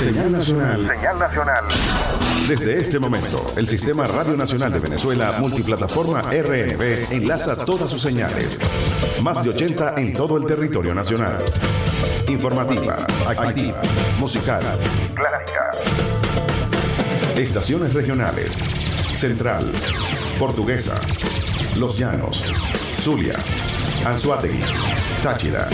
[0.00, 0.88] Señal nacional.
[0.88, 1.64] Señal nacional.
[2.48, 8.58] Desde este momento, el Sistema Radio Nacional de Venezuela Multiplataforma RNB enlaza todas sus señales.
[9.22, 11.44] Más de 80 en todo el territorio nacional.
[12.28, 13.82] Informativa, activa,
[14.18, 14.62] musical,
[15.14, 15.70] Clásica.
[17.36, 18.54] estaciones regionales.
[18.54, 19.70] Central,
[20.38, 20.94] Portuguesa,
[21.76, 22.42] Los Llanos,
[23.02, 23.34] Zulia,
[24.06, 24.62] Anzuategui,
[25.22, 25.68] Táchira.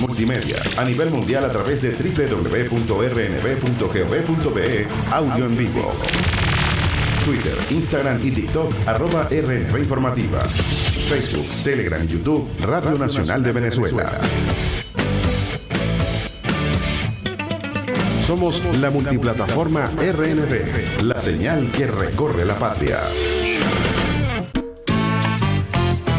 [0.00, 5.90] Multimedia a nivel mundial a través de www.rnb.gov.be Audio en vivo.
[7.24, 10.38] Twitter, Instagram y TikTok arroba RNB Informativa.
[11.08, 14.20] Facebook, Telegram y YouTube Radio Nacional de Venezuela.
[18.26, 22.98] Somos la multiplataforma RNB, la señal que recorre la patria.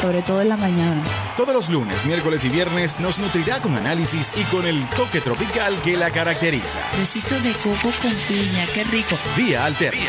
[0.00, 1.02] Sobre todo en la mañana.
[1.36, 5.74] Todos los lunes, miércoles y viernes nos nutrirá con análisis y con el toque tropical
[5.82, 6.78] que la caracteriza.
[6.96, 9.16] Besito de coco con piña, qué rico.
[9.36, 10.00] Vía Alterna.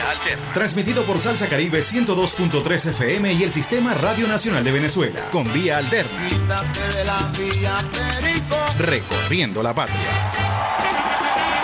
[0.54, 5.22] Transmitido por Salsa Caribe 102.3 FM y el Sistema Radio Nacional de Venezuela.
[5.32, 6.28] Con Vía Alterna.
[6.28, 8.58] Quítate de la vía, Perico.
[8.80, 9.98] Recorriendo la patria.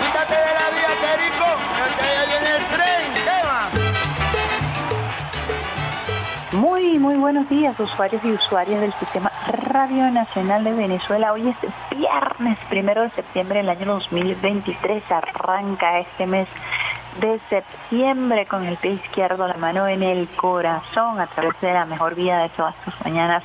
[0.00, 1.46] Quítate de la vía, Perico.
[1.98, 3.03] Que viene el tren.
[6.98, 11.32] Muy, buenos días, usuarios y usuarias del Sistema Radio Nacional de Venezuela.
[11.32, 11.56] Hoy es
[11.90, 15.02] viernes primero de septiembre del año 2023.
[15.10, 16.46] Arranca este mes
[17.20, 21.84] de septiembre con el pie izquierdo, la mano en el corazón, a través de la
[21.84, 23.42] mejor vía de todas tus mañanas.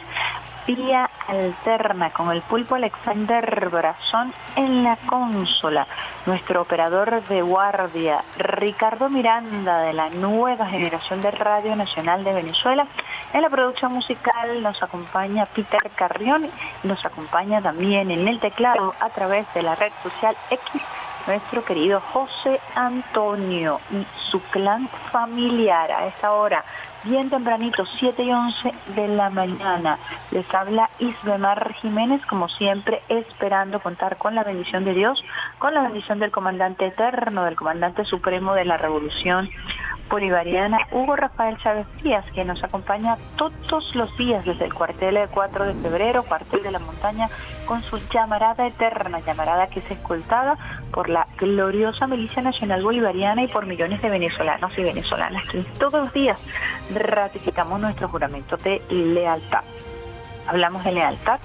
[0.76, 5.88] Vía alterna con el pulpo Alexander Brazón en la consola.
[6.28, 12.86] Nuestro operador de guardia, Ricardo Miranda, de la nueva generación de Radio Nacional de Venezuela.
[13.34, 16.48] En la producción musical nos acompaña Peter Carrión
[16.84, 20.84] nos acompaña también en el teclado a través de la red social X
[21.30, 26.64] nuestro querido José Antonio y su clan familiar a esta hora,
[27.04, 29.98] bien tempranito, 7 y 11 de la mañana.
[30.32, 35.24] Les habla Isbemar Jiménez, como siempre, esperando contar con la bendición de Dios,
[35.58, 39.50] con la bendición del comandante eterno, del comandante supremo de la revolución
[40.10, 45.28] bolivariana, Hugo Rafael Chávez Díaz, que nos acompaña todos los días desde el cuartel de
[45.28, 47.30] 4 de febrero, cuartel de la montaña,
[47.66, 50.58] con su llamarada eterna, llamarada que es escoltada
[50.92, 55.94] por la gloriosa milicia nacional bolivariana y por millones de venezolanos y venezolanas que todos
[55.94, 56.38] los días
[56.94, 59.64] ratificamos nuestro juramento de lealtad.
[60.48, 61.40] Hablamos de lealtad,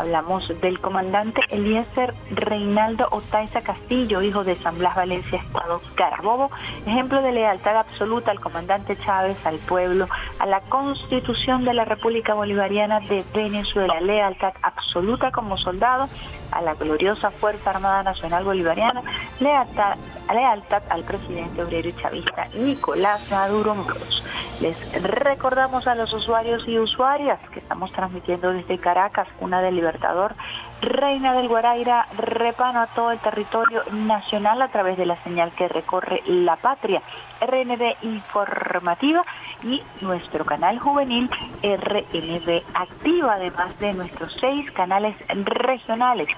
[0.00, 6.50] hablamos del comandante Eliezer Reinaldo Otaiza Castillo, hijo de San Blas Valencia, Estado Carabobo,
[6.86, 12.32] ejemplo de lealtad absoluta al comandante Chávez, al pueblo, a la constitución de la República
[12.32, 16.08] Bolivariana de Venezuela, lealtad absoluta como soldado
[16.52, 19.02] a la gloriosa Fuerza Armada Nacional Bolivariana,
[19.38, 19.96] lealtad,
[20.32, 24.24] lealtad al presidente obrero y chavista Nicolás Maduro Moros.
[24.60, 30.34] Les recordamos a los usuarios y usuarias que estamos transmitiendo desde Caracas, una del Libertador,
[30.80, 35.68] Reina del Guaraira, repano a todo el territorio nacional a través de la señal que
[35.68, 37.02] recorre la patria,
[37.40, 39.22] RNB Informativa
[39.62, 41.28] y nuestro canal juvenil
[41.62, 46.28] RNB Activa, además de nuestros seis canales regionales,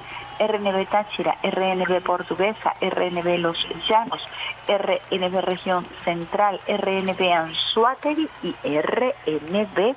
[0.41, 3.57] RNB Táchira, RNB Portuguesa, RNB Los
[3.89, 4.23] Llanos,
[4.67, 9.95] RNB Región Central, RNB Anzuategui y RNB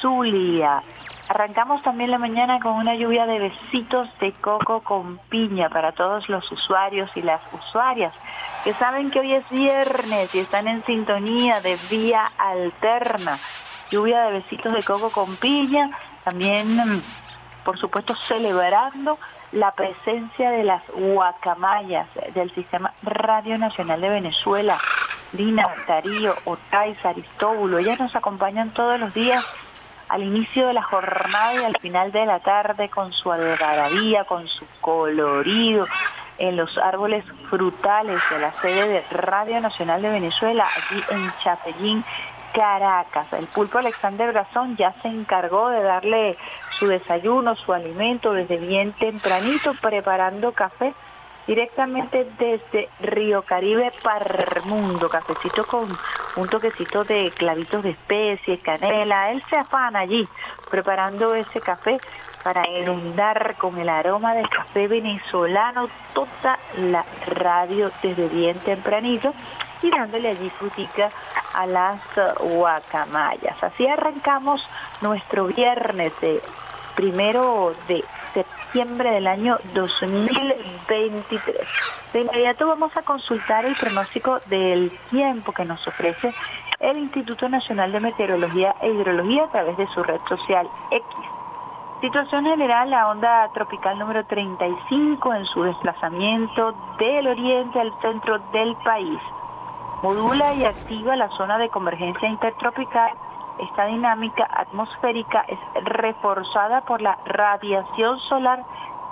[0.00, 0.82] Zulia.
[1.28, 6.28] Arrancamos también la mañana con una lluvia de besitos de coco con piña para todos
[6.28, 8.12] los usuarios y las usuarias
[8.62, 13.38] que saben que hoy es viernes y están en sintonía de vía alterna.
[13.90, 15.90] Lluvia de besitos de coco con piña,
[16.24, 17.02] también
[17.64, 19.18] por supuesto celebrando
[19.52, 24.78] la presencia de las guacamayas del Sistema Radio Nacional de Venezuela,
[25.32, 29.44] Dina, Darío, Otay, Aristóbulo, ellas nos acompañan todos los días
[30.14, 34.46] al inicio de la jornada y al final de la tarde con su algarabía, con
[34.46, 35.88] su colorido
[36.38, 42.04] en los árboles frutales de la sede de Radio Nacional de Venezuela, allí en Chapellín,
[42.52, 43.32] Caracas.
[43.32, 46.36] El pulpo Alexander Brazón ya se encargó de darle
[46.78, 50.94] su desayuno, su alimento desde bien tempranito, preparando café
[51.46, 55.86] directamente desde Río Caribe para el mundo, cafecito con
[56.36, 60.26] un toquecito de clavitos de especie, canela, él se afana allí
[60.70, 61.98] preparando ese café
[62.42, 69.32] para inundar con el aroma del café venezolano toda la radio desde bien tempranito
[69.82, 71.10] y dándole allí frutica
[71.54, 72.00] a las
[72.38, 73.62] guacamayas.
[73.62, 74.66] Así arrancamos
[75.00, 76.42] nuestro viernes de
[76.94, 78.04] primero de
[78.34, 81.56] septiembre del año 2023.
[82.12, 86.34] De inmediato vamos a consultar el pronóstico del tiempo que nos ofrece
[86.80, 91.06] el Instituto Nacional de Meteorología e Hidrología a través de su red social X.
[92.00, 98.76] Situación general, la onda tropical número 35 en su desplazamiento del oriente al centro del
[98.84, 99.18] país.
[100.02, 103.12] Modula y activa la zona de convergencia intertropical
[103.58, 108.64] esta dinámica atmosférica es reforzada por la radiación solar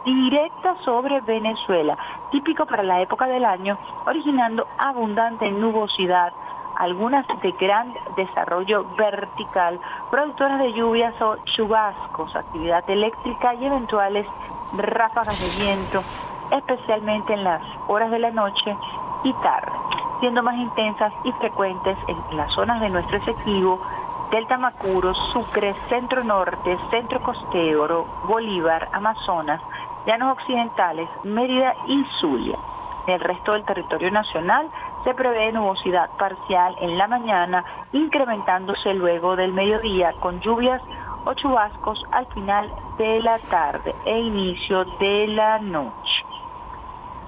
[0.05, 1.97] directa sobre Venezuela,
[2.31, 6.33] típico para la época del año, originando abundante nubosidad,
[6.77, 9.79] algunas de gran desarrollo vertical,
[10.11, 14.27] productoras de lluvias o chubascos, actividad eléctrica y eventuales
[14.77, 16.03] ráfagas de viento,
[16.50, 18.77] especialmente en las horas de la noche
[19.23, 19.73] y tarde,
[20.21, 23.81] siendo más intensas y frecuentes en las zonas de nuestro Esequibo,
[24.32, 29.61] Delta Macuro, Sucre, Centro Norte, Centro Costero, Bolívar, Amazonas,
[30.06, 32.56] Llanos Occidentales, Mérida y Zulia.
[33.06, 34.70] En el resto del territorio nacional
[35.05, 37.62] se prevé nubosidad parcial en la mañana,
[37.93, 40.81] incrementándose luego del mediodía con lluvias
[41.26, 46.25] o chubascos al final de la tarde e inicio de la noche.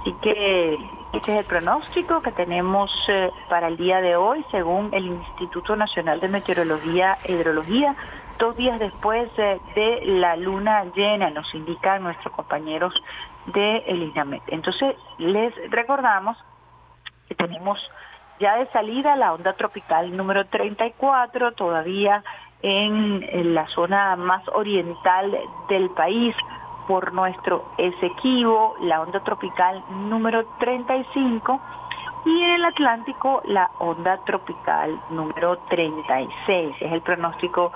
[0.01, 4.93] Así que este es el pronóstico que tenemos eh, para el día de hoy, según
[4.93, 7.95] el Instituto Nacional de Meteorología e Hidrología,
[8.39, 12.93] dos días después eh, de la luna llena, nos indican nuestros compañeros
[13.47, 14.43] de el INAMET.
[14.49, 16.37] Entonces, les recordamos
[17.29, 17.79] que tenemos
[18.41, 22.25] ya de salida la onda tropical número 34, todavía
[22.63, 25.39] en la zona más oriental
[25.69, 26.35] del país,
[26.87, 31.61] por nuestro Esequibo, la onda tropical número 35,
[32.25, 36.77] y en el Atlántico la onda tropical número 36.
[36.81, 37.73] Es el pronóstico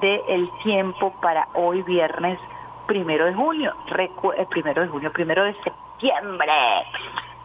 [0.00, 2.38] del tiempo para hoy viernes
[2.86, 6.52] primero de junio, eh, primero de junio, primero de septiembre.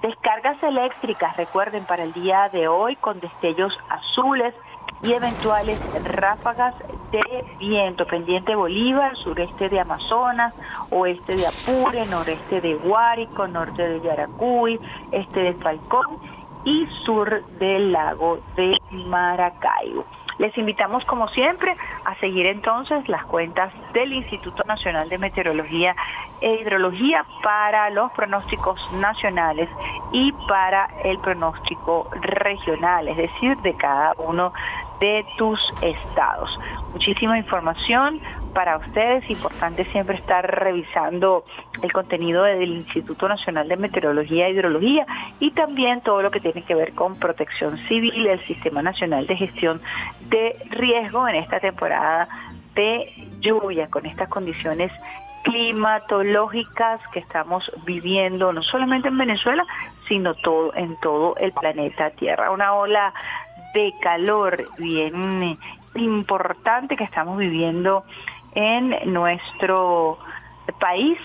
[0.01, 4.53] Descargas eléctricas, recuerden, para el día de hoy con destellos azules
[5.01, 6.75] y eventuales ráfagas
[7.19, 10.53] de viento pendiente Bolívar, sureste de Amazonas,
[10.89, 14.79] oeste de Apure, noreste de Guárico, norte de Yaracuy,
[15.11, 16.19] este de Falcón
[16.65, 20.05] y sur del lago de Maracaibo.
[20.37, 25.95] Les invitamos, como siempre, a seguir entonces las cuentas del Instituto Nacional de Meteorología
[26.41, 29.69] e Hidrología para los pronósticos nacionales
[30.11, 34.51] y para el pronóstico regional, es decir, de cada uno
[34.99, 36.57] de tus estados.
[36.93, 38.19] Muchísima información
[38.53, 41.43] para ustedes, importante siempre estar revisando
[41.81, 45.05] el contenido del Instituto Nacional de Meteorología e Hidrología
[45.39, 49.35] y también todo lo que tiene que ver con protección civil, el Sistema Nacional de
[49.35, 49.81] Gestión
[50.29, 52.27] de Riesgo en esta temporada
[52.75, 54.91] de lluvia, con estas condiciones
[55.43, 59.65] climatológicas que estamos viviendo, no solamente en Venezuela,
[60.07, 62.51] sino todo en todo el planeta Tierra.
[62.51, 63.13] Una ola
[63.75, 65.59] de calor bien
[65.93, 68.03] importante que estamos viviendo
[68.55, 70.17] en nuestro
[70.79, 71.19] país.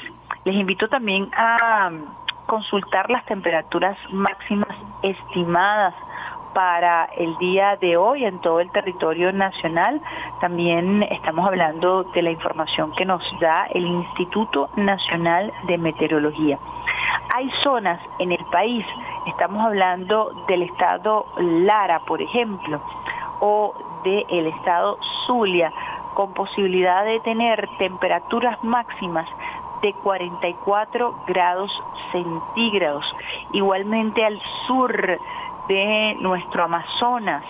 [0.44, 1.90] Les invito también a
[2.46, 5.94] consultar las temperaturas máximas estimadas
[6.52, 10.00] para el día de hoy en todo el territorio nacional.
[10.40, 16.58] También estamos hablando de la información que nos da el Instituto Nacional de Meteorología.
[17.34, 18.84] Hay zonas en el país,
[19.26, 22.80] estamos hablando del estado Lara, por ejemplo,
[23.40, 23.74] o
[24.04, 25.72] del estado Zulia,
[26.14, 29.28] con posibilidad de tener temperaturas máximas
[29.82, 31.70] de 44 grados
[32.12, 33.04] centígrados.
[33.52, 35.18] Igualmente al sur
[35.68, 37.44] de nuestro Amazonas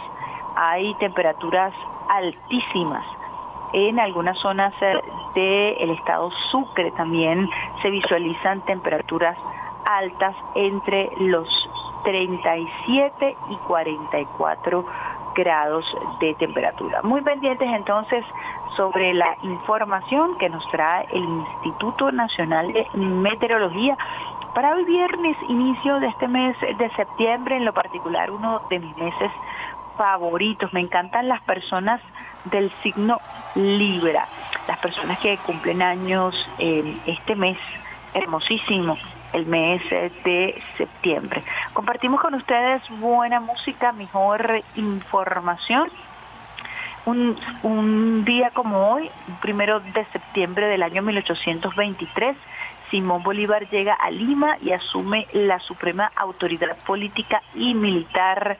[0.56, 1.72] hay temperaturas
[2.08, 3.04] altísimas.
[3.72, 4.74] En algunas zonas
[5.34, 7.48] del estado Sucre también
[7.82, 9.36] se visualizan temperaturas
[9.84, 11.48] altas entre los
[12.04, 14.84] 37 y 44
[15.34, 15.84] grados
[16.20, 17.02] de temperatura.
[17.02, 18.24] Muy pendientes entonces
[18.76, 23.96] sobre la información que nos trae el Instituto Nacional de Meteorología
[24.54, 28.96] para hoy viernes, inicio de este mes de septiembre, en lo particular uno de mis
[28.96, 29.30] meses
[29.96, 30.72] favoritos.
[30.72, 32.00] Me encantan las personas
[32.44, 33.18] del signo
[33.54, 34.26] Libra.
[34.66, 37.58] las personas que cumplen años este mes
[38.14, 38.96] hermosísimo,
[39.32, 41.42] el mes de septiembre.
[41.72, 45.90] Compartimos con ustedes buena música, mejor información.
[47.06, 49.10] Un, día como hoy,
[49.40, 52.36] primero de septiembre del año 1823,
[52.90, 58.58] Simón Bolívar llega a Lima y asume la suprema autoridad política y militar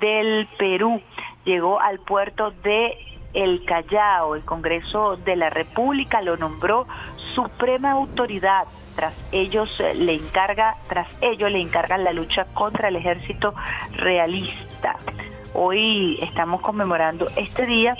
[0.00, 1.02] del Perú.
[1.44, 2.96] Llegó al puerto de
[3.34, 4.36] El Callao.
[4.36, 6.86] El Congreso de la República lo nombró
[7.34, 8.66] suprema autoridad.
[8.96, 13.54] Tras ellos eh, le encarga, tras ello le encargan la lucha contra el ejército
[13.92, 14.96] realista.
[15.54, 17.96] Hoy estamos conmemorando este día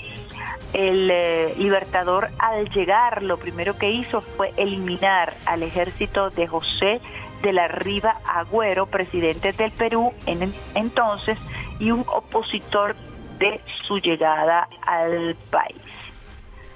[0.73, 6.99] el eh, libertador al llegar lo primero que hizo fue eliminar al ejército de José
[7.43, 11.37] de la Riva Agüero, presidente del Perú en entonces,
[11.79, 12.95] y un opositor
[13.37, 15.81] de su llegada al país.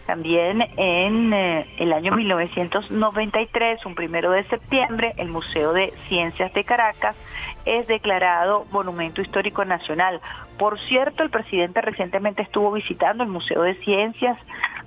[0.07, 6.63] También en eh, el año 1993, un primero de septiembre, el Museo de Ciencias de
[6.63, 7.17] Caracas
[7.65, 10.21] es declarado Monumento Histórico Nacional.
[10.57, 14.37] Por cierto, el presidente recientemente estuvo visitando el Museo de Ciencias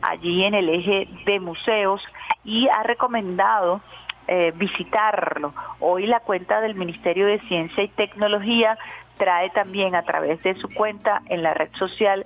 [0.00, 2.02] allí en el eje de museos
[2.42, 3.82] y ha recomendado
[4.26, 5.52] eh, visitarlo.
[5.80, 8.78] Hoy la cuenta del Ministerio de Ciencia y Tecnología
[9.18, 12.24] trae también a través de su cuenta en la red social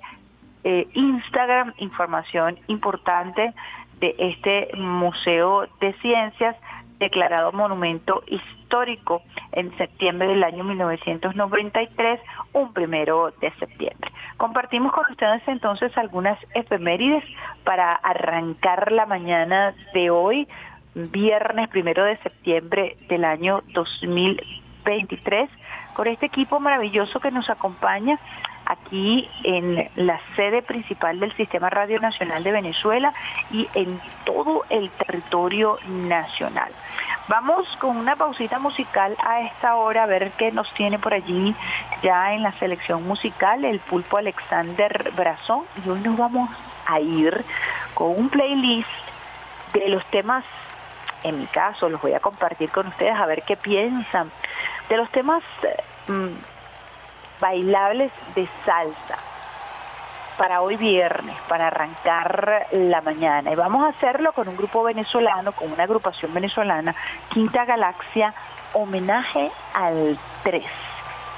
[0.65, 3.53] eh, Instagram información importante
[3.99, 6.55] de este Museo de Ciencias
[6.97, 12.19] declarado monumento histórico en septiembre del año 1993,
[12.53, 14.11] un primero de septiembre.
[14.37, 17.23] Compartimos con ustedes entonces algunas efemérides
[17.63, 20.47] para arrancar la mañana de hoy,
[20.95, 25.49] viernes primero de septiembre del año 2023,
[25.93, 28.19] con este equipo maravilloso que nos acompaña
[28.65, 33.13] aquí en la sede principal del Sistema Radio Nacional de Venezuela
[33.51, 36.71] y en todo el territorio nacional.
[37.27, 41.55] Vamos con una pausita musical a esta hora a ver qué nos tiene por allí
[42.03, 46.49] ya en la selección musical el pulpo Alexander Brazón y hoy nos vamos
[46.85, 47.43] a ir
[47.95, 48.89] con un playlist
[49.73, 50.45] de los temas,
[51.23, 54.29] en mi caso los voy a compartir con ustedes a ver qué piensan,
[54.87, 55.41] de los temas
[56.07, 56.54] mm,
[57.39, 59.17] bailables de salsa
[60.37, 63.51] para hoy viernes, para arrancar la mañana.
[63.51, 66.95] Y vamos a hacerlo con un grupo venezolano, con una agrupación venezolana,
[67.29, 68.33] Quinta Galaxia,
[68.73, 70.63] homenaje al 3.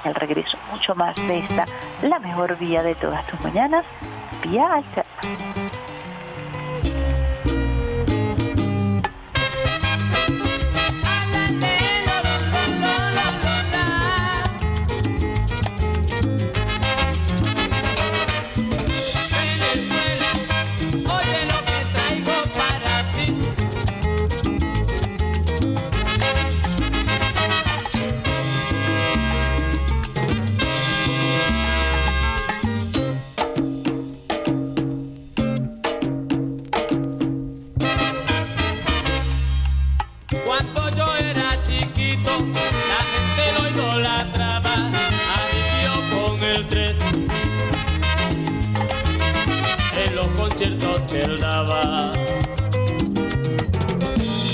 [0.05, 1.65] El regreso mucho más de esta,
[2.01, 3.85] la mejor vía de todas tus mañanas,
[4.43, 5.86] vía alterna.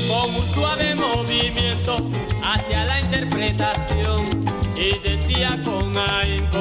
[0.07, 1.97] Con un suave movimiento
[2.43, 4.21] hacia la interpretación
[4.77, 6.52] y decía con aire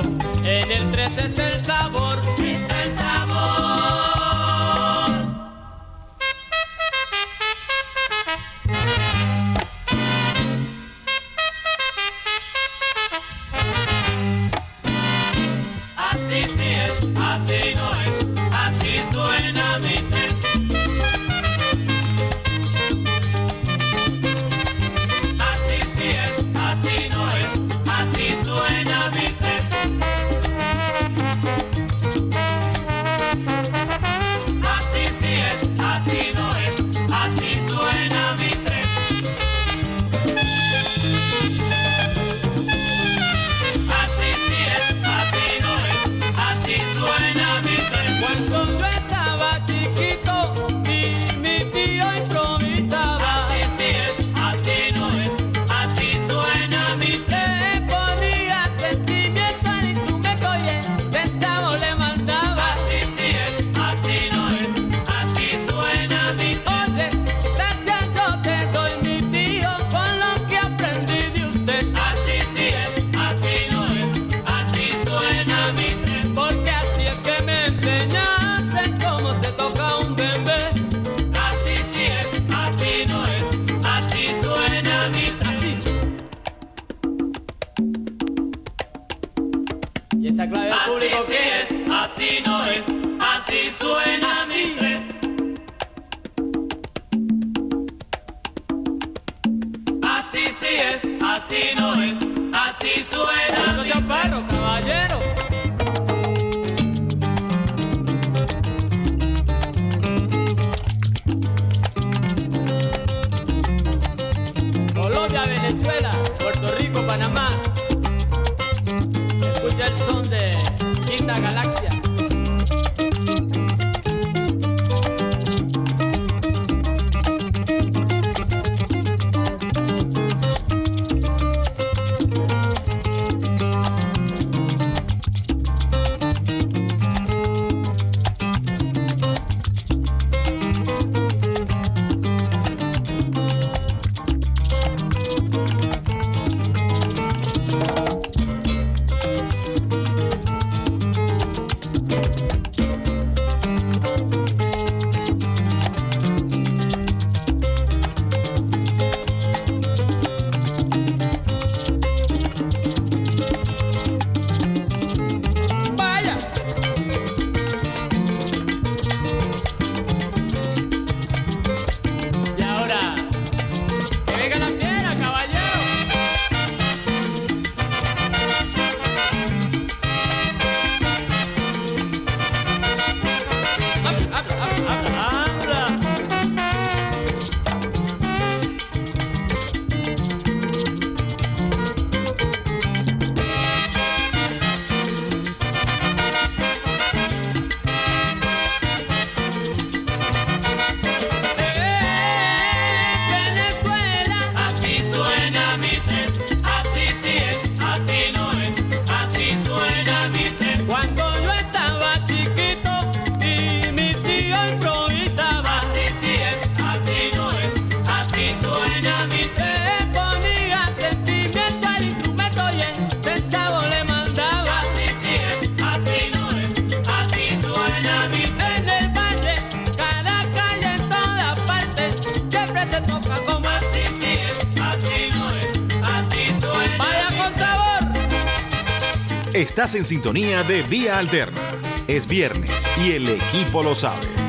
[239.73, 241.59] Estás en sintonía de Vía Alterna.
[242.07, 244.42] Es viernes y el equipo lo sabe.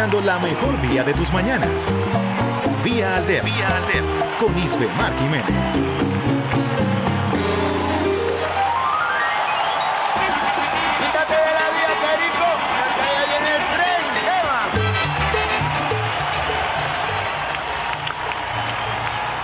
[0.00, 1.90] Escuchando la mejor vía de tus mañanas.
[2.82, 4.02] Vía Alter, Vía Alter,
[4.38, 5.84] con Isbe Mar Jiménez.
[11.00, 12.48] Quítate de la vía, Perico,
[12.96, 14.04] que allá viene el tren,
[14.40, 14.60] Eva.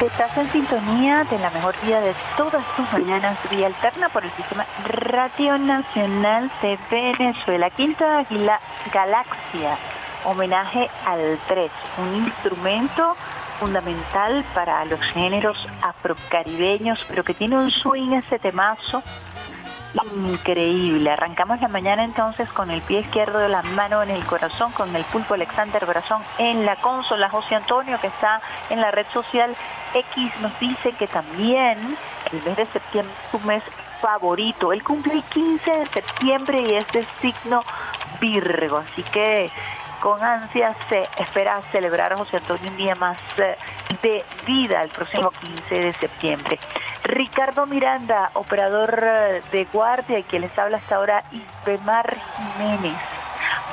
[0.06, 4.30] Estás en sintonía de la mejor vía de todas tus mañanas, vía alterna por el
[4.32, 8.58] sistema Radio Nacional de Venezuela, Quinta Águila
[8.90, 9.76] Galaxia
[10.26, 13.16] homenaje al 3, un instrumento
[13.58, 19.02] fundamental para los géneros afrocaribeños, pero que tiene un swing ese temazo
[20.14, 21.10] increíble.
[21.10, 24.94] Arrancamos la mañana entonces con el pie izquierdo de la mano en el corazón, con
[24.94, 27.30] el pulpo Alexander Brazón en la consola.
[27.30, 29.54] José Antonio, que está en la red social
[29.94, 31.78] X, nos dice que también
[32.32, 33.62] el mes de septiembre es su mes
[34.00, 34.72] favorito.
[34.72, 37.62] Él cumple el 15 de septiembre y es de signo
[38.20, 39.50] Virgo, así que
[40.00, 43.56] con ansias se espera celebrar a José Antonio un día más eh,
[44.02, 46.58] de vida el próximo 15 de septiembre.
[47.04, 52.96] Ricardo Miranda, operador eh, de guardia y quien les habla hasta ahora, Isbemar Jiménez.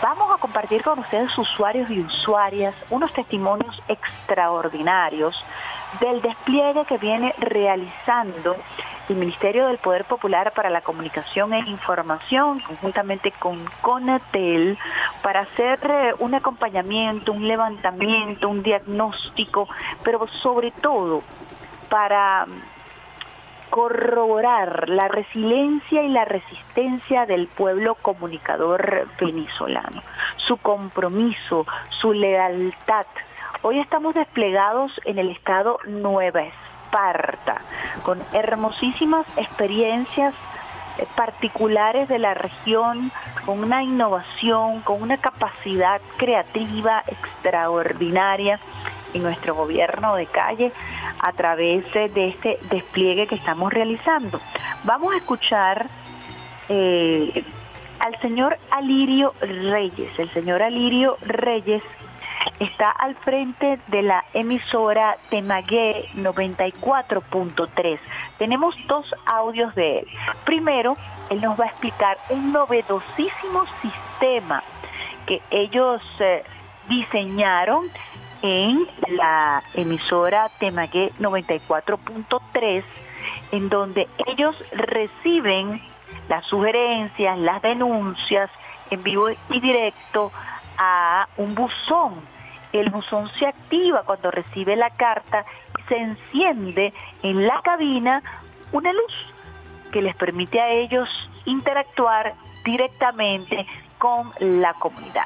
[0.01, 5.35] Vamos a compartir con ustedes, usuarios y usuarias, unos testimonios extraordinarios
[5.99, 8.55] del despliegue que viene realizando
[9.09, 14.77] el Ministerio del Poder Popular para la Comunicación e Información, conjuntamente con CONATEL,
[15.21, 19.67] para hacer eh, un acompañamiento, un levantamiento, un diagnóstico,
[20.03, 21.21] pero sobre todo
[21.89, 22.45] para
[23.69, 30.03] corroborar la resiliencia y la resistencia del pueblo comunicador venezolano,
[30.37, 33.07] su compromiso, su lealtad.
[33.65, 37.61] Hoy estamos desplegados en el estado Nueva Esparta,
[38.03, 40.33] con hermosísimas experiencias
[40.97, 43.09] eh, particulares de la región,
[43.45, 48.59] con una innovación, con una capacidad creativa extraordinaria
[49.13, 50.73] en nuestro gobierno de calle
[51.19, 54.41] a través de este despliegue que estamos realizando.
[54.83, 55.87] Vamos a escuchar
[56.67, 57.45] eh,
[58.01, 60.19] al señor Alirio Reyes.
[60.19, 61.81] El señor Alirio Reyes
[62.59, 67.99] está al frente de la emisora Temagué 94.3.
[68.37, 70.07] Tenemos dos audios de él.
[70.45, 70.95] Primero,
[71.29, 74.63] él nos va a explicar un novedosísimo sistema
[75.25, 76.43] que ellos eh,
[76.87, 77.85] diseñaron
[78.41, 82.83] en la emisora Temagué 94.3,
[83.51, 85.81] en donde ellos reciben
[86.27, 88.49] las sugerencias, las denuncias
[88.89, 90.31] en vivo y directo
[90.77, 92.32] a un buzón.
[92.73, 95.45] El buzón se activa cuando recibe la carta
[95.79, 98.21] y se enciende en la cabina
[98.71, 99.13] una luz
[99.91, 101.07] que les permite a ellos
[101.45, 102.33] interactuar
[102.65, 103.67] directamente
[103.99, 105.25] con la comunidad.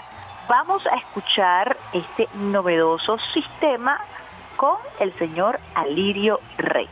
[0.49, 4.01] Vamos a escuchar este novedoso sistema
[4.57, 6.89] con el señor Alirio Rey.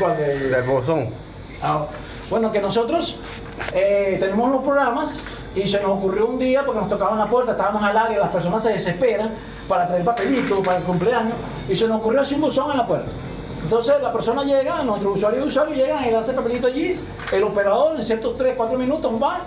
[0.00, 1.06] ¿Cuál del, del buzón?
[1.62, 1.86] Ah,
[2.28, 3.20] bueno, que nosotros
[3.72, 5.22] eh, tenemos los programas
[5.54, 8.30] y se nos ocurrió un día porque nos tocaban la puerta, estábamos al área, las
[8.30, 9.30] personas se desesperan
[9.68, 11.34] para traer papelitos para el cumpleaños
[11.68, 13.08] y se nos ocurrió hacer un buzón en la puerta.
[13.62, 16.96] Entonces la persona llega, nuestro usuario y usuario llegan y le hace el papelito allí,
[17.32, 19.40] el operador en ciertos 3, 4 minutos va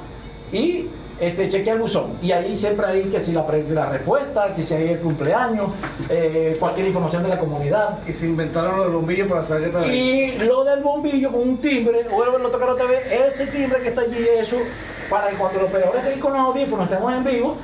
[0.52, 0.88] y
[1.20, 2.18] este, chequea el buzón.
[2.22, 5.70] Y ahí siempre hay que si la, la respuesta, que si hay el cumpleaños,
[6.10, 8.00] eh, cualquier información de la comunidad.
[8.08, 10.38] Y se inventaron los bombillos para saber estaba ahí.
[10.40, 13.90] Y lo del bombillo con un timbre, vuelvo a tocar otra vez, ese timbre que
[13.90, 14.58] está allí, eso,
[15.10, 17.58] para que cuando los operadores estén con los audífonos, estemos en vivo,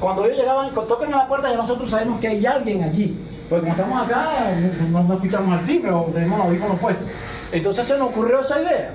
[0.00, 3.16] cuando ellos llegaban, tocan a la puerta, ya nosotros sabemos que hay alguien allí.
[3.48, 4.30] Porque como estamos acá,
[4.90, 7.06] no nos escuchamos el timbre o tenemos los audífonos puestos.
[7.52, 8.90] Entonces se nos ocurrió esa idea.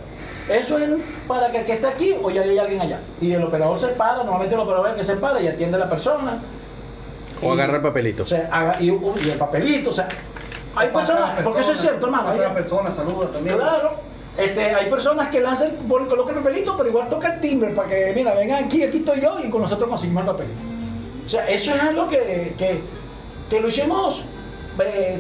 [0.50, 0.90] Eso es
[1.28, 3.00] para que el que está aquí o ya hay alguien allá.
[3.22, 5.78] Y el operador se para, normalmente el operador es el que se para y atiende
[5.78, 6.38] a la persona.
[7.42, 8.24] O Y- agarra el papelito.
[8.24, 10.08] o sea, haga- y, y el papelito, o sea,
[10.76, 12.30] hay personas, porque eso es cierto, hermano.
[12.30, 13.58] Hay- la persona, saluda también.
[13.58, 13.92] Claro.
[14.38, 18.14] Este, hay personas que lanzan, colocan el papelito, pero igual toca el timbre para que,
[18.16, 20.56] mira, vengan aquí, aquí estoy yo y con nosotros conseguimos el papelito.
[21.26, 22.80] O sea, eso es algo que, que,
[23.50, 24.24] que lo hicimos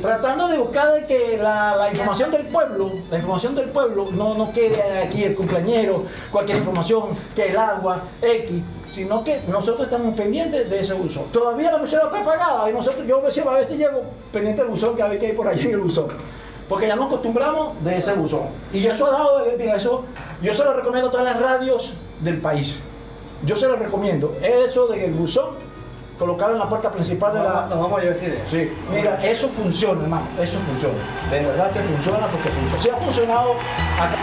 [0.02, 4.52] tratando de buscar de que la, información del pueblo, la información del pueblo no, no
[4.52, 8.62] quede aquí el cumpleañero, cualquier información, que el agua, X,
[8.94, 11.24] sino que nosotros estamos pendientes de ese buzón.
[11.32, 15.02] Todavía la emisora está apagada y nosotros, yo a veces llego pendiente del buzón que
[15.02, 16.08] a ver hay por allí en el buzón.
[16.68, 18.44] Porque ya nos acostumbramos de ese buzón.
[18.72, 20.06] Y eso ha dado, eh, mira, eso,
[20.42, 22.78] yo se lo recomiendo a todas las radios del país.
[23.46, 24.36] Yo se lo recomiendo.
[24.44, 25.56] Eso del buzón,
[26.20, 28.44] colocarlo en la puerta principal de la, Nos vamos a llevar esa idea.
[28.52, 30.98] Sí, mira, eso funciona, hermano, eso funciona.
[31.32, 32.84] De verdad que funciona porque funciona.
[32.84, 33.54] Sí ha funcionado
[33.98, 34.18] acá.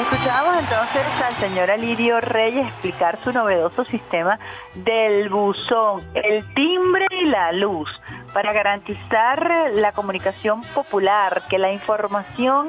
[0.00, 4.38] Escuchábamos entonces al señor Alirio Reyes explicar su novedoso sistema
[4.74, 7.90] del buzón, el timbre y la luz,
[8.32, 12.68] para garantizar la comunicación popular, que la información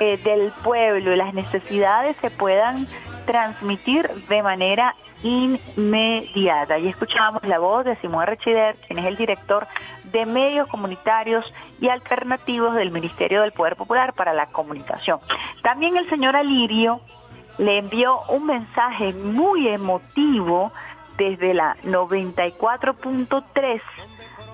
[0.00, 2.86] eh, del pueblo y las necesidades se puedan
[3.24, 6.78] transmitir de manera inmediata.
[6.78, 9.66] Y escuchábamos la voz de Simón Rechider, quien es el director
[10.04, 11.44] de medios comunitarios
[11.80, 15.18] y alternativos del Ministerio del Poder Popular para la Comunicación.
[15.62, 17.00] También el señor Alirio
[17.58, 20.72] le envió un mensaje muy emotivo
[21.16, 23.82] desde la 94.3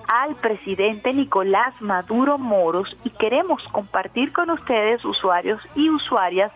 [0.07, 6.51] al presidente Nicolás Maduro Moros y queremos compartir con ustedes, usuarios y usuarias,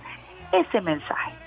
[0.51, 1.38] ese mensaje.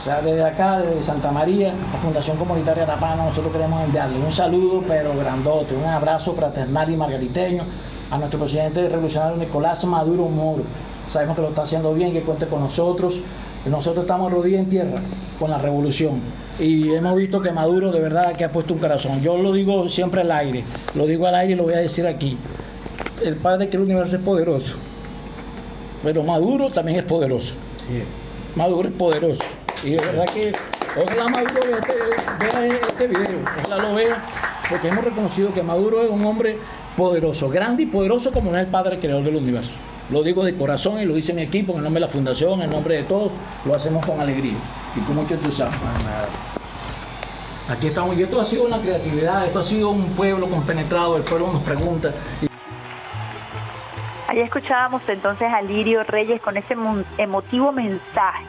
[0.00, 4.30] O sea, desde acá, desde Santa María, la Fundación Comunitaria Rapana, nosotros queremos enviarle un
[4.30, 7.62] saludo, pero grandote, un abrazo fraternal y margariteño
[8.10, 10.62] a nuestro presidente revolucionario Nicolás Maduro Moro.
[11.10, 13.18] Sabemos que lo está haciendo bien, que cuente con nosotros.
[13.66, 15.00] Nosotros estamos rodillas en tierra
[15.38, 16.20] con la revolución
[16.58, 19.22] y hemos visto que Maduro de verdad que ha puesto un corazón.
[19.22, 22.06] Yo lo digo siempre al aire, lo digo al aire y lo voy a decir
[22.06, 22.36] aquí.
[23.24, 24.74] El Padre que el universo es poderoso,
[26.02, 27.52] pero Maduro también es poderoso.
[28.54, 29.42] Maduro es poderoso.
[29.84, 30.54] Y de verdad que
[30.96, 31.94] ojalá Maduro vea este,
[32.40, 34.24] vea este video, ojalá lo vea
[34.70, 36.56] porque hemos reconocido que Maduro es un hombre
[36.96, 39.72] poderoso, grande y poderoso como no es el padre creador del universo.
[40.10, 42.62] Lo digo de corazón y lo dice mi equipo, en el nombre de la fundación,
[42.62, 43.32] en nombre de todos,
[43.66, 44.54] lo hacemos con alegría
[44.96, 45.76] y con mucho entusiasmo.
[47.68, 51.24] Aquí estamos, y esto ha sido una creatividad, esto ha sido un pueblo compenetrado, el
[51.24, 52.10] pueblo nos pregunta.
[54.28, 56.74] Ahí escuchábamos entonces a Lirio Reyes con ese
[57.18, 58.46] emotivo mensaje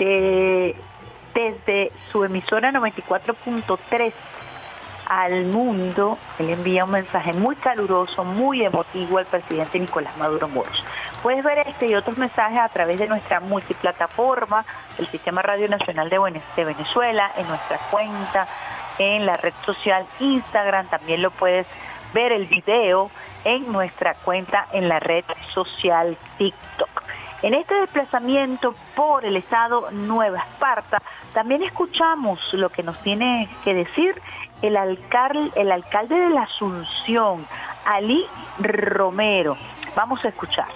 [0.00, 0.74] de,
[1.34, 4.12] desde su emisora 94.3
[5.06, 6.18] al mundo.
[6.38, 10.84] Él envía un mensaje muy caluroso, muy emotivo al presidente Nicolás Maduro Moros.
[11.22, 14.64] Puedes ver este y otros mensajes a través de nuestra multiplataforma,
[14.98, 18.48] el Sistema Radio Nacional de Venezuela, en nuestra cuenta,
[18.98, 20.86] en la red social Instagram.
[20.88, 21.66] También lo puedes
[22.14, 23.10] ver el video
[23.44, 26.99] en nuestra cuenta en la red social TikTok.
[27.42, 30.98] En este desplazamiento por el estado Nueva Esparta,
[31.32, 34.20] también escuchamos lo que nos tiene que decir
[34.60, 35.50] el alcalde,
[36.14, 37.46] de la Asunción,
[37.86, 38.26] Ali
[38.58, 39.56] Romero.
[39.96, 40.68] Vamos a escuchar.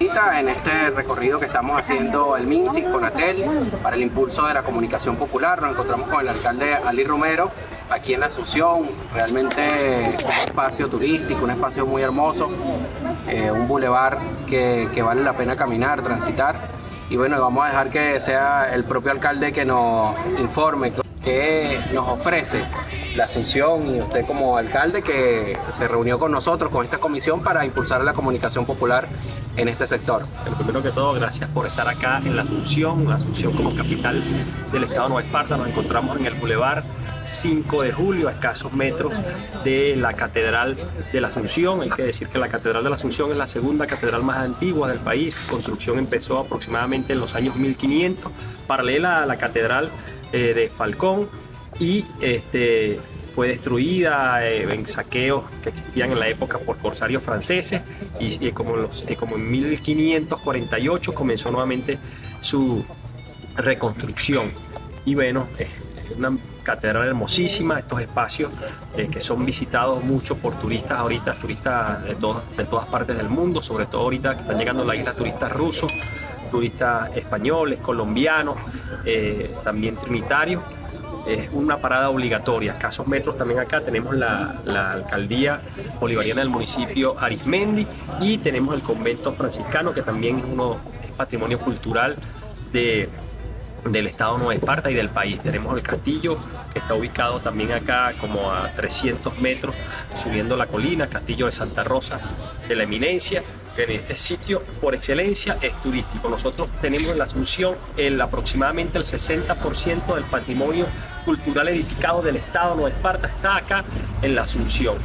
[0.00, 4.62] En este recorrido que estamos haciendo el MINSIC con ATEL para el impulso de la
[4.62, 7.52] comunicación popular, nos encontramos con el alcalde Ali Romero
[7.90, 12.50] aquí en Asunción, realmente un espacio turístico, un espacio muy hermoso,
[13.28, 16.56] eh, un bulevar que vale la pena caminar, transitar
[17.14, 22.08] y bueno, vamos a dejar que sea el propio alcalde que nos informe qué nos
[22.08, 22.64] ofrece
[23.14, 27.64] la Asunción y usted como alcalde que se reunió con nosotros, con esta comisión para
[27.64, 29.06] impulsar la comunicación popular
[29.56, 30.26] en este sector.
[30.42, 34.22] Pero primero que todo, gracias por estar acá en la Asunción, Asunción como capital
[34.72, 35.56] del estado de Nueva Esparta.
[35.56, 36.82] Nos encontramos en el Boulevard
[37.24, 39.12] 5 de julio, a escasos metros
[39.64, 40.76] de la Catedral
[41.12, 41.82] de la Asunción.
[41.82, 44.88] Hay que decir que la Catedral de la Asunción es la segunda catedral más antigua
[44.88, 45.34] del país.
[45.48, 48.30] Construcción empezó aproximadamente en los años 1500,
[48.66, 49.90] paralela a la Catedral
[50.32, 51.28] eh, de Falcón
[51.78, 52.98] y este,
[53.34, 57.82] fue destruida eh, en saqueos que existían en la época por corsarios franceses
[58.20, 61.98] y, y como, los, y como en 1548 comenzó nuevamente
[62.40, 62.84] su
[63.56, 64.52] reconstrucción.
[65.04, 65.68] Y bueno, es
[66.16, 68.50] una catedral hermosísima, estos espacios
[68.96, 73.28] eh, que son visitados mucho por turistas ahorita, turistas de, todas de todas partes del
[73.28, 75.92] mundo, sobre todo ahorita que están llegando a la isla turistas rusos,
[76.50, 78.56] turistas españoles, colombianos,
[79.04, 80.62] eh, también trinitarios
[81.26, 82.72] es una parada obligatoria.
[82.72, 84.60] Escasos metros también acá tenemos la,
[84.92, 85.60] alcaldía
[86.00, 87.86] bolivariana del municipio Arismendi
[88.20, 90.78] y tenemos el convento franciscano que también es uno
[91.16, 92.16] patrimonio cultural
[92.72, 93.08] de,
[93.88, 95.40] del estado Nueva Esparta y del país.
[95.40, 96.38] Tenemos el castillo
[96.72, 99.74] que está ubicado también acá como a 300 metros
[100.16, 102.20] subiendo la colina, castillo de Santa Rosa
[102.68, 103.42] de la Eminencia.
[103.76, 106.28] En este sitio por excelencia es turístico.
[106.28, 110.86] Nosotros tenemos en la Asunción el, aproximadamente el 60% del patrimonio
[111.24, 113.84] cultural edificado del estado Nueva Esparta está acá
[114.22, 114.98] en la Asunción.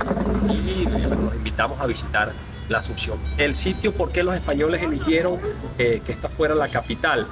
[0.49, 2.32] Y bueno, los invitamos a visitar
[2.69, 3.17] la Asunción.
[3.38, 5.39] El sitio, ¿por qué los españoles eligieron
[5.79, 7.27] eh, que esta fuera la capital?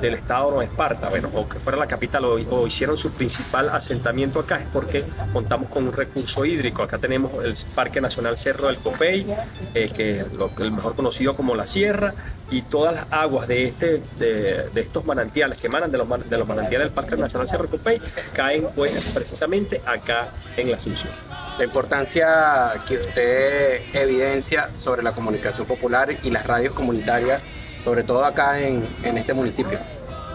[0.00, 3.68] Del estado de Nueva Esparta, bueno, o que fuera la capital, o, hicieron su principal
[3.70, 6.82] asentamiento acá, es porque contamos con un recurso hídrico.
[6.82, 9.26] Acá tenemos el Parque Nacional Cerro del Copey,
[9.74, 12.14] eh, que lo, el mejor conocido como la Sierra,
[12.50, 16.38] y todas las aguas de, este, de, de estos manantiales que emanan de los, de
[16.38, 18.00] los manantiales del Parque Nacional Cerro del Copey
[18.32, 21.12] caen pues precisamente acá en la Asunción.
[21.58, 27.42] La importancia que usted evidencia sobre la comunicación popular y las radios comunitarias
[27.84, 29.78] sobre todo acá en, en, este municipio.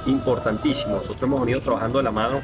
[0.05, 0.95] Importantísimo.
[0.95, 2.41] Nosotros hemos venido trabajando de la mano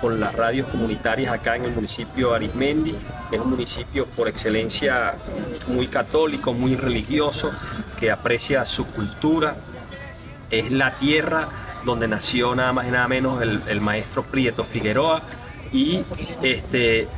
[0.00, 2.96] con las radios comunitarias acá en el municipio de Arismendi,
[3.30, 5.14] es un municipio por excelencia
[5.68, 7.52] muy católico, muy religioso,
[8.00, 9.54] que aprecia su cultura.
[10.50, 11.48] Es la tierra
[11.84, 15.22] donde nació nada más y nada menos el, el maestro Prieto Figueroa
[15.72, 16.04] y
[16.42, 17.08] este,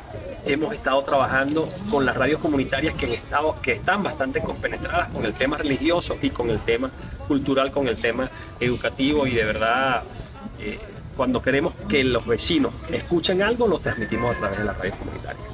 [0.44, 5.35] hemos estado trabajando con las radios comunitarias que, estado, que están bastante compenetradas con el
[5.35, 6.90] tema religioso y con el tema
[7.25, 10.03] cultural, con el tema educativo y de verdad
[10.61, 10.79] eh,
[11.17, 15.47] cuando queremos que los vecinos escuchen algo lo transmitimos a través de las radios comunitarias.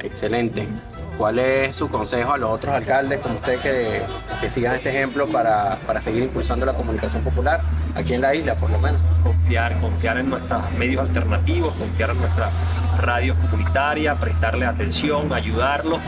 [0.00, 0.68] Excelente.
[1.16, 4.02] ¿Cuál es su consejo a los otros alcaldes como usted que,
[4.40, 7.60] que sigan este ejemplo para, para, seguir impulsando la comunicación popular
[7.94, 9.00] aquí en la isla, por lo menos?
[9.22, 12.50] Confiar, confiar en nuestros medios alternativos, confiar en nuestra
[12.98, 16.00] radio comunitaria, prestarle atención, ayudarlos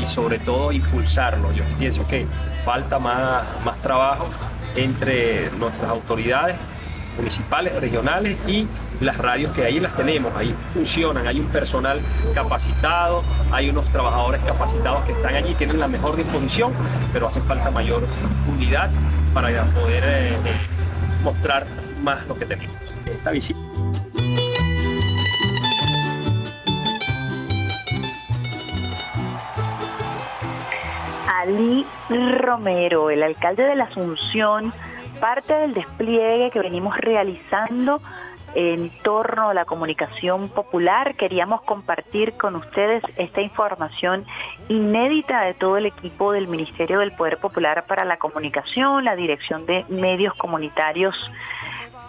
[0.00, 1.52] y sobre todo impulsarlo.
[1.52, 2.26] Yo pienso que
[2.64, 4.28] falta más, más trabajo
[4.76, 6.56] entre nuestras autoridades
[7.16, 8.66] municipales, regionales y
[9.00, 12.00] las radios que ahí las tenemos, ahí funcionan, hay un personal
[12.34, 16.72] capacitado, hay unos trabajadores capacitados que están allí, tienen la mejor disposición,
[17.12, 18.02] pero hace falta mayor
[18.48, 18.90] unidad
[19.34, 20.36] para poder eh,
[21.22, 21.66] mostrar
[22.02, 22.74] más lo que tenemos.
[23.06, 23.58] Esta visita.
[31.40, 34.74] Ali Romero, el alcalde de la Asunción,
[35.20, 38.00] parte del despliegue que venimos realizando
[38.54, 41.14] en torno a la comunicación popular.
[41.14, 44.26] Queríamos compartir con ustedes esta información
[44.68, 49.64] inédita de todo el equipo del Ministerio del Poder Popular para la Comunicación, la Dirección
[49.64, 51.16] de Medios Comunitarios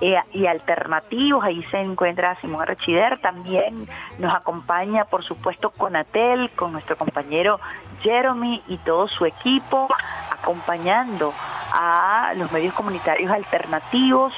[0.01, 1.43] eh, y alternativos.
[1.43, 3.87] Ahí se encuentra Simón Rechider, también
[4.17, 7.59] nos acompaña, por supuesto, Conatel, con nuestro compañero
[8.01, 9.87] Jeremy y todo su equipo,
[10.31, 11.33] acompañando
[11.71, 14.33] a los medios comunitarios alternativos.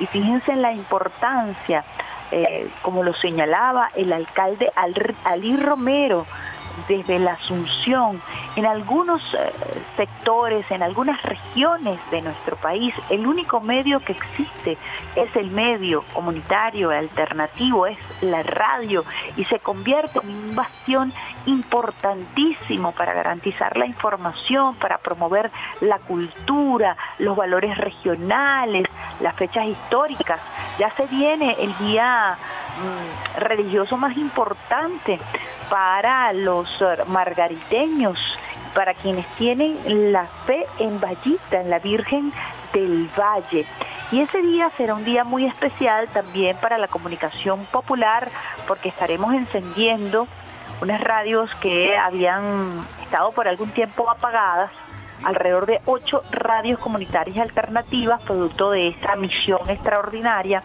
[0.00, 1.84] Y fíjense en la importancia,
[2.32, 4.72] eh, como lo señalaba el alcalde
[5.24, 6.26] Ali Romero,
[6.88, 8.20] desde la Asunción,
[8.56, 9.52] en algunos eh,
[9.96, 14.78] sectores, en algunas regiones de nuestro país, el único medio que existe
[15.16, 19.04] es el medio comunitario alternativo, es la radio,
[19.36, 21.12] y se convierte en un bastión
[21.46, 28.86] importantísimo para garantizar la información, para promover la cultura, los valores regionales,
[29.20, 30.40] las fechas históricas.
[30.78, 35.18] Ya se viene el día mm, religioso más importante
[35.70, 36.63] para los
[37.06, 38.18] margariteños,
[38.74, 42.32] para quienes tienen la fe en Vallita, en la Virgen
[42.72, 43.66] del Valle.
[44.10, 48.28] Y ese día será un día muy especial también para la comunicación popular
[48.66, 50.26] porque estaremos encendiendo
[50.82, 54.70] unas radios que habían estado por algún tiempo apagadas,
[55.22, 60.62] alrededor de ocho radios comunitarias alternativas, producto de esta misión extraordinaria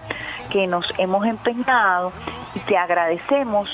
[0.49, 2.11] que nos hemos empeñado
[2.55, 3.69] y que agradecemos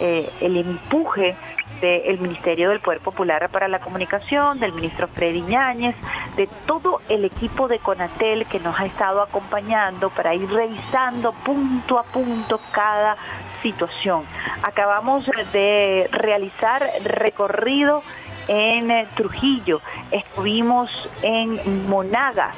[0.00, 1.36] eh, el empuje
[1.80, 5.94] del Ministerio del Poder Popular para la Comunicación, del ministro Freddy Ñáñez,
[6.36, 11.98] de todo el equipo de Conatel que nos ha estado acompañando para ir revisando punto
[11.98, 13.16] a punto cada
[13.62, 14.24] situación.
[14.62, 18.02] Acabamos de realizar recorrido
[18.48, 19.80] en eh, Trujillo,
[20.10, 20.90] estuvimos
[21.22, 22.56] en Monagas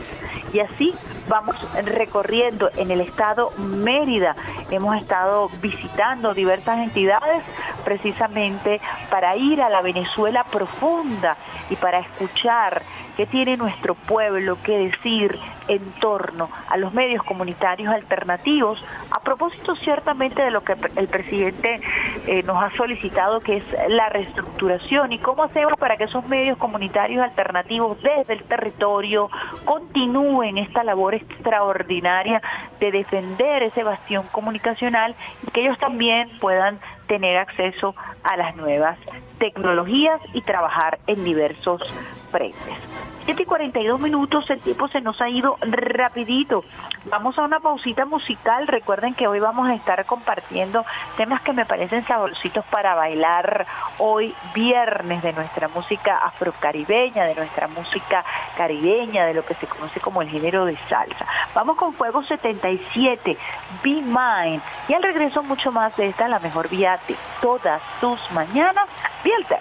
[0.53, 0.95] y así
[1.29, 4.35] vamos recorriendo en el estado Mérida.
[4.71, 7.43] Hemos estado visitando diversas entidades
[7.85, 11.37] precisamente para ir a la Venezuela profunda
[11.69, 12.83] y para escuchar
[13.17, 19.77] qué tiene nuestro pueblo que decir en torno a los medios comunitarios alternativos, a propósito
[19.77, 21.81] ciertamente de lo que el presidente
[22.27, 26.59] eh, nos ha solicitado, que es la reestructuración y cómo hacemos para que esos medios
[26.59, 29.31] comunitarios alternativos desde el territorio
[29.65, 32.43] continúen esta labor extraordinaria
[32.79, 35.15] de defender ese bastión comunicacional
[35.47, 36.79] y que ellos también puedan
[37.11, 38.97] tener acceso a las nuevas
[39.39, 41.83] tecnologías y trabajar en diversos
[42.31, 42.79] frentes.
[43.25, 46.65] 7 y 42 minutos, el tiempo se nos ha ido rapidito.
[47.07, 48.67] Vamos a una pausita musical.
[48.67, 50.85] Recuerden que hoy vamos a estar compartiendo
[51.17, 53.67] temas que me parecen saborcitos para bailar
[53.99, 58.25] hoy viernes de nuestra música afrocaribeña, de nuestra música
[58.57, 61.27] caribeña, de lo que se conoce como el género de salsa.
[61.55, 63.37] Vamos con Fuego 77,
[63.83, 64.61] Be Mine.
[64.89, 66.99] Y al regreso mucho más de esta, la mejor vía
[67.41, 68.89] todas sus mañanas,
[69.25, 69.61] Viernes.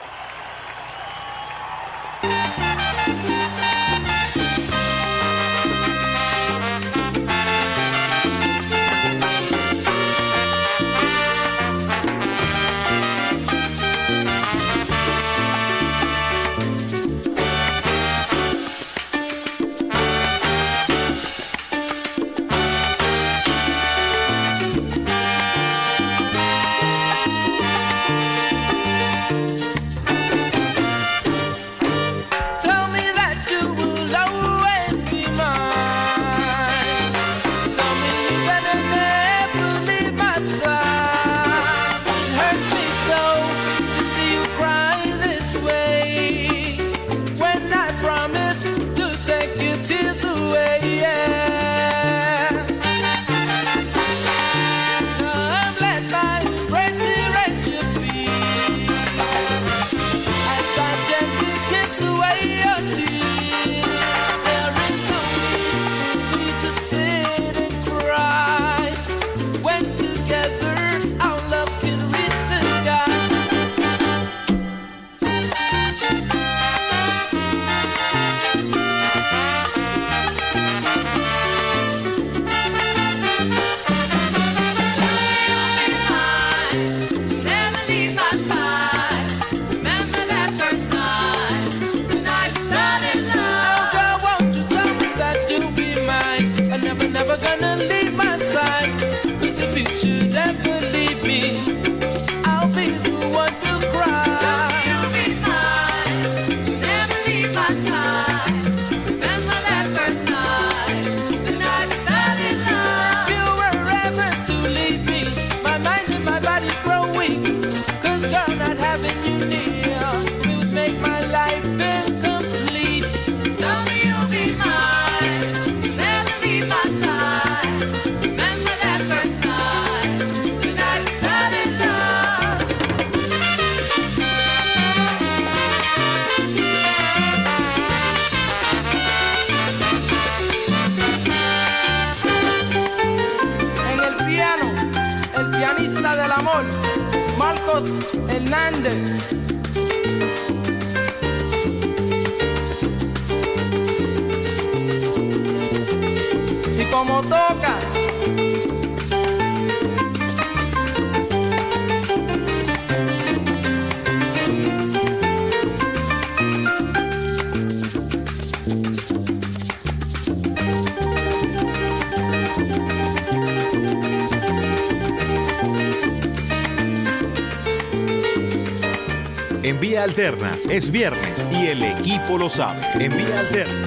[179.80, 182.82] Vía Alterna es viernes y el equipo lo sabe.
[182.99, 183.78] En Vía Alterna.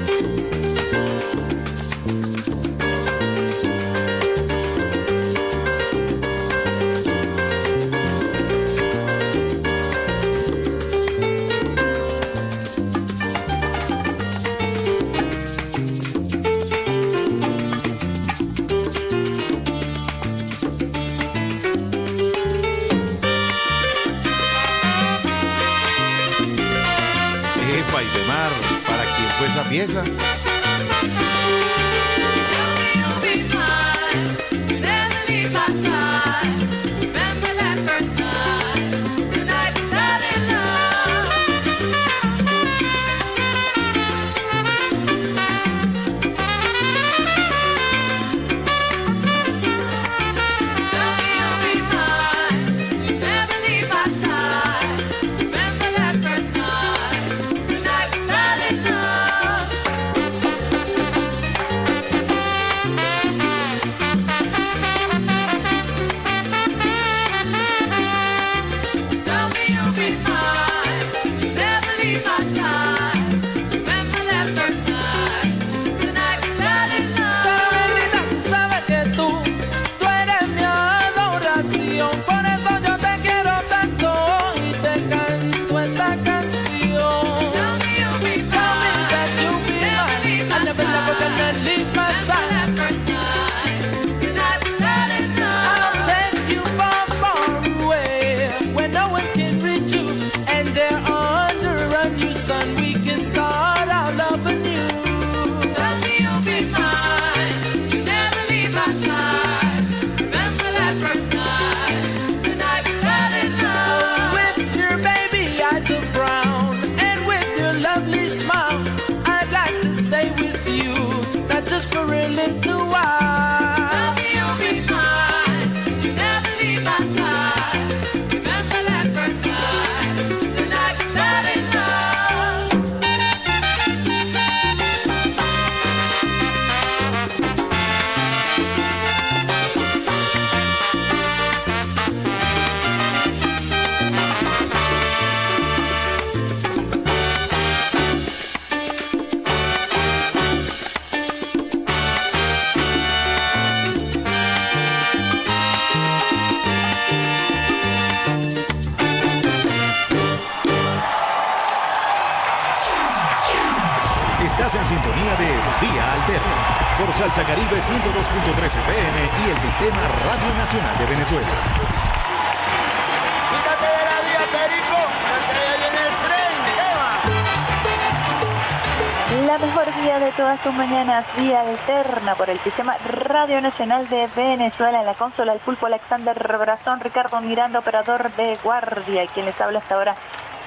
[182.65, 188.31] Sistema Radio Nacional de Venezuela, en la consola, el pulpo Alexander Brazón, Ricardo Miranda, operador
[188.37, 190.15] de guardia, quien les habla hasta ahora,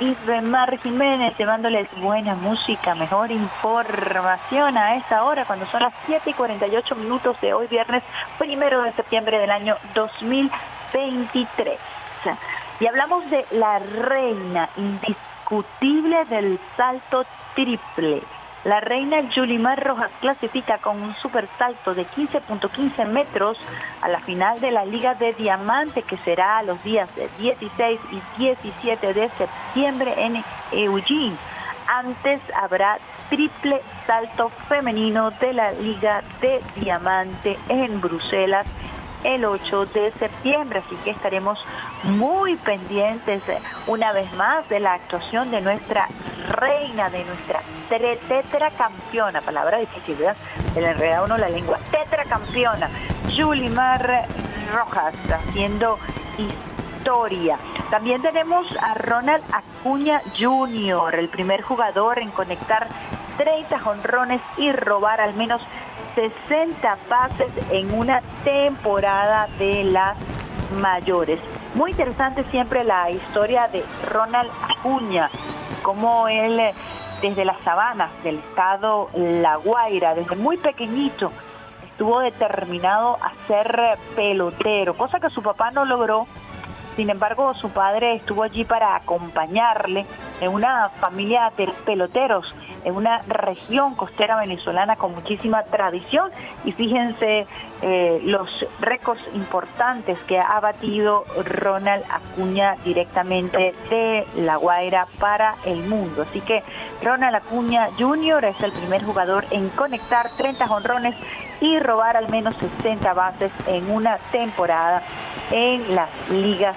[0.02, 6.34] Isbemar Jiménez, llevándoles buena música, mejor información a esta hora, cuando son las 7 y
[6.34, 8.04] 48 minutos de hoy, viernes
[8.38, 11.80] primero de septiembre del año 2023.
[12.82, 17.26] Y hablamos de la reina indiscutible del salto
[17.56, 18.22] triple.
[18.66, 23.60] La reina Yulimar Rojas clasifica con un super salto de 15.15 metros
[24.02, 28.00] a la final de la Liga de Diamante que será a los días de 16
[28.12, 31.36] y 17 de septiembre en Eugene.
[31.88, 32.98] Antes habrá
[33.30, 38.66] triple salto femenino de la Liga de Diamante en Bruselas
[39.26, 41.60] el 8 de septiembre, así que estaremos
[42.04, 43.42] muy pendientes
[43.88, 46.08] una vez más de la actuación de nuestra
[46.50, 50.38] reina, de nuestra tetracampeona, palabra difícil, ¿verdad?
[50.74, 52.90] Se le enreda uno la lengua, tetracampeona,
[53.30, 54.28] Yulimar
[54.72, 55.98] Rojas, haciendo
[56.38, 57.58] historia.
[57.90, 62.88] También tenemos a Ronald Acuña Jr., el primer jugador en conectar
[63.38, 65.62] 30 jonrones y robar al menos
[66.16, 70.18] 60 pases en una temporada de las
[70.82, 71.40] mayores.
[71.76, 75.30] Muy interesante siempre la historia de Ronald Acuña,
[75.84, 76.74] cómo él eh,
[77.22, 81.32] desde las sabanas del estado La Guaira, desde muy pequeñito,
[81.84, 86.28] estuvo determinado a ser eh, pelotero, cosa que su papá no logró.
[86.96, 90.06] Sin embargo, su padre estuvo allí para acompañarle
[90.40, 96.32] en una familia de peloteros, en una región costera venezolana con muchísima tradición.
[96.64, 97.48] Y fíjense
[97.88, 105.84] eh, los récords importantes que ha batido Ronald Acuña directamente de La Guaira para el
[105.84, 106.24] mundo.
[106.24, 106.64] Así que
[107.04, 108.46] Ronald Acuña Jr.
[108.46, 111.16] es el primer jugador en conectar 30 jonrones
[111.62, 115.04] y robar al menos 60 bases en una temporada
[115.52, 116.76] en las ligas,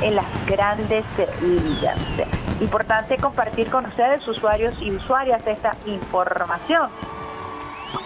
[0.00, 1.04] en las grandes
[1.42, 1.98] ligas.
[2.62, 6.88] Importante compartir con ustedes, usuarios y usuarias, esta información.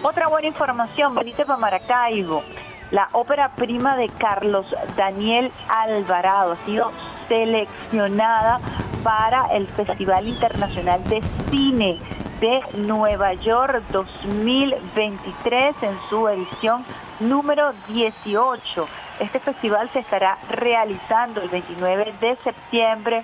[0.03, 2.43] Otra buena información, venite para Maracaibo.
[2.91, 4.65] La ópera prima de Carlos
[4.97, 6.91] Daniel Alvarado ha sido
[7.27, 8.59] seleccionada
[9.03, 11.99] para el Festival Internacional de Cine
[12.41, 16.83] de Nueva York 2023 en su edición
[17.19, 18.87] número 18.
[19.19, 23.23] Este festival se estará realizando el 29 de septiembre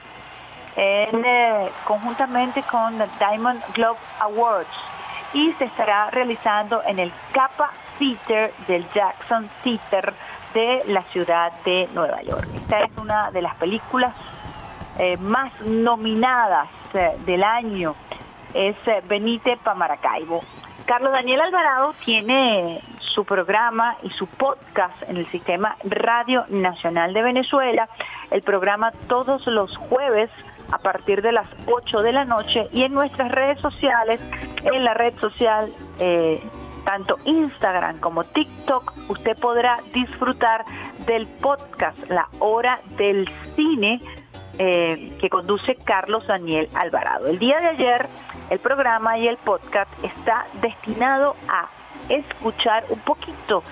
[0.75, 4.96] eh, conjuntamente con Diamond Globe Awards
[5.33, 10.13] y se estará realizando en el Kappa Theater del Jackson Theater
[10.53, 12.47] de la ciudad de Nueva York.
[12.55, 14.13] Esta es una de las películas
[14.99, 17.95] eh, más nominadas eh, del año,
[18.53, 20.41] es eh, Benite pa Maracaibo.
[20.85, 27.21] Carlos Daniel Alvarado tiene su programa y su podcast en el sistema Radio Nacional de
[27.21, 27.89] Venezuela,
[28.31, 30.29] el programa todos los jueves
[30.71, 34.21] a partir de las 8 de la noche y en nuestras redes sociales,
[34.63, 36.41] en la red social eh,
[36.85, 40.63] tanto Instagram como TikTok, usted podrá disfrutar
[41.05, 44.01] del podcast La Hora del Cine
[44.57, 47.27] eh, que conduce Carlos Daniel Alvarado.
[47.27, 48.07] El día de ayer,
[48.49, 51.67] el programa y el podcast está destinado a
[52.09, 53.63] escuchar un poquito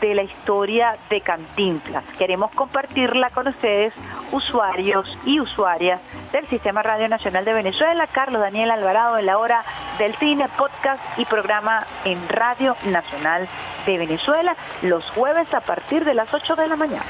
[0.00, 2.04] de la historia de Cantinflas.
[2.18, 3.92] Queremos compartirla con ustedes,
[4.32, 6.00] usuarios y usuarias
[6.32, 8.06] del Sistema Radio Nacional de Venezuela.
[8.06, 9.64] Carlos Daniel Alvarado en la hora
[9.98, 13.48] del cine, podcast y programa en Radio Nacional
[13.86, 17.04] de Venezuela, los jueves a partir de las 8 de la mañana.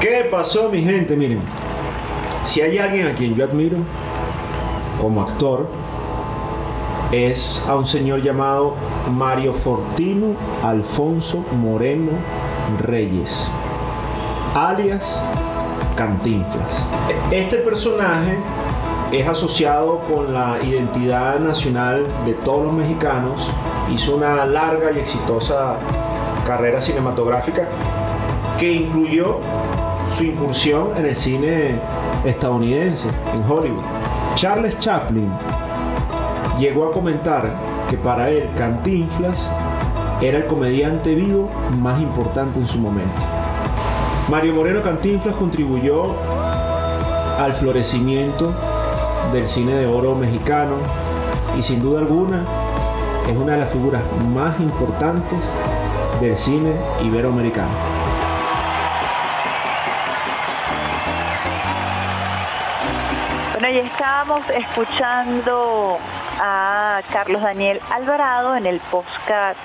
[0.00, 1.16] ¿Qué pasó, mi gente?
[1.16, 1.42] Miren,
[2.44, 3.78] si hay alguien a quien yo admiro
[5.00, 5.68] como actor,
[7.12, 8.74] es a un señor llamado
[9.10, 12.12] Mario Fortino Alfonso Moreno
[12.80, 13.48] Reyes,
[14.54, 15.22] alias
[15.94, 16.86] Cantinflas.
[17.30, 18.36] Este personaje
[19.12, 23.50] es asociado con la identidad nacional de todos los mexicanos,
[23.94, 25.76] hizo una larga y exitosa
[26.44, 27.68] carrera cinematográfica
[28.58, 29.38] que incluyó
[30.16, 31.76] su incursión en el cine
[32.24, 33.84] estadounidense, en Hollywood.
[34.34, 35.30] Charles Chaplin
[36.58, 37.50] llegó a comentar
[37.90, 39.48] que para él Cantinflas
[40.20, 43.22] era el comediante vivo más importante en su momento.
[44.28, 46.14] Mario Moreno Cantinflas contribuyó
[47.38, 48.54] al florecimiento
[49.32, 50.76] del cine de oro mexicano
[51.58, 52.44] y sin duda alguna
[53.28, 54.02] es una de las figuras
[54.32, 55.38] más importantes
[56.20, 57.68] del cine iberoamericano.
[63.52, 65.98] Bueno, ya estábamos escuchando
[66.38, 69.58] a Carlos Daniel Alvarado en el podcast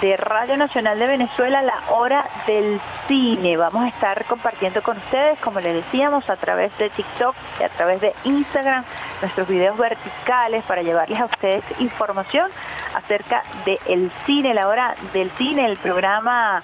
[0.00, 3.56] de Radio Nacional de Venezuela, la hora del cine.
[3.56, 7.68] Vamos a estar compartiendo con ustedes, como les decíamos, a través de TikTok y a
[7.68, 8.84] través de Instagram,
[9.20, 12.48] nuestros videos verticales para llevarles a ustedes información
[12.94, 16.62] acerca del cine, la hora del cine, el programa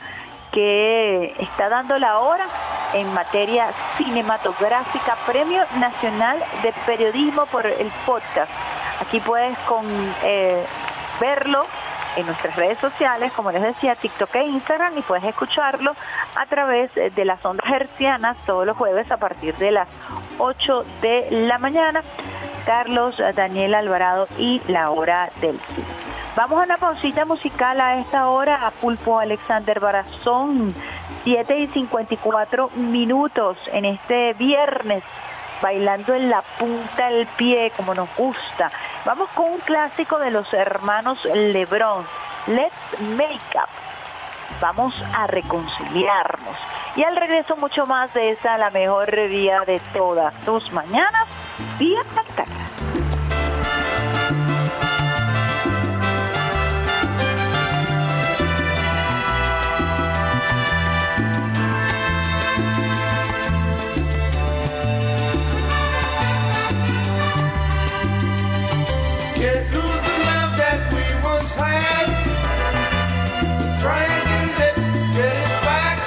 [0.54, 2.46] que está dando la hora
[2.92, 8.52] en materia cinematográfica, Premio Nacional de Periodismo por el podcast.
[9.00, 9.84] Aquí puedes con,
[10.22, 10.64] eh,
[11.20, 11.66] verlo
[12.16, 15.94] en nuestras redes sociales, como les decía, TikTok e Instagram, y puedes escucharlo
[16.36, 19.88] a través de las ondas hercianas todos los jueves a partir de las
[20.38, 22.02] 8 de la mañana.
[22.64, 25.86] Carlos Daniel Alvarado y la hora del cine.
[26.36, 30.74] Vamos a una pausita musical a esta hora a Pulpo Alexander Barazón,
[31.22, 35.04] 7 y 54 minutos en este viernes,
[35.64, 38.70] bailando en la punta del pie como nos gusta.
[39.06, 42.04] Vamos con un clásico de los hermanos Lebron,
[42.46, 43.70] Let's Make Up.
[44.60, 46.56] Vamos a reconciliarnos.
[46.96, 51.26] Y al regreso mucho más de esa, la mejor vía de todas tus mañanas,
[51.78, 52.83] vía Tactaca.
[69.44, 72.08] Love that we once had.
[75.16, 75.98] Get it back.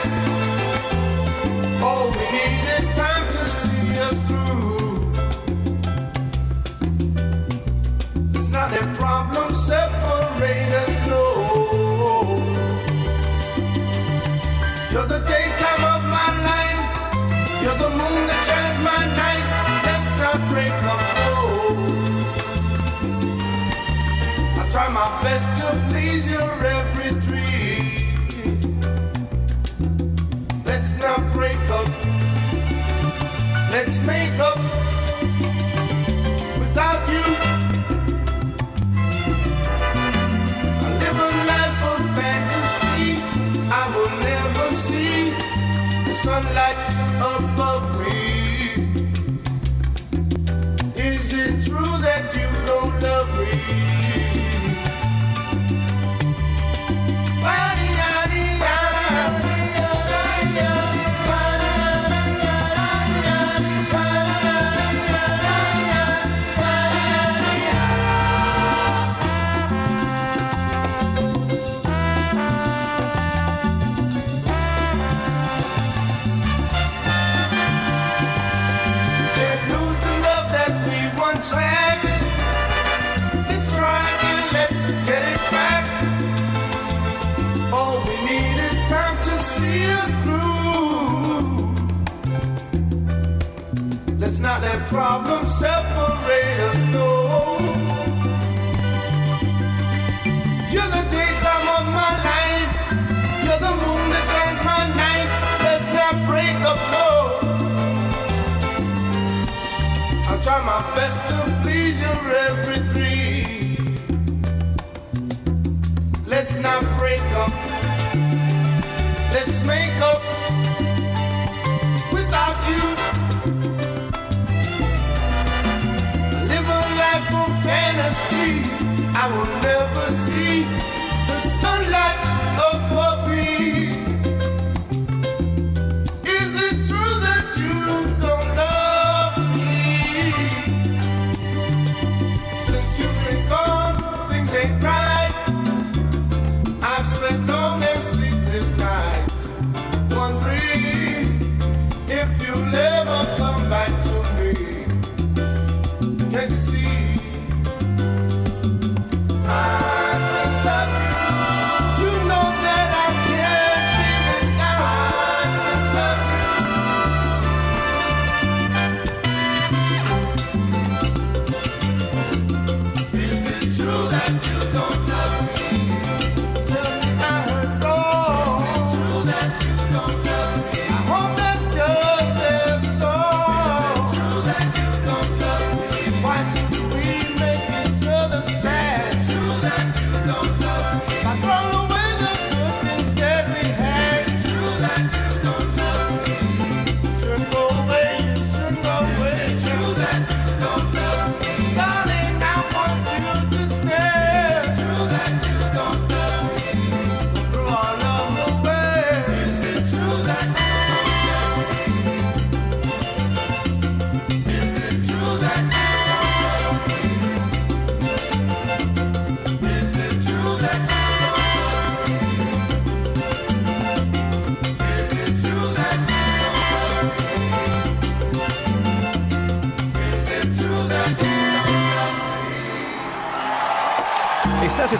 [1.84, 5.14] All we need is time to see us through.
[8.40, 11.24] It's not a problem separate us, no.
[14.92, 16.84] You're the daytime of my life.
[17.62, 19.44] You're the moon that shines my night.
[19.86, 21.02] Let's not break up,
[24.78, 27.86] try my best to please your every dream.
[30.70, 31.90] Let's not break up.
[33.74, 34.60] Let's make up
[36.62, 37.28] without you.
[40.86, 43.08] I live a life of fantasy.
[43.82, 45.18] I will never see
[46.06, 46.80] the sunlight
[47.34, 48.18] above me.
[51.10, 53.87] Is it true that you don't love me?
[57.48, 57.87] Friday.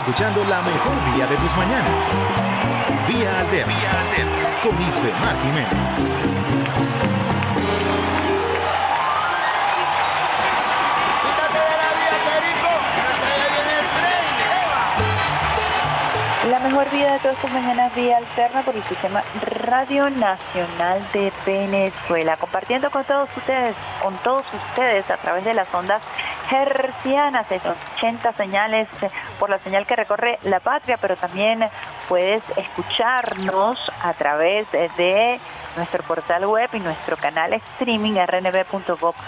[0.08, 2.14] Escuchando la mejor vía de tus mañanas.
[3.10, 3.74] Vía Alterna.
[3.74, 4.62] Vía Alterna.
[4.64, 6.08] Con Isbe Mar Jiménez.
[16.50, 21.34] La mejor vida de todas tus mañanas vía alterna por el sistema Radio Nacional de
[21.46, 26.02] Venezuela, compartiendo con todos ustedes, con todos ustedes a través de las ondas
[26.50, 28.88] hercianas, esos 80 señales
[29.38, 31.68] por la señal que recorre la patria, pero también
[32.08, 35.40] puedes escucharnos a través de
[35.76, 39.28] nuestro portal web y nuestro canal streaming rnb.gov.be.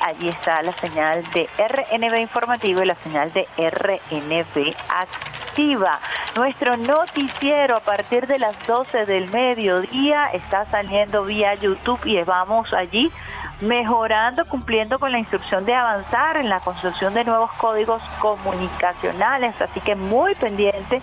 [0.00, 6.00] Allí está la señal de RNB informativo y la señal de RNB activa.
[6.36, 12.72] Nuestro noticiero a partir de las 12 del mediodía está saliendo vía YouTube y vamos
[12.74, 13.10] allí
[13.60, 19.60] mejorando, cumpliendo con la instrucción de avanzar en la construcción de nuevos códigos comunicacionales.
[19.60, 21.00] Así que muy pendiente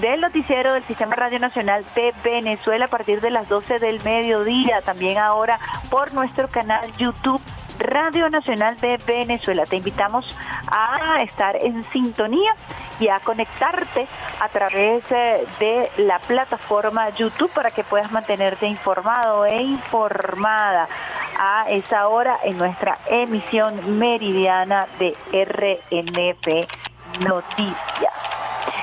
[0.00, 4.80] del noticiero del Sistema Radio Nacional de Venezuela a partir de las 12 del mediodía,
[4.82, 5.58] también ahora
[5.90, 7.40] por nuestro canal YouTube
[7.80, 9.64] Radio Nacional de Venezuela.
[9.64, 10.24] Te invitamos
[10.70, 12.54] a estar en sintonía
[13.00, 14.06] y a conectarte
[14.38, 20.88] a través eh, de la plataforma YouTube para que puedas mantenerte informado e informada
[21.38, 26.68] a esa hora en nuestra emisión meridiana de RNP
[27.26, 28.14] Noticias.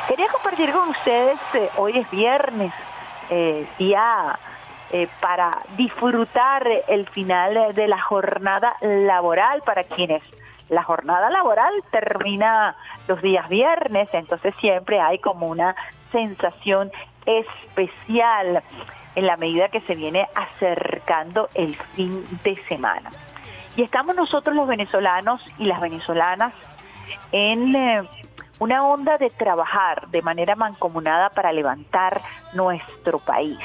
[0.07, 2.73] Quería compartir con ustedes, eh, hoy es viernes,
[3.29, 4.39] eh, día
[4.91, 10.23] eh, para disfrutar el final de la jornada laboral para quienes
[10.69, 12.75] la jornada laboral termina
[13.07, 15.75] los días viernes, entonces siempre hay como una
[16.11, 16.91] sensación
[17.25, 18.63] especial
[19.15, 23.11] en la medida que se viene acercando el fin de semana.
[23.75, 26.53] Y estamos nosotros los venezolanos y las venezolanas
[27.31, 28.09] en eh,
[28.59, 32.21] una onda de trabajar de manera mancomunada para levantar
[32.53, 33.59] nuestro país.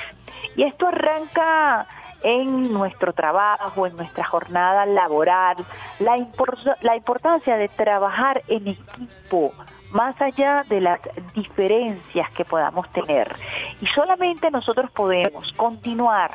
[0.56, 1.86] Y esto arranca
[2.22, 5.56] en nuestro trabajo, en nuestra jornada laboral,
[5.98, 6.16] la,
[6.80, 9.52] la importancia de trabajar en equipo,
[9.90, 11.00] más allá de las
[11.34, 13.34] diferencias que podamos tener.
[13.80, 16.30] Y solamente nosotros podemos continuar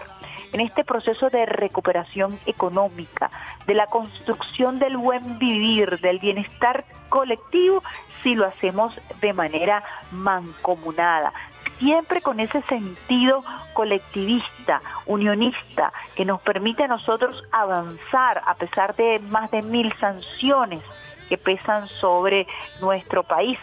[0.54, 3.30] en este proceso de recuperación económica,
[3.66, 7.84] de la construcción del buen vivir, del bienestar colectivo,
[8.24, 11.32] si lo hacemos de manera mancomunada,
[11.80, 19.20] siempre con ese sentido colectivista, unionista, que nos permite a nosotros avanzar a pesar de
[19.20, 20.82] más de mil sanciones
[21.30, 22.48] que pesan sobre
[22.82, 23.60] nuestro país.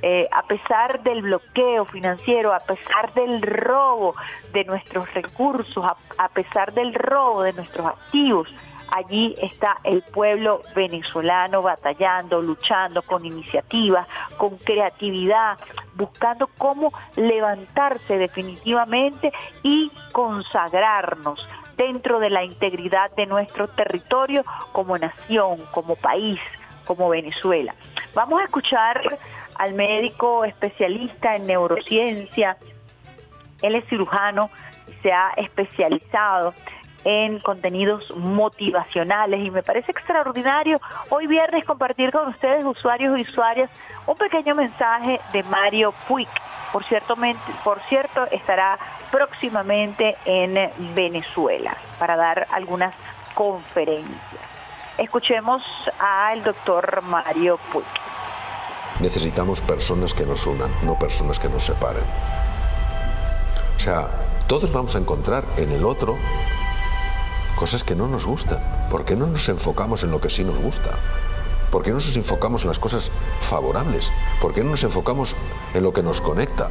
[0.00, 4.14] Eh, a pesar del bloqueo financiero, a pesar del robo
[4.52, 5.84] de nuestros recursos,
[6.18, 8.48] a pesar del robo de nuestros activos,
[8.90, 15.58] Allí está el pueblo venezolano batallando, luchando con iniciativas, con creatividad,
[15.94, 19.32] buscando cómo levantarse definitivamente
[19.62, 26.40] y consagrarnos dentro de la integridad de nuestro territorio como nación, como país,
[26.84, 27.74] como Venezuela.
[28.14, 29.18] Vamos a escuchar
[29.56, 32.56] al médico especialista en neurociencia.
[33.62, 34.50] Él es cirujano,
[35.02, 36.54] se ha especializado
[37.08, 40.78] en contenidos motivacionales y me parece extraordinario
[41.08, 43.70] hoy viernes compartir con ustedes usuarios y usuarias
[44.06, 46.28] un pequeño mensaje de Mario Puig.
[46.70, 47.14] Por cierto,
[47.64, 48.78] por cierto, estará
[49.10, 50.54] próximamente en
[50.94, 52.94] Venezuela para dar algunas
[53.32, 54.42] conferencias.
[54.98, 55.62] Escuchemos
[55.98, 57.86] al doctor Mario Puig.
[59.00, 62.04] Necesitamos personas que nos unan, no personas que nos separen.
[63.76, 64.08] O sea,
[64.46, 66.18] todos vamos a encontrar en el otro
[67.58, 68.60] cosas que no nos gustan.
[68.88, 70.92] ¿Por qué no nos enfocamos en lo que sí nos gusta?
[71.70, 74.10] ¿Por qué no nos enfocamos en las cosas favorables?
[74.40, 75.34] ¿Por qué no nos enfocamos
[75.74, 76.70] en lo que nos conecta?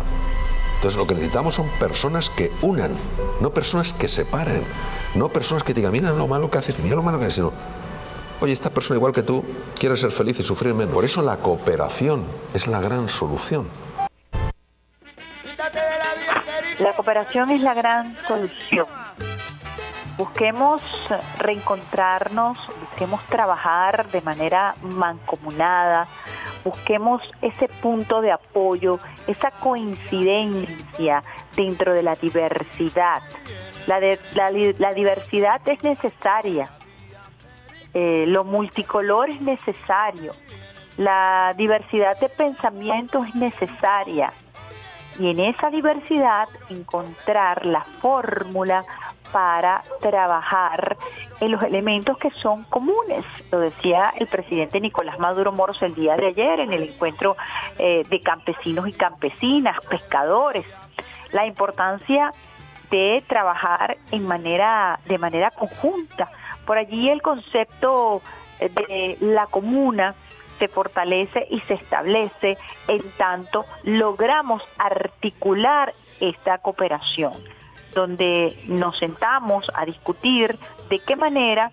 [0.75, 2.91] Entonces lo que necesitamos son personas que unan,
[3.41, 4.63] no personas que separen,
[5.13, 7.51] no personas que digan, mira lo malo que haces, mira lo malo que haces, sino,
[8.39, 9.43] oye, esta persona igual que tú
[9.77, 10.93] quiere ser feliz y sufrir menos.
[10.93, 13.69] Por eso la cooperación es la gran solución.
[16.79, 18.85] La cooperación es la gran solución.
[20.17, 20.81] Busquemos
[21.37, 26.07] reencontrarnos, busquemos trabajar de manera mancomunada,
[26.63, 28.97] busquemos ese punto de apoyo,
[29.27, 31.23] esa coincidencia
[31.55, 33.21] dentro de la diversidad.
[33.85, 33.99] La,
[34.91, 36.67] diversidad es necesaria,
[37.93, 40.31] eh, lo multicolor es necesario,
[40.97, 44.33] la diversidad de pensamiento es necesaria.
[45.19, 48.83] Y en esa diversidad encontrar la fórmula
[49.31, 50.97] para trabajar
[51.39, 53.25] en los elementos que son comunes.
[53.51, 57.35] Lo decía el presidente Nicolás Maduro Moros el día de ayer en el encuentro
[57.77, 60.65] eh, de campesinos y campesinas, pescadores.
[61.31, 62.31] La importancia
[62.89, 66.29] de trabajar en manera, de manera conjunta.
[66.65, 68.21] Por allí el concepto
[68.59, 70.15] de la comuna
[70.59, 72.57] se fortalece y se establece
[72.87, 77.56] en tanto logramos articular esta cooperación
[77.97, 80.55] donde nos sentamos a discutir
[80.87, 81.71] de qué manera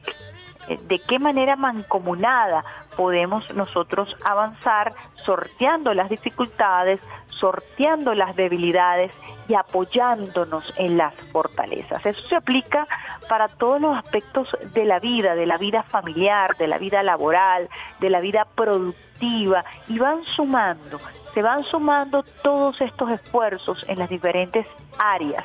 [0.69, 2.65] eh, de qué manera mancomunada
[2.97, 9.13] podemos nosotros avanzar sorteando las dificultades, sorteando las debilidades
[9.49, 12.07] y apoyándonos en las fortalezas.
[12.07, 12.87] Eso se aplica
[13.29, 17.69] para todos los aspectos de la vida, de la vida familiar, de la vida laboral,
[18.01, 20.99] de la vida productiva y van sumando,
[21.35, 24.67] se van sumando todos estos esfuerzos en las diferentes
[24.99, 25.45] áreas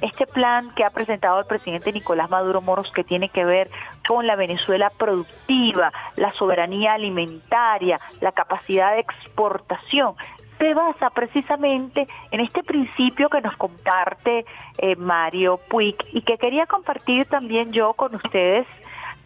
[0.00, 3.70] este plan que ha presentado el presidente Nicolás Maduro Moros que tiene que ver
[4.06, 10.14] con la Venezuela productiva, la soberanía alimentaria, la capacidad de exportación,
[10.58, 14.44] se basa precisamente en este principio que nos comparte
[14.76, 18.66] eh, Mario Puig y que quería compartir también yo con ustedes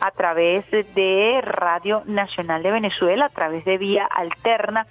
[0.00, 4.86] a través de Radio Nacional de Venezuela, a través de Vía Alterna,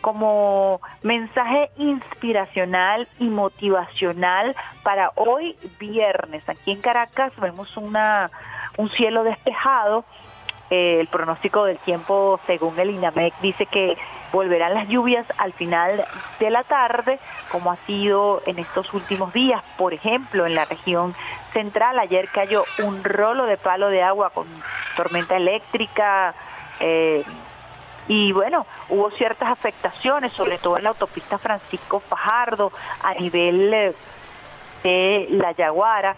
[0.00, 6.48] como mensaje inspiracional y motivacional para hoy viernes.
[6.48, 8.30] Aquí en Caracas vemos una,
[8.76, 10.04] un cielo despejado.
[10.70, 13.96] Eh, el pronóstico del tiempo, según el INAMEC, dice que
[14.32, 16.04] volverán las lluvias al final
[16.38, 17.18] de la tarde,
[17.50, 19.62] como ha sido en estos últimos días.
[19.78, 21.14] Por ejemplo, en la región
[21.54, 24.46] central, ayer cayó un rolo de palo de agua con
[24.94, 26.34] tormenta eléctrica.
[26.80, 27.24] Eh,
[28.06, 33.94] y bueno, hubo ciertas afectaciones, sobre todo en la autopista Francisco Fajardo, a nivel eh,
[34.82, 36.14] de La Yaguara.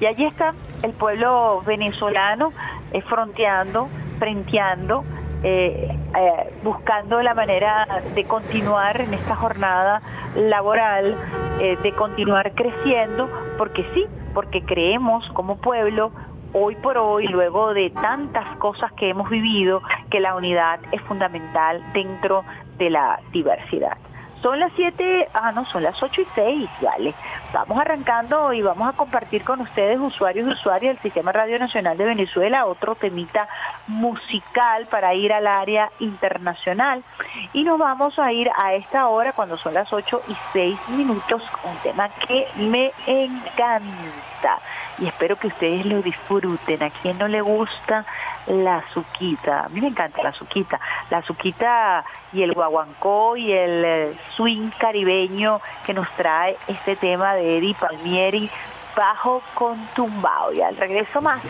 [0.00, 2.52] Y allí está el pueblo venezolano
[2.92, 3.88] eh, fronteando,
[4.18, 5.04] frenteando,
[5.46, 10.00] eh, eh, buscando la manera de continuar en esta jornada
[10.34, 11.14] laboral,
[11.60, 13.28] eh, de continuar creciendo,
[13.58, 16.12] porque sí, porque creemos como pueblo
[16.54, 21.82] hoy por hoy, luego de tantas cosas que hemos vivido, que la unidad es fundamental
[21.92, 22.42] dentro
[22.78, 23.98] de la diversidad.
[24.40, 27.14] Son las 7, ah no, son las 8 y 6, vale.
[27.54, 31.96] Vamos arrancando y vamos a compartir con ustedes, usuarios y usuarias del Sistema Radio Nacional
[31.96, 33.46] de Venezuela, otro temita
[33.86, 37.04] musical para ir al área internacional.
[37.52, 41.44] Y nos vamos a ir a esta hora, cuando son las 8 y 6 minutos,
[41.62, 44.58] un tema que me encanta.
[44.98, 46.82] Y espero que ustedes lo disfruten.
[46.82, 48.04] A quien no le gusta
[48.46, 49.64] la azuquita.
[49.64, 50.80] A mí me encanta la azuquita.
[51.10, 57.34] La azuquita y el guaguancó y el eh, swing caribeño que nos trae este tema
[57.34, 58.50] de Eddie Palmieri
[58.96, 60.52] bajo con tumbao.
[60.52, 61.42] Y al regreso más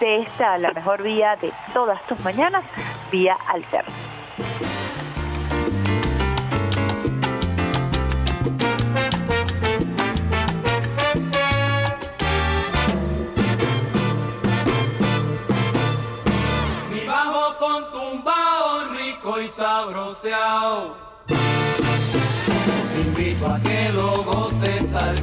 [0.00, 2.64] de esta, la mejor vía de todas tus mañanas,
[3.10, 3.92] vía alterna.
[18.90, 21.07] Rico y sabroseado.
[23.38, 25.22] Te invito a que lo goces al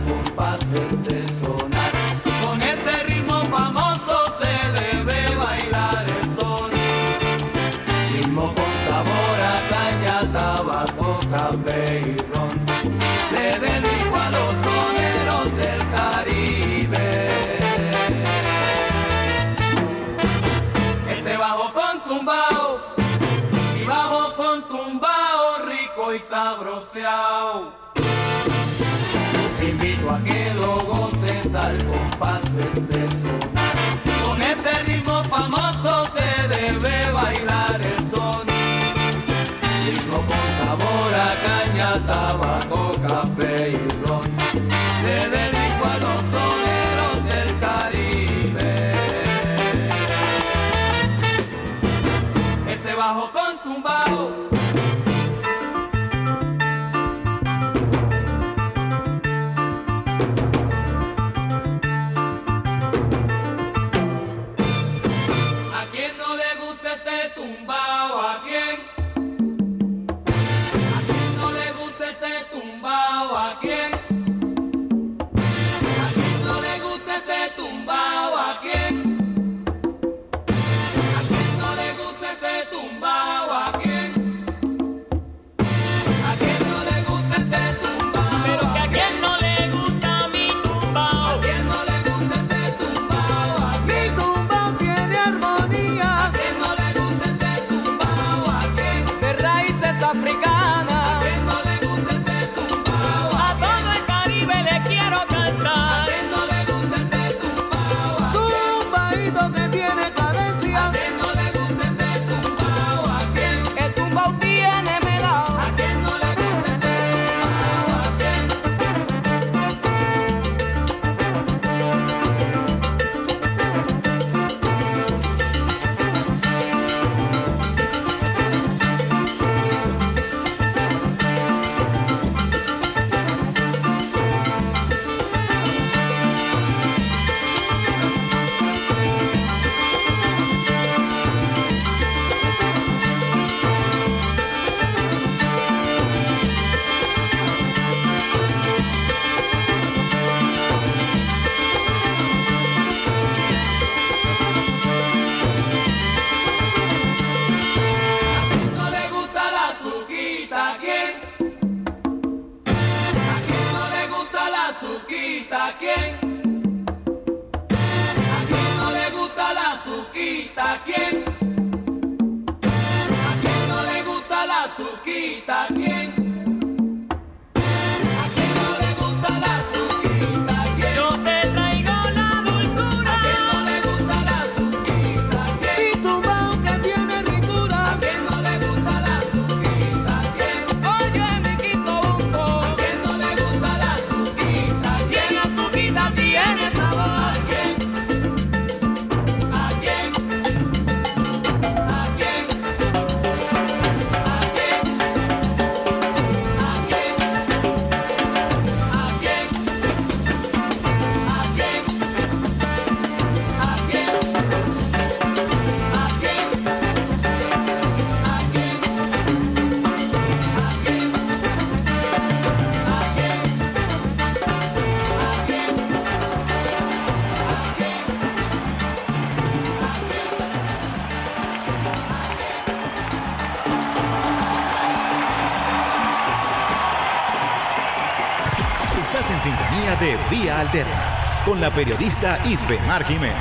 [241.66, 243.34] la periodista Isbemar Jiménez.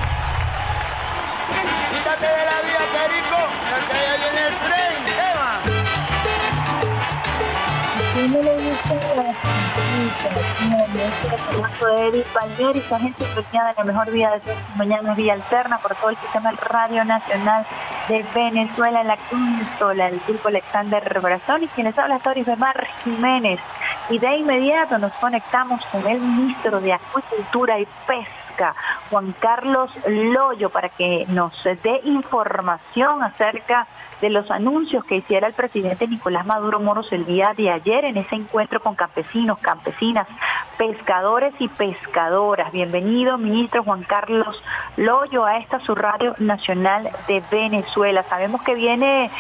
[1.93, 4.97] Quítate de la vía, Perico, porque allá viene el tren.
[5.31, 5.51] Eva.
[11.85, 15.77] de Edith Palmieri, esta gente sintonía de la mejor vida de las mañanas, vía alterna
[15.77, 17.67] por todo el sistema Radio Nacional
[18.09, 23.61] de Venezuela, en la consola, el grupo Alexander Brazón y quienes habla Tori Bemar Jiménez.
[24.11, 28.75] Y de inmediato nos conectamos con el ministro de Acuicultura y Pesca,
[29.09, 33.87] Juan Carlos Loyo, para que nos dé información acerca
[34.21, 38.19] de los anuncios que hiciera el presidente Nicolás Maduro Moros el día de ayer en
[38.19, 40.29] ese encuentro con campesinos, campesinas,
[40.77, 42.73] pescadores y pescadoras.
[42.73, 44.63] Bienvenido, ministro Juan Carlos
[44.99, 48.23] Loyo, a esta su radio nacional de Venezuela.
[48.25, 49.31] Sabemos que viene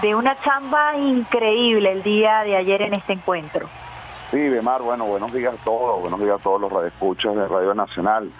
[0.00, 3.68] de una chamba increíble el día de ayer en este encuentro.
[4.32, 7.74] Sí, Bemar, bueno, buenos días a todos, buenos días a todos los radioescuchas de Radio
[7.74, 8.30] Nacional.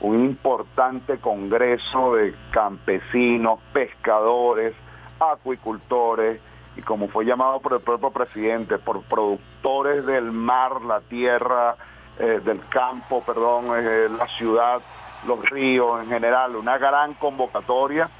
[0.00, 4.74] Un importante congreso de campesinos, pescadores,
[5.20, 6.40] acuicultores
[6.76, 11.76] y como fue llamado por el propio presidente, por productores del mar, la tierra,
[12.18, 14.80] eh, del campo, perdón, eh, la ciudad,
[15.28, 18.10] los ríos en general, una gran convocatoria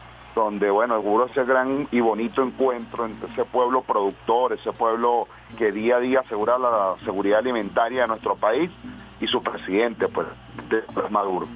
[0.43, 5.72] donde, bueno, hubo ese gran y bonito encuentro entre ese pueblo productor, ese pueblo que
[5.72, 8.70] día a día asegura la seguridad alimentaria de nuestro país
[9.18, 10.26] y su presidente, pues,
[10.68, 11.47] de Maduro.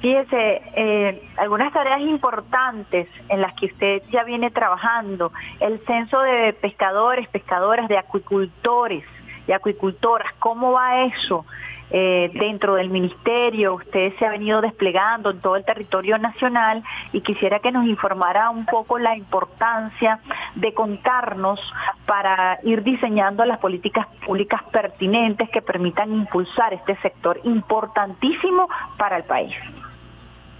[0.00, 6.52] Fíjese, eh, algunas tareas importantes en las que usted ya viene trabajando, el censo de
[6.54, 9.04] pescadores, pescadoras, de acuicultores
[9.46, 11.46] y acuicultoras, ¿cómo va eso?
[11.90, 16.82] Eh, dentro del ministerio, usted se ha venido desplegando en todo el territorio nacional
[17.12, 20.18] y quisiera que nos informara un poco la importancia
[20.56, 21.60] de contarnos
[22.04, 28.68] para ir diseñando las políticas públicas pertinentes que permitan impulsar este sector importantísimo
[28.98, 29.54] para el país.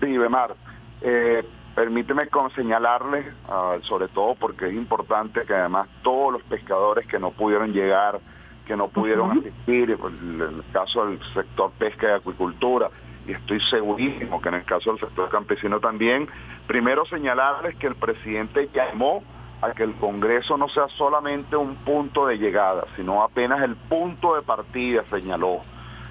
[0.01, 0.55] Sí, Bemar,
[1.03, 1.43] eh,
[1.75, 7.19] permíteme con señalarle, ah, sobre todo porque es importante que además todos los pescadores que
[7.19, 8.21] no pudieron llegar,
[8.67, 12.91] que no pudieron asistir, el, el caso del sector pesca y acuicultura,
[13.27, 16.29] y estoy segurísimo que en el caso del sector campesino también,
[16.67, 19.23] primero señalarles que el presidente llamó
[19.63, 24.35] a que el Congreso no sea solamente un punto de llegada, sino apenas el punto
[24.35, 25.61] de partida, señaló.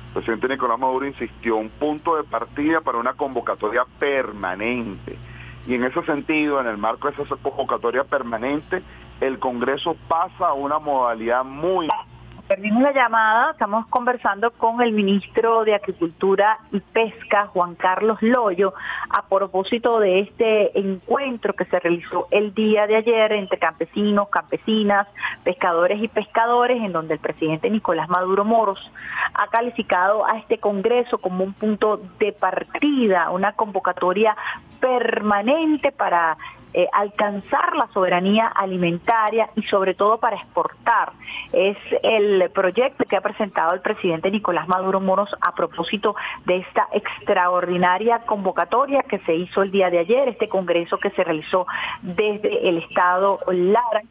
[0.08, 5.18] El presidente Nicolás Maduro insistió, un punto de partida para una convocatoria permanente.
[5.68, 8.82] Y en ese sentido, en el marco de esa convocatoria permanente,
[9.20, 11.88] el Congreso pasa a una modalidad muy
[12.48, 18.76] Perdimos la llamada, estamos conversando con el ministro de Agricultura y Pesca, Juan Carlos Loyo,
[19.10, 25.08] a propósito de este encuentro que se realizó el día de ayer entre campesinos, campesinas,
[25.44, 28.92] pescadores y pescadores, en donde el presidente Nicolás Maduro Moros
[29.34, 34.38] ha calificado a este Congreso como un punto de partida, una convocatoria
[34.80, 36.38] permanente para
[36.78, 41.14] eh, alcanzar la soberanía alimentaria y sobre todo para exportar.
[41.54, 46.90] Es el proyecto que ha presentado el presidente Nicolás Maduro Moros a propósito de esta
[46.92, 51.66] extraordinaria convocatoria que se hizo el día de ayer, este congreso que se realizó
[52.02, 54.02] desde el estado Lara.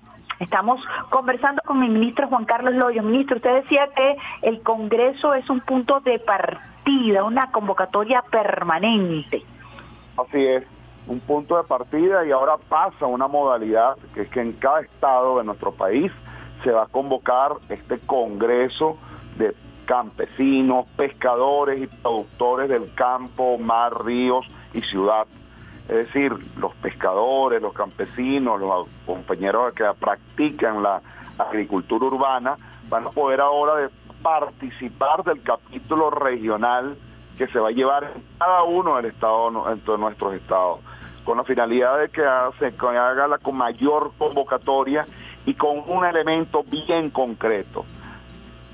[0.40, 3.02] Estamos conversando con el ministro Juan Carlos Loyo.
[3.02, 9.42] Ministro, usted decía que el Congreso es un punto de partida, una convocatoria permanente.
[10.16, 10.64] Así es,
[11.06, 15.38] un punto de partida y ahora pasa una modalidad que es que en cada estado
[15.38, 16.10] de nuestro país
[16.62, 18.96] se va a convocar este congreso
[19.36, 25.26] de campesinos, pescadores y productores del campo, mar, ríos y ciudad.
[25.88, 31.02] es decir, los pescadores, los campesinos, los compañeros que practican la
[31.38, 32.56] agricultura urbana,
[32.88, 33.90] van a poder ahora de
[34.22, 36.96] participar del capítulo regional
[37.36, 40.80] que se va a llevar cada uno del estado, de nuestros estados,
[41.24, 42.22] con la finalidad de que
[42.58, 45.04] se haga la con mayor convocatoria
[45.46, 47.84] y con un elemento bien concreto,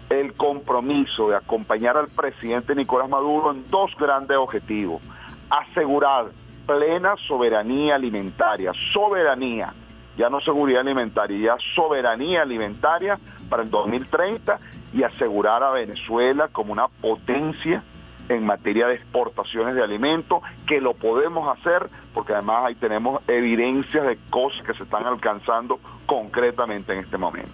[0.08, 5.00] el compromiso de acompañar al presidente Nicolás Maduro en dos grandes objetivos,
[5.48, 6.26] asegurar
[6.66, 9.72] plena soberanía alimentaria, soberanía,
[10.16, 14.58] ya no seguridad alimentaria, ya soberanía alimentaria para el 2030
[14.92, 17.82] y asegurar a Venezuela como una potencia
[18.30, 24.06] en materia de exportaciones de alimentos, que lo podemos hacer porque además ahí tenemos evidencias
[24.06, 27.50] de cosas que se están alcanzando concretamente en este momento.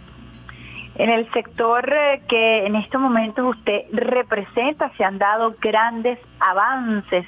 [0.97, 7.27] En el sector eh, que en estos momentos usted representa se han dado grandes avances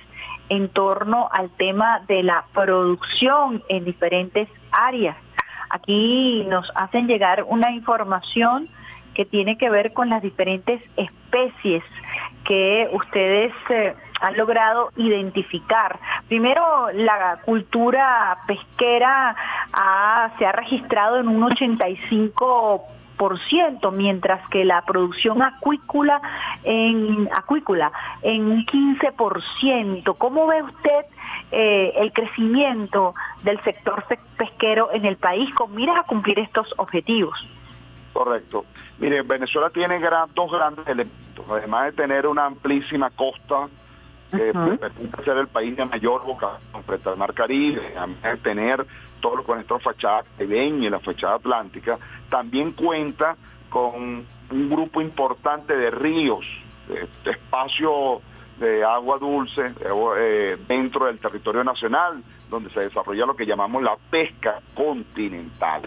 [0.49, 5.17] en torno al tema de la producción en diferentes áreas.
[5.71, 8.69] Aquí nos hacen llegar una información
[9.19, 11.83] que tiene que ver con las diferentes especies
[12.45, 15.99] que ustedes eh, han logrado identificar.
[16.29, 19.35] Primero, la cultura pesquera
[19.73, 22.85] ha- se ha registrado en un 85
[23.91, 26.23] mientras que la producción acuícola
[26.63, 27.91] en acuícola
[28.23, 30.15] en un 15%.
[30.17, 31.07] ¿Cómo ve usted
[31.51, 36.73] eh, el crecimiento del sector pe- pesquero en el país con miras a cumplir estos
[36.77, 37.37] objetivos?
[38.19, 38.65] Correcto.
[38.99, 41.49] Mire, Venezuela tiene gran- dos grandes elementos.
[41.49, 43.69] Además de tener una amplísima costa
[44.33, 44.77] que Ujú.
[44.77, 48.85] permite ser el país de mayor vocación frente al Mar Caribe, además de tener
[49.21, 51.97] todo lo con nuestra fachada caribeña y la fachada atlántica,
[52.29, 53.37] también cuenta
[53.71, 56.45] con un grupo importante de ríos,
[56.89, 58.21] de, de espacio
[58.59, 59.73] de agua dulce
[60.19, 65.83] eh, dentro del territorio nacional, donde se desarrolla lo que llamamos la pesca continental.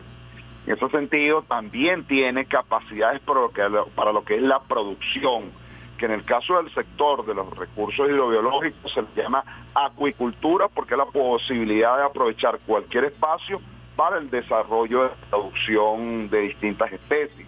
[0.65, 5.51] En ese sentido, también tiene capacidades para lo que, es la producción,
[5.97, 9.43] que en el caso del sector de los recursos hidrobiológicos se le llama
[9.73, 13.59] acuicultura, porque es la posibilidad de aprovechar cualquier espacio
[13.95, 17.47] para el desarrollo de producción de distintas especies.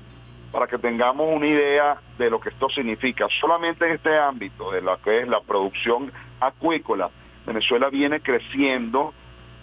[0.52, 4.81] Para que tengamos una idea de lo que esto significa, solamente en este ámbito de
[4.81, 7.10] lo que es la producción acuícola,
[7.45, 9.14] Venezuela viene creciendo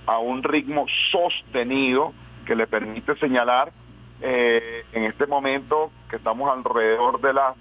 [0.06, 2.12] a un ritmo sostenido
[2.50, 3.70] que le permite señalar
[4.20, 7.54] eh, en este momento que estamos alrededor de las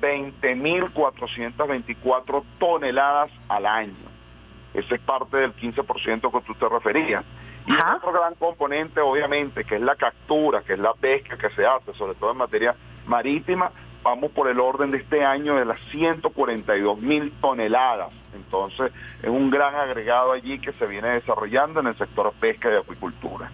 [0.00, 3.94] 20.424 toneladas al año.
[4.74, 7.24] Ese es parte del 15% que tú te referías.
[7.68, 11.64] Y otro gran componente, obviamente, que es la captura, que es la pesca que se
[11.64, 12.74] hace, sobre todo en materia
[13.06, 13.70] marítima,
[14.02, 18.12] vamos por el orden de este año de las 142 mil toneladas.
[18.34, 18.90] Entonces,
[19.22, 23.52] es un gran agregado allí que se viene desarrollando en el sector pesca y acuicultura.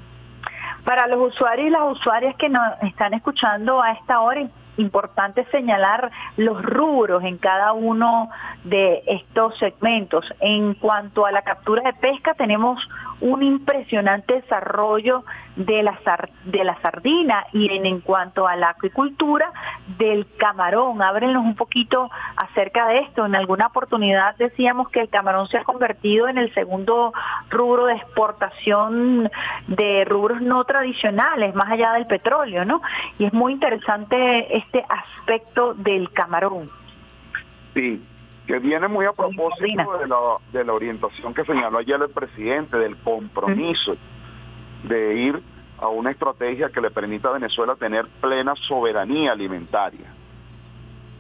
[0.85, 4.43] Para los usuarios y las usuarias que nos están escuchando a esta hora,
[4.77, 8.31] importante señalar los rubros en cada uno
[8.65, 10.27] de estos segmentos.
[10.41, 12.81] En cuanto a la captura de pesca, tenemos
[13.23, 15.23] un impresionante desarrollo
[15.57, 15.99] de la,
[16.45, 19.51] de la sardina y en, en cuanto a la acuicultura
[19.97, 21.01] del camarón.
[21.01, 23.25] Ábrenos un poquito acerca de esto.
[23.25, 27.13] En alguna oportunidad decíamos que el camarón se ha convertido en el segundo
[27.49, 29.31] rubro de exportación
[29.69, 32.83] de rubros no tradicionales, más allá del petróleo, ¿no?
[33.19, 36.69] Y es muy interesante este aspecto del camarón.
[37.75, 38.03] Sí,
[38.53, 40.19] que viene muy a propósito de la,
[40.53, 43.97] de la orientación que señaló ayer el presidente, del compromiso
[44.83, 45.43] de ir
[45.79, 50.07] a una estrategia que le permita a Venezuela tener plena soberanía alimentaria.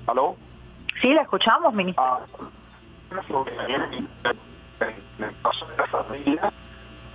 [0.06, 0.36] ¿Aló?
[1.00, 2.04] Sí, la escuchamos, ministro.
[3.59, 4.40] alimentaria.
[5.18, 6.52] En el caso de la sardina,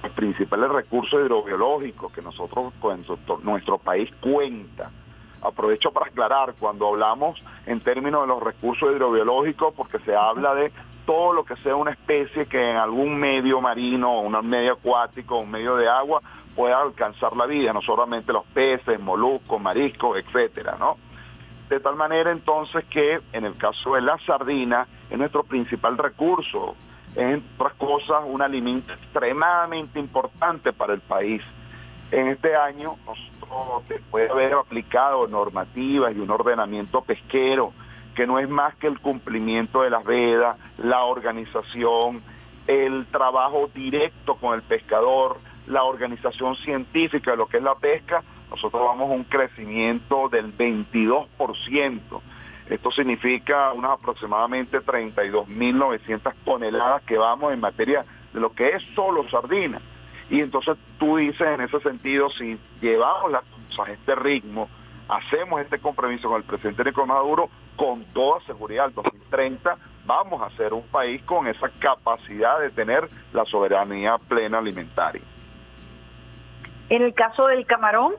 [0.01, 2.73] los principales recursos hidrobiológicos que nosotros,
[3.43, 4.89] nuestro país cuenta.
[5.41, 10.71] Aprovecho para aclarar, cuando hablamos en términos de los recursos hidrobiológicos, porque se habla de
[11.05, 15.49] todo lo que sea una especie que en algún medio marino, un medio acuático, un
[15.49, 16.21] medio de agua,
[16.55, 20.97] pueda alcanzar la vida, no solamente los peces, moluscos, mariscos, etcétera, ¿no?
[21.69, 26.75] De tal manera entonces que en el caso de la sardina es nuestro principal recurso,
[27.11, 31.41] es entre otras cosas un alimento extremadamente importante para el país.
[32.11, 33.36] En este año nosotros
[33.87, 37.73] después de haber aplicado normativas y un ordenamiento pesquero
[38.15, 42.23] que no es más que el cumplimiento de las vedas, la organización,
[42.65, 45.37] el trabajo directo con el pescador,
[45.67, 50.51] la organización científica de lo que es la pesca, nosotros vamos a un crecimiento del
[50.51, 51.99] 22%.
[52.69, 58.03] Esto significa unas aproximadamente 32.900 toneladas que vamos en materia
[58.33, 59.79] de lo que es solo sardina.
[60.29, 64.69] Y entonces tú dices en ese sentido, si llevamos las cosas a este ritmo,
[65.07, 70.49] hacemos este compromiso con el presidente Nicolás Maduro, con toda seguridad, al 2030 vamos a
[70.55, 75.21] ser un país con esa capacidad de tener la soberanía plena alimentaria.
[76.89, 78.15] En el caso del camarón,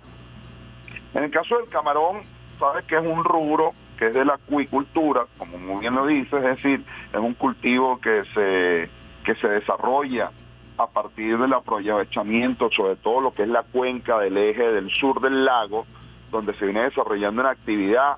[1.15, 2.21] En el caso del camarón,
[2.59, 6.35] sabes que es un rubro que es de la acuicultura, como muy bien lo dices,
[6.35, 8.91] es decir, es un cultivo que se,
[9.25, 10.31] que se desarrolla
[10.79, 15.21] a partir del aprovechamiento, sobre todo lo que es la cuenca del eje del sur
[15.21, 15.87] del lago,
[16.31, 18.17] donde se viene desarrollando una actividad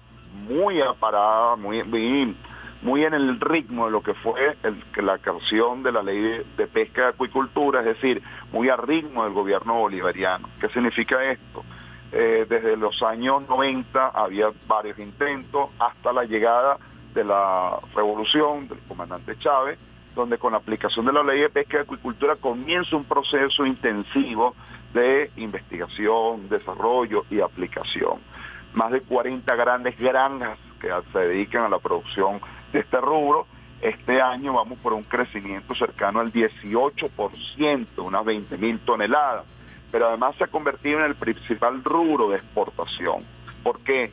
[0.48, 2.36] muy aparada, muy, muy,
[2.82, 6.46] muy en el ritmo de lo que fue el- la creación de la ley de,
[6.56, 8.22] de pesca y acuicultura, es decir,
[8.52, 10.48] muy al ritmo del gobierno bolivariano.
[10.60, 11.64] ¿Qué significa esto?
[12.12, 16.76] Eh, desde los años 90 había varios intentos hasta la llegada
[17.14, 19.78] de la revolución del comandante Chávez,
[20.14, 24.54] donde con la aplicación de la ley de pesca y acuicultura comienza un proceso intensivo
[24.92, 28.18] de investigación, desarrollo y aplicación.
[28.74, 32.40] Más de 40 grandes granjas que se dedican a la producción
[32.72, 33.46] de este rubro.
[33.80, 39.46] Este año vamos por un crecimiento cercano al 18%, unas 20 mil toneladas
[39.90, 43.24] pero además se ha convertido en el principal rubro de exportación.
[43.62, 44.10] ¿Por qué?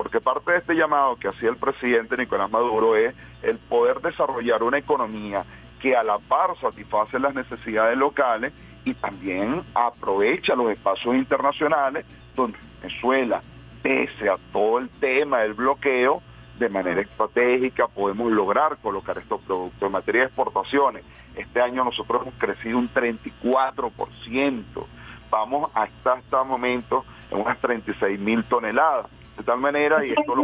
[0.00, 4.62] Porque parte de este llamado que hacía el presidente Nicolás Maduro es el poder desarrollar
[4.62, 5.44] una economía
[5.78, 8.54] que a la par satisface las necesidades locales
[8.86, 13.42] y también aprovecha los espacios internacionales donde Venezuela,
[13.82, 16.22] pese a todo el tema del bloqueo,
[16.58, 19.82] de manera estratégica podemos lograr colocar estos productos.
[19.82, 21.04] En materia de exportaciones,
[21.36, 24.64] este año nosotros hemos crecido un 34%.
[25.30, 29.19] Vamos hasta este momento en unas 36 mil toneladas.
[29.40, 30.42] De tal manera, y esto lo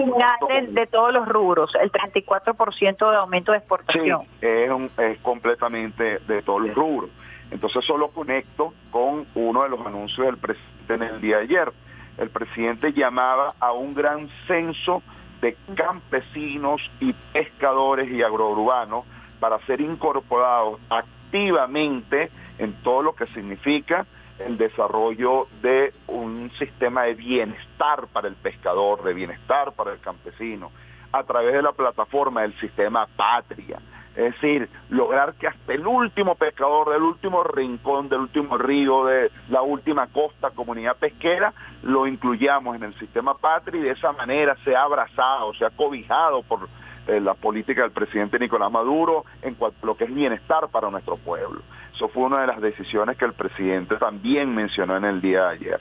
[0.48, 4.22] de, de todos los rubros, el 34% de aumento de exportación.
[4.40, 7.10] Sí, es, un- es completamente de todos los rubros.
[7.50, 11.42] Entonces eso lo conecto con uno de los anuncios del presidente en el día de
[11.42, 11.72] ayer.
[12.16, 15.02] El presidente llamaba a un gran censo
[15.42, 19.04] de campesinos y pescadores y agrourbanos
[19.38, 24.06] para ser incorporados activamente en todo lo que significa
[24.38, 30.70] el desarrollo de un sistema de bienestar para el pescador, de bienestar para el campesino,
[31.12, 33.78] a través de la plataforma del sistema Patria.
[34.14, 39.30] Es decir, lograr que hasta el último pescador del último rincón, del último río, de
[39.50, 41.52] la última costa, comunidad pesquera,
[41.82, 46.66] lo incluyamos en el sistema Patria y de esa manera sea abrazado, sea cobijado por
[47.08, 51.60] eh, la política del presidente Nicolás Maduro en lo que es bienestar para nuestro pueblo.
[51.96, 55.54] Eso fue una de las decisiones que el presidente también mencionó en el día de
[55.54, 55.80] ayer.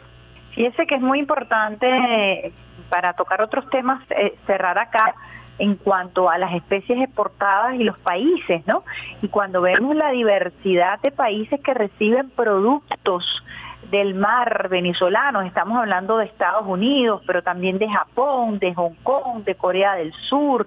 [0.51, 2.53] Fíjese que es muy importante eh,
[2.89, 5.13] para tocar otros temas, eh, cerrar acá
[5.59, 8.85] en cuanto a las especies exportadas y los países, ¿no?
[9.21, 13.25] Y cuando vemos la diversidad de países que reciben productos
[13.91, 19.43] del mar venezolanos, estamos hablando de Estados Unidos, pero también de Japón, de Hong Kong,
[19.43, 20.65] de Corea del Sur,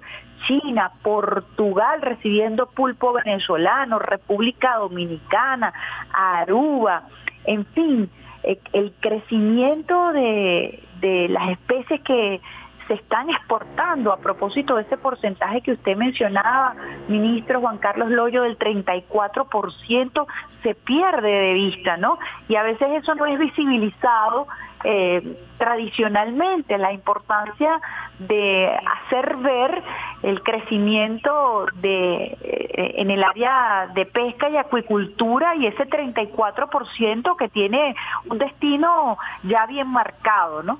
[0.49, 5.73] China, Portugal recibiendo pulpo venezolano, República Dominicana,
[6.13, 7.03] Aruba,
[7.45, 8.11] en fin,
[8.43, 12.41] eh, el crecimiento de, de las especies que
[12.87, 16.75] se están exportando a propósito de ese porcentaje que usted mencionaba,
[17.07, 20.27] ministro Juan Carlos Loyo, del 34%,
[20.63, 22.19] se pierde de vista, ¿no?
[22.49, 24.49] Y a veces eso no es visibilizado
[24.85, 27.81] eh, tradicionalmente, la importancia
[28.19, 29.83] de hacer ver
[30.23, 37.49] el crecimiento de eh, en el área de pesca y acuicultura y ese 34% que
[37.49, 37.95] tiene
[38.29, 40.79] un destino ya bien marcado, ¿no?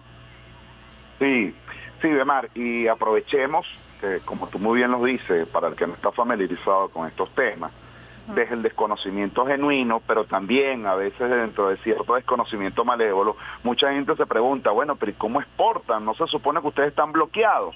[1.19, 1.55] Sí,
[2.01, 3.67] sí, Bemar, y aprovechemos,
[4.01, 7.29] que como tú muy bien lo dices, para el que no está familiarizado con estos
[7.35, 7.73] temas,
[8.35, 14.15] desde el desconocimiento genuino, pero también a veces dentro de cierto desconocimiento malévolo, mucha gente
[14.17, 16.05] se pregunta, bueno, pero ¿y cómo exportan?
[16.05, 17.75] ¿No se supone que ustedes están bloqueados?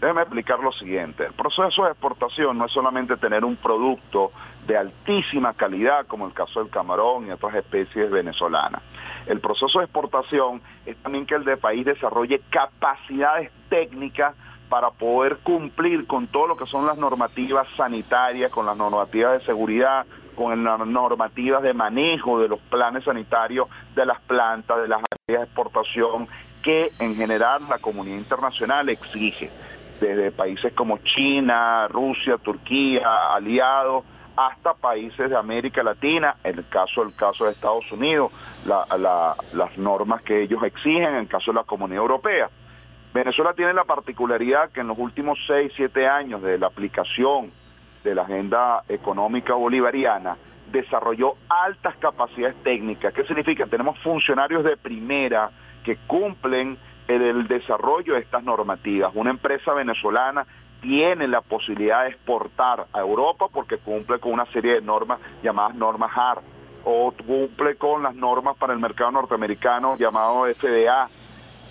[0.00, 1.26] Déjeme explicar lo siguiente.
[1.26, 4.32] El proceso de exportación no es solamente tener un producto
[4.66, 8.82] de altísima calidad, como el caso del camarón y otras especies venezolanas.
[9.26, 14.34] El proceso de exportación es también que el de país desarrolle capacidades técnicas
[14.72, 19.44] para poder cumplir con todo lo que son las normativas sanitarias, con las normativas de
[19.44, 25.02] seguridad, con las normativas de manejo de los planes sanitarios de las plantas, de las
[25.28, 26.26] áreas de exportación,
[26.62, 29.50] que en general la comunidad internacional exige,
[30.00, 34.04] desde países como China, Rusia, Turquía, aliados,
[34.38, 38.32] hasta países de América Latina, en el caso el caso de Estados Unidos,
[38.64, 42.48] la- la- las normas que ellos exigen, en el caso de la Comunidad Europea.
[43.12, 47.52] Venezuela tiene la particularidad que en los últimos 6, 7 años de la aplicación
[48.02, 50.36] de la agenda económica bolivariana,
[50.70, 53.12] desarrolló altas capacidades técnicas.
[53.12, 53.66] ¿Qué significa?
[53.66, 55.50] Tenemos funcionarios de primera
[55.84, 59.12] que cumplen el, desarrollo de estas normativas.
[59.14, 60.46] Una empresa venezolana
[60.80, 65.76] tiene la posibilidad de exportar a Europa porque cumple con una serie de normas llamadas
[65.76, 66.40] normas HAR
[66.84, 71.08] o cumple con las normas para el mercado norteamericano llamado FDA.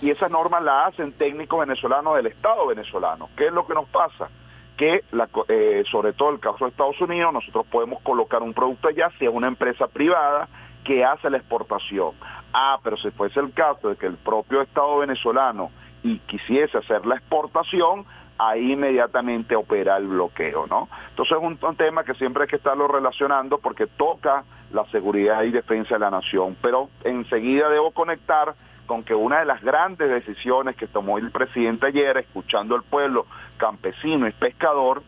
[0.02, 3.30] Y esas normas las hacen técnicos venezolanos del Estado venezolano.
[3.36, 4.28] ¿Qué es lo que nos pasa?
[4.76, 8.88] Que, la eh, sobre todo el caso de Estados Unidos, nosotros podemos colocar un producto
[8.88, 10.48] allá si es una empresa privada
[10.84, 12.14] que hace la exportación.
[12.52, 15.70] Ah, pero si fuese el caso de que el propio Estado venezolano
[16.02, 18.04] y quisiese hacer la exportación,
[18.38, 20.88] ahí inmediatamente opera el bloqueo, ¿no?
[21.10, 24.42] Entonces es un, un tema que siempre hay que estarlo relacionando porque toca
[24.72, 29.44] la seguridad y defensa de la nación, pero enseguida debo conectar con que una de
[29.44, 33.26] las grandes decisiones que tomó el presidente ayer, escuchando al pueblo
[33.56, 35.02] campesino y pescador,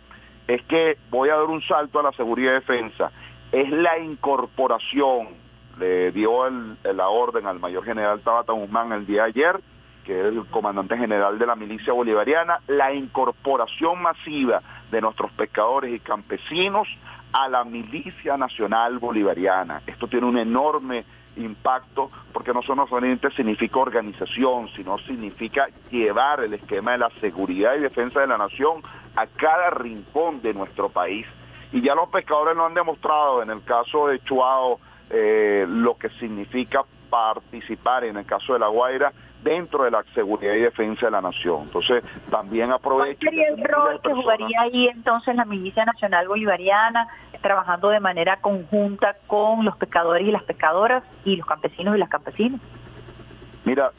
[0.46, 3.10] es que voy a dar un salto a la seguridad y defensa,
[3.52, 5.28] es la incorporación,
[5.78, 9.60] le dio el- la orden al mayor general Tabata Guzmán el día de ayer,
[10.04, 14.58] que es el comandante general de la milicia bolivariana, la incorporación masiva
[14.90, 16.86] de nuestros pescadores y campesinos
[17.32, 19.80] a la milicia nacional bolivariana.
[19.86, 21.04] Esto tiene un enorme
[21.36, 27.80] impacto porque no solamente significa organización, sino significa llevar el esquema de la seguridad y
[27.80, 28.82] defensa de la nación
[29.16, 31.26] a cada rincón de nuestro país.
[31.72, 34.78] Y ya los pescadores lo han demostrado en el caso de Chuao,
[35.10, 39.12] eh, lo que significa participar en el caso de La Guaira
[39.44, 41.62] dentro de la seguridad y defensa de la nación.
[41.64, 43.18] Entonces, también aprovecho...
[43.20, 47.06] ¿Cuál sería el rol que jugaría ahí entonces la Milicia Nacional Bolivariana,
[47.42, 52.08] trabajando de manera conjunta con los pescadores y las pescadoras y los campesinos y las
[52.08, 52.60] campesinas?
[53.64, 53.92] Mira,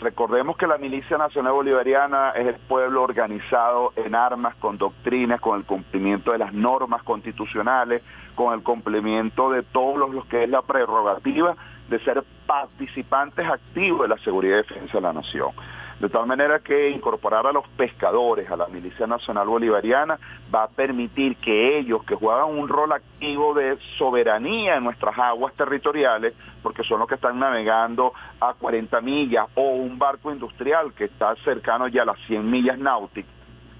[0.00, 5.58] recordemos que la Milicia Nacional Bolivariana es el pueblo organizado en armas, con doctrinas, con
[5.58, 8.02] el cumplimiento de las normas constitucionales,
[8.34, 11.56] con el cumplimiento de todos los, los que es la prerrogativa
[11.90, 15.50] de ser participantes activos de la seguridad y defensa de la nación.
[15.98, 20.18] De tal manera que incorporar a los pescadores a la Milicia Nacional Bolivariana
[20.54, 25.52] va a permitir que ellos, que juegan un rol activo de soberanía en nuestras aguas
[25.52, 31.04] territoriales, porque son los que están navegando a 40 millas, o un barco industrial que
[31.04, 33.30] está cercano ya a las 100 millas náuticas,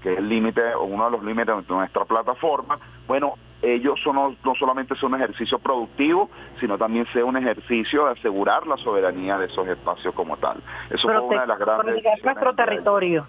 [0.03, 2.77] que es el límite, o uno de los límites de nuestra plataforma,
[3.07, 6.29] bueno, ellos son, no, solamente son un ejercicio productivo,
[6.59, 10.57] sino también sea un ejercicio de asegurar la soberanía de esos espacios como tal.
[10.89, 13.27] Eso fue una de las grandes proteger nuestro territorio.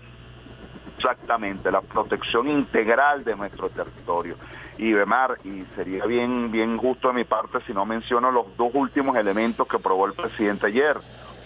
[0.97, 4.37] Exactamente, la protección integral de nuestro territorio.
[4.79, 8.71] Y Bemar, y sería bien, bien justo de mi parte si no menciono los dos
[8.75, 10.97] últimos elementos que aprobó el presidente ayer.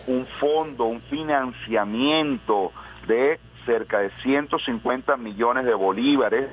[0.07, 2.71] Un fondo, un financiamiento
[3.09, 6.49] de cerca de 150 millones de bolívares,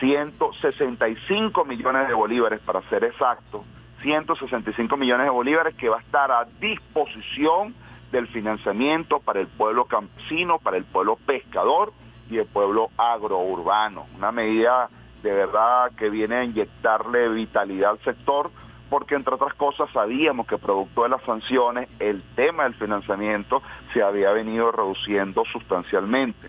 [0.00, 3.64] 165 millones de bolívares para ser exacto,
[4.02, 7.74] 165 millones de bolívares que va a estar a disposición
[8.12, 11.92] del financiamiento para el pueblo campesino, para el pueblo pescador
[12.30, 14.06] y el pueblo agrourbano.
[14.16, 14.88] Una medida
[15.22, 18.50] de verdad que viene a inyectarle vitalidad al sector
[18.88, 23.62] porque entre otras cosas sabíamos que producto de las sanciones el tema del financiamiento
[23.92, 26.48] se había venido reduciendo sustancialmente.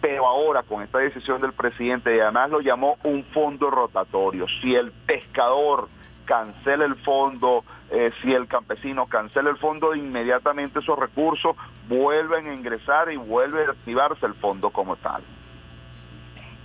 [0.00, 4.74] Pero ahora con esta decisión del presidente y además lo llamó un fondo rotatorio, si
[4.74, 5.88] el pescador
[6.24, 11.56] cancela el fondo, eh, si el campesino cancela el fondo, inmediatamente esos recursos
[11.88, 15.22] vuelven a ingresar y vuelve a activarse el fondo como tal.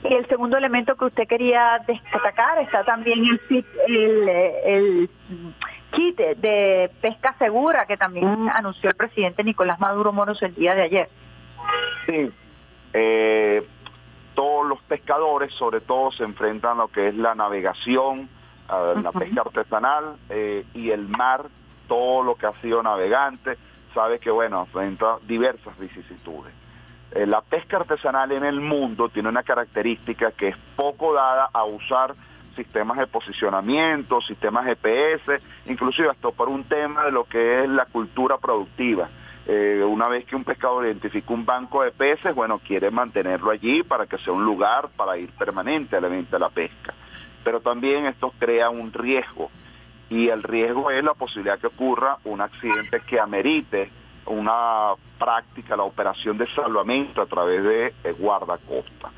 [0.03, 5.09] Y el segundo elemento que usted quería destacar está también el, kit- el, el
[5.91, 10.83] kit de pesca segura que también anunció el presidente Nicolás Maduro Moros el día de
[10.83, 11.09] ayer.
[12.05, 12.29] Sí,
[12.97, 13.61] eh,
[14.35, 18.29] todos los pescadores sobre todo se enfrentan a lo que es la navegación,
[18.69, 21.45] a la pesca artesanal eh, y el mar,
[21.89, 23.57] todo lo que ha sido navegante,
[23.93, 26.53] sabe que bueno, enfrenta diversas vicisitudes.
[27.11, 31.65] Eh, la pesca artesanal en el mundo tiene una característica que es poco dada a
[31.65, 32.15] usar
[32.55, 37.85] sistemas de posicionamiento, sistemas GPS, inclusive hasta por un tema de lo que es la
[37.87, 39.09] cultura productiva.
[39.47, 43.83] Eh, una vez que un pescador identifica un banco de peces, bueno, quiere mantenerlo allí
[43.83, 46.93] para que sea un lugar para ir permanente al evento de la pesca.
[47.43, 49.51] Pero también esto crea un riesgo
[50.09, 53.91] y el riesgo es la posibilidad que ocurra un accidente que amerite
[54.25, 59.11] una práctica, la operación de salvamento a través de eh, guardacosta.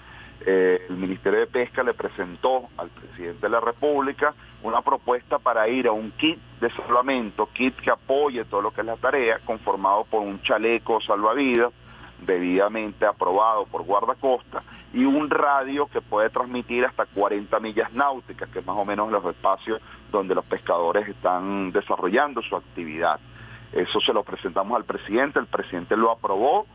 [0.50, 4.34] Eh, el Ministerio de Pesca le presentó al presidente de la República
[4.64, 8.80] una propuesta para ir a un kit de salvamento, kit que apoye todo lo que
[8.80, 11.74] es la tarea, conformado por un chaleco salvavidas,
[12.22, 14.64] debidamente aprobado por guardacosta
[14.94, 19.12] y un radio que puede transmitir hasta 40 millas náuticas, que es más o menos
[19.12, 19.82] los espacios
[20.14, 23.20] donde los pescadores están desarrollando su actividad.
[23.74, 26.68] Eso se lo presentamos al presidente, el presidente lo aprobó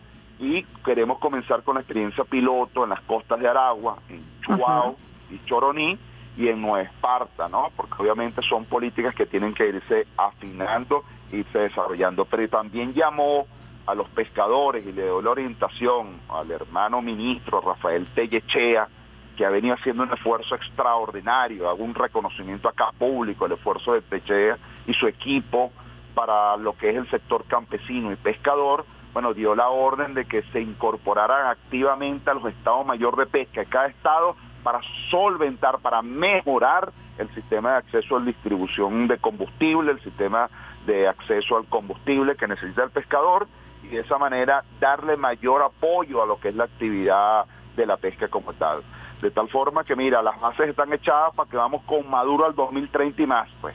[0.43, 4.97] y queremos comenzar con la experiencia piloto en las costas de Aragua, en Chuao
[5.31, 5.97] y Choroní
[6.37, 7.69] y en Nueva Esparta, ¿no?
[7.77, 13.47] Porque obviamente son políticas que tienen que irse afinando, irse desarrollando, pero también llamó
[13.87, 18.89] a los pescadores y le dio la orientación al hermano ministro Rafael Tellechea,
[19.37, 24.03] que ha venido haciendo un esfuerzo extraordinario, hago un reconocimiento acá público, el esfuerzo de
[24.03, 24.59] Techea
[24.89, 25.71] y su equipo
[26.15, 30.43] para lo que es el sector campesino y pescador, bueno, dio la orden de que
[30.53, 34.81] se incorporaran activamente a los estados mayor de pesca cada estado para
[35.11, 40.49] solventar, para mejorar el sistema de acceso a la distribución de combustible, el sistema
[40.87, 43.47] de acceso al combustible que necesita el pescador
[43.83, 47.45] y de esa manera darle mayor apoyo a lo que es la actividad
[47.77, 48.83] de la pesca como tal.
[49.21, 52.55] De tal forma que, mira, las bases están echadas para que vamos con Maduro al
[52.55, 53.75] 2030 y más, pues.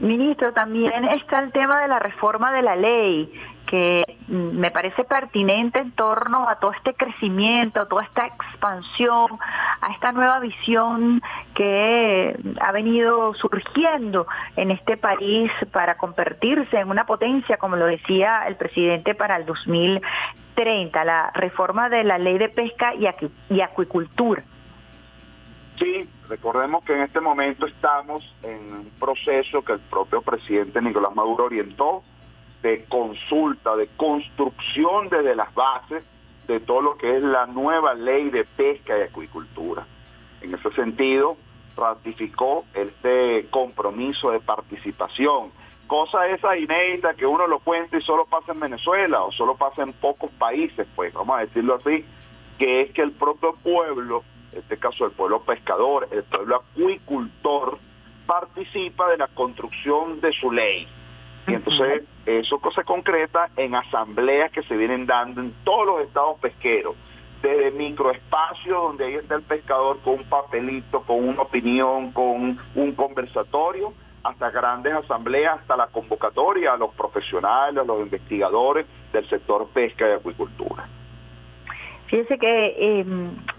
[0.00, 3.32] Ministro, también está el tema de la reforma de la ley,
[3.70, 9.28] que me parece pertinente en torno a todo este crecimiento, toda esta expansión,
[9.80, 11.22] a esta nueva visión
[11.54, 14.26] que ha venido surgiendo
[14.56, 19.46] en este país para convertirse en una potencia, como lo decía el presidente para el
[19.46, 23.06] 2030, la reforma de la ley de pesca y,
[23.54, 24.42] y acuicultura.
[25.78, 31.14] Sí, recordemos que en este momento estamos en un proceso que el propio presidente Nicolás
[31.14, 32.02] Maduro orientó
[32.62, 36.06] de consulta, de construcción desde las bases
[36.46, 39.86] de todo lo que es la nueva ley de pesca y acuicultura.
[40.42, 41.36] En ese sentido,
[41.76, 45.50] ratificó este compromiso de participación.
[45.86, 49.82] Cosa esa inédita que uno lo cuenta y solo pasa en Venezuela o solo pasa
[49.82, 52.04] en pocos países, pues vamos a decirlo así,
[52.58, 54.22] que es que el propio pueblo,
[54.52, 57.78] en este caso el pueblo pescador, el pueblo acuicultor,
[58.26, 60.86] participa de la construcción de su ley.
[61.48, 62.04] Y entonces
[62.38, 66.94] eso se concreta en asambleas que se vienen dando en todos los estados pesqueros,
[67.42, 72.92] desde microespacios donde ahí está el pescador con un papelito, con una opinión, con un
[72.92, 73.92] conversatorio,
[74.22, 80.08] hasta grandes asambleas, hasta la convocatoria a los profesionales, a los investigadores del sector pesca
[80.08, 80.86] y acuicultura.
[82.10, 83.04] Fíjese que eh,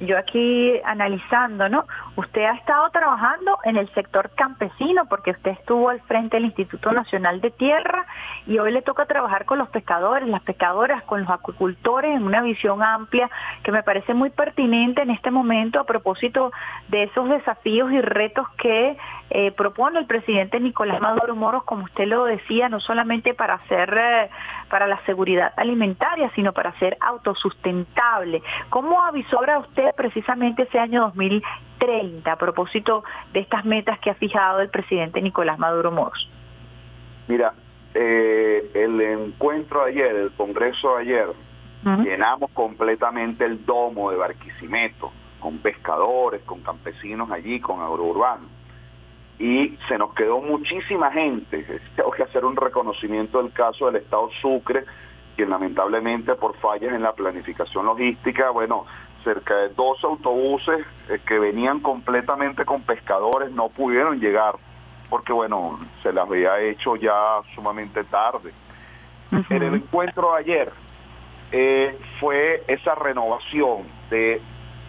[0.01, 1.85] yo aquí analizando, ¿no?
[2.17, 6.91] Usted ha estado trabajando en el sector campesino porque usted estuvo al frente del Instituto
[6.91, 8.05] Nacional de Tierra
[8.45, 12.41] y hoy le toca trabajar con los pescadores, las pescadoras, con los acuicultores en una
[12.41, 13.29] visión amplia
[13.63, 16.51] que me parece muy pertinente en este momento a propósito
[16.89, 18.97] de esos desafíos y retos que
[19.33, 23.97] eh, propone el presidente Nicolás Maduro Moros, como usted lo decía, no solamente para hacer
[23.97, 24.29] eh,
[24.69, 28.43] para la seguridad alimentaria, sino para ser autosustentable.
[28.69, 34.59] ¿Cómo avisora usted precisamente ese año 2030 a propósito de estas metas que ha fijado
[34.59, 36.29] el presidente Nicolás Maduro Moros?
[37.29, 37.53] Mira,
[37.93, 41.27] eh, el encuentro ayer, el congreso de ayer,
[42.03, 45.09] llenamos completamente el domo de Barquisimeto,
[45.39, 48.60] con pescadores, con campesinos allí, con agrourbanos.
[49.41, 51.81] Y se nos quedó muchísima gente.
[51.95, 54.83] Tengo que hacer un reconocimiento del caso del Estado Sucre,
[55.35, 58.85] que lamentablemente por fallas en la planificación logística, bueno,
[59.23, 64.55] cerca de dos autobuses eh, que venían completamente con pescadores no pudieron llegar
[65.09, 68.53] porque bueno, se las había hecho ya sumamente tarde.
[69.49, 70.71] En el encuentro de ayer
[71.51, 74.41] eh, fue esa renovación de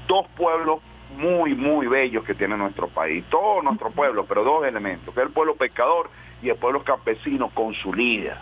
[0.06, 0.80] dos pueblos
[1.16, 5.26] muy, muy bellos que tiene nuestro país, todo nuestro pueblo, pero dos elementos, que es
[5.26, 6.10] el pueblo pescador
[6.42, 8.36] y el pueblo campesino con su líder,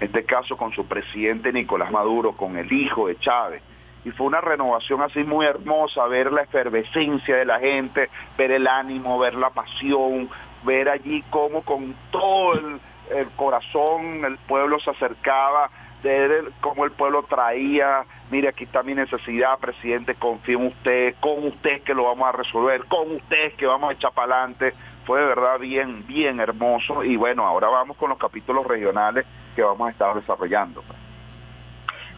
[0.00, 3.62] en este caso con su presidente Nicolás Maduro, con el hijo de Chávez.
[4.04, 8.66] Y fue una renovación así muy hermosa, ver la efervescencia de la gente, ver el
[8.66, 10.28] ánimo, ver la pasión,
[10.64, 12.80] ver allí cómo con todo el,
[13.16, 15.70] el corazón el pueblo se acercaba,
[16.04, 21.46] el- cómo el pueblo traía, mire aquí está mi necesidad, presidente, confío en usted, con
[21.46, 24.74] usted que lo vamos a resolver, con usted que vamos a echar para adelante.
[25.04, 29.26] Fue de verdad bien, bien hermoso y bueno, ahora vamos con los capítulos regionales
[29.56, 30.82] que vamos a estar desarrollando.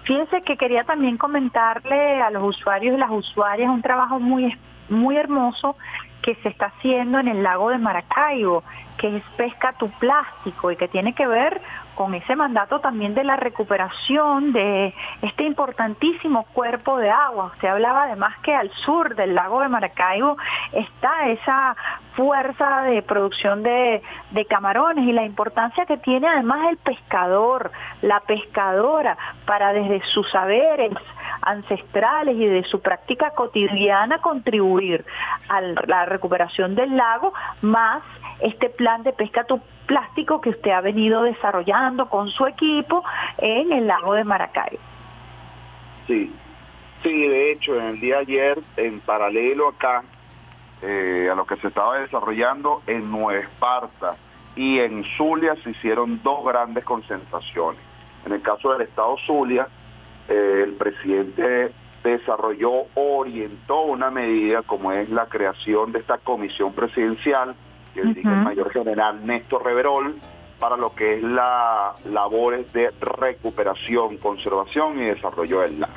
[0.05, 4.55] Fíjense que quería también comentarle a los usuarios y las usuarias un trabajo muy
[4.91, 5.77] muy hermoso
[6.21, 8.63] que se está haciendo en el lago de Maracaibo,
[8.99, 11.63] que es pesca tu plástico y que tiene que ver
[11.95, 17.53] con ese mandato también de la recuperación de este importantísimo cuerpo de agua.
[17.55, 20.37] Usted hablaba además que al sur del lago de Maracaibo
[20.73, 21.77] está esa
[22.15, 27.73] fuerza de producción de, de camarones y la importancia que tiene además el pescador,
[28.03, 29.17] la pescadora,
[29.47, 30.93] para desde sus saberes
[31.43, 35.05] ancestrales y de su práctica cotidiana contribuir
[35.49, 38.03] a la recuperación del lago, más
[38.41, 43.05] este plan de pesca tu plástico que usted ha venido desarrollando con su equipo
[43.39, 44.83] en el lago de Maracaibo.
[46.07, 46.33] Sí,
[47.03, 50.03] sí, de hecho, en el día de ayer, en paralelo acá,
[50.83, 54.17] eh, a lo que se estaba desarrollando en Nueva Esparta
[54.57, 57.81] y en Zulia se hicieron dos grandes concentraciones.
[58.27, 59.69] En el caso del estado Zulia,
[60.29, 67.55] eh, el presidente desarrolló, orientó una medida como es la creación de esta comisión presidencial
[67.95, 70.15] que dirige el mayor general Néstor Reverol
[70.59, 75.93] para lo que es la labores de recuperación, conservación y desarrollo del lago.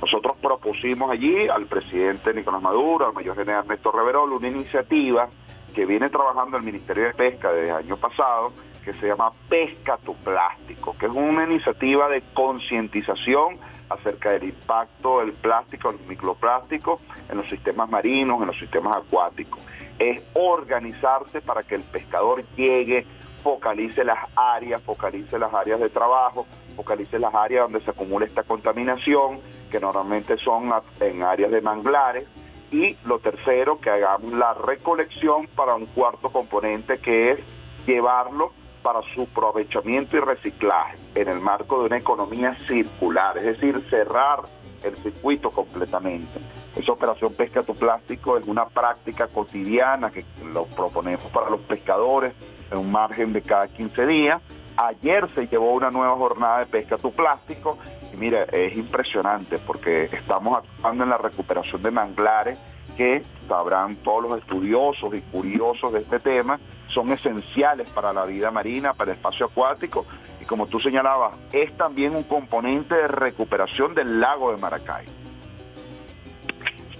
[0.00, 5.28] Nosotros propusimos allí al presidente Nicolás Maduro, al mayor general Néstor Reverol, una iniciativa
[5.74, 8.52] que viene trabajando el Ministerio de Pesca desde el año pasado,
[8.84, 15.20] que se llama Pesca tu Plástico, que es una iniciativa de concientización acerca del impacto
[15.20, 19.60] del plástico, el microplástico en los sistemas marinos, en los sistemas acuáticos.
[19.98, 23.06] Es organizarse para que el pescador llegue,
[23.42, 26.46] focalice las áreas, focalice las áreas de trabajo,
[26.76, 29.40] focalice las áreas donde se acumula esta contaminación,
[29.70, 32.26] que normalmente son en áreas de manglares,
[32.70, 37.40] y lo tercero, que hagamos la recolección para un cuarto componente que es
[37.86, 38.52] llevarlo
[38.82, 44.40] para su aprovechamiento y reciclaje en el marco de una economía circular, es decir, cerrar
[44.84, 46.40] el circuito completamente.
[46.76, 52.34] Esa operación Pesca tu Plástico es una práctica cotidiana que lo proponemos para los pescadores
[52.70, 54.42] en un margen de cada 15 días.
[54.76, 57.78] Ayer se llevó una nueva jornada de Pesca tu Plástico
[58.12, 62.58] y mira, es impresionante porque estamos actuando en la recuperación de manglares
[62.96, 68.50] que sabrán todos los estudiosos y curiosos de este tema, son esenciales para la vida
[68.50, 70.06] marina, para el espacio acuático
[70.44, 75.06] como tú señalabas, es también un componente de recuperación del lago de Maracay.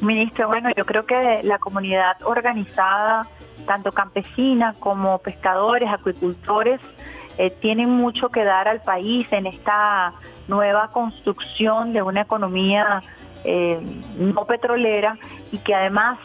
[0.00, 3.26] Ministro, bueno, yo creo que la comunidad organizada,
[3.66, 6.80] tanto campesina como pescadores, acuicultores,
[7.38, 10.12] eh, tienen mucho que dar al país en esta
[10.46, 13.02] nueva construcción de una economía
[13.44, 13.80] eh,
[14.16, 15.18] no petrolera
[15.52, 16.18] y que además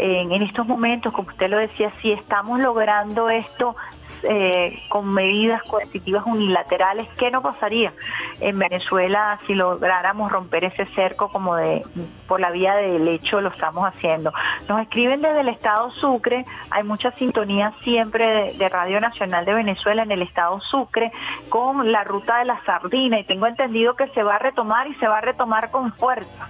[0.00, 3.74] en estos momentos, como usted lo decía, si estamos logrando esto
[4.22, 7.92] eh, con medidas coercitivas unilaterales, ¿qué no pasaría
[8.40, 11.84] en Venezuela si lográramos romper ese cerco como de
[12.26, 14.32] por la vía del hecho lo estamos haciendo?
[14.68, 19.54] Nos escriben desde el estado Sucre, hay mucha sintonía siempre de, de Radio Nacional de
[19.54, 21.10] Venezuela en el estado Sucre
[21.48, 24.94] con la ruta de la sardina y tengo entendido que se va a retomar y
[24.96, 26.48] se va a retomar con fuerza.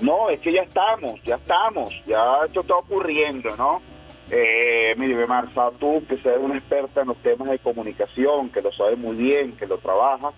[0.00, 3.80] No, es que ya estamos, ya estamos, ya esto está ocurriendo, ¿no?
[4.30, 8.72] Eh, mire, Marza, tú que seas una experta en los temas de comunicación, que lo
[8.72, 10.34] sabes muy bien, que lo trabajas,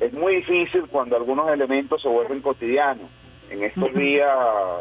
[0.00, 3.08] es muy difícil cuando algunos elementos se vuelven cotidianos.
[3.50, 4.36] En estos días,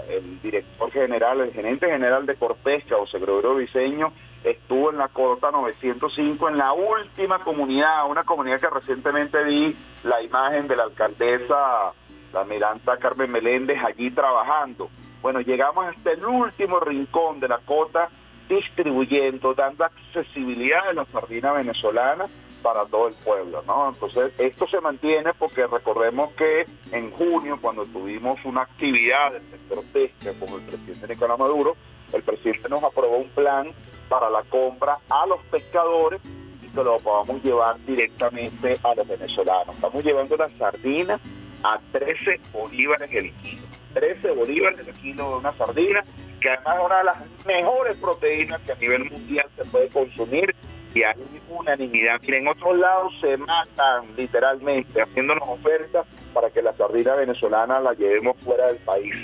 [0.09, 4.13] el director general, el gerente general de Corpesca, o Gregorio Diseño,
[4.43, 10.21] estuvo en la cota 905, en la última comunidad, una comunidad que recientemente vi la
[10.21, 11.93] imagen de la alcaldesa
[12.33, 14.89] la Miranda Carmen Meléndez allí trabajando.
[15.21, 18.09] Bueno, llegamos hasta el último rincón de la cota
[18.55, 22.25] distribuyendo, dando accesibilidad a la sardina venezolana
[22.61, 23.89] para todo el pueblo, ¿no?
[23.89, 29.83] Entonces, esto se mantiene porque recordemos que en junio, cuando tuvimos una actividad del sector
[29.91, 31.75] pesca con el presidente Nicolás Maduro,
[32.13, 33.67] el presidente nos aprobó un plan
[34.07, 36.21] para la compra a los pescadores
[36.63, 39.75] y que lo podamos llevar directamente a los venezolanos.
[39.75, 41.19] Estamos llevando la sardina
[41.63, 43.63] a 13 bolívares el kilo.
[43.93, 46.03] 13 bolívares el kilo de una sardina,
[46.43, 50.53] que además es una de las mejores proteínas que a nivel mundial se puede consumir
[50.93, 51.15] y hay
[51.49, 52.19] unanimidad.
[52.21, 57.93] Miren, en otros lados se matan literalmente haciéndonos ofertas para que la sardina venezolana la
[57.93, 59.15] llevemos fuera del país.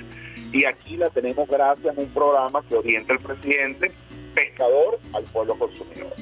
[0.54, 3.92] Y aquí la tenemos gracias a un programa que orienta el presidente
[4.34, 6.14] pescador al pueblo consumidor.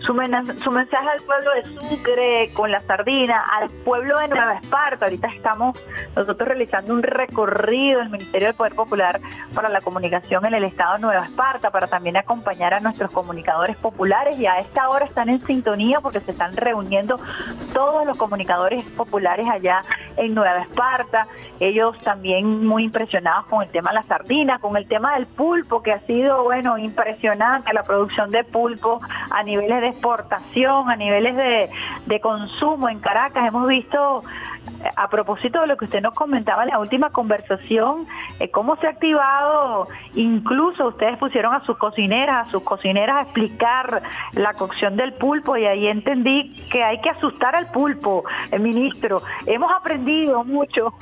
[0.00, 5.06] su, mensaje al pueblo de Sucre con la sardina, al pueblo de Nueva Esparta.
[5.06, 5.80] Ahorita estamos
[6.14, 9.20] nosotros realizando un recorrido del Ministerio del Poder Popular
[9.54, 13.76] para la comunicación en el estado de Nueva Esparta, para también acompañar a nuestros comunicadores
[13.76, 17.18] populares y a esta hora están en sintonía porque se están reuniendo
[17.72, 19.82] todos los comunicadores populares allá
[20.16, 21.26] en Nueva Esparta.
[21.60, 25.82] Ellos también muy impresionados con el tema de la sardina, con el tema del pulpo,
[25.82, 29.00] que ha sido, bueno, impresionante la producción de pulpo
[29.30, 31.70] a niveles de exportación, a niveles de,
[32.06, 33.46] de consumo en Caracas.
[33.48, 34.22] Hemos visto,
[34.82, 38.06] eh, a propósito de lo que usted nos comentaba en la última conversación,
[38.38, 43.22] eh, cómo se ha activado, incluso ustedes pusieron a sus cocineras, a sus cocineras a
[43.22, 44.02] explicar
[44.32, 49.22] la cocción del pulpo y ahí entendí que hay que asustar al pulpo, el ministro.
[49.46, 50.94] Hemos aprendido mucho.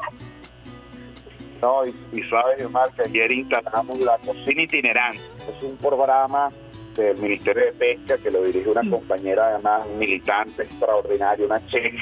[1.62, 5.20] No, y, y Omar, que ayer instalamos la cocina itinerante.
[5.48, 6.51] Es un programa
[6.97, 11.94] del Ministerio de Pesca que lo dirige una compañera, además, militante extraordinaria, una chef.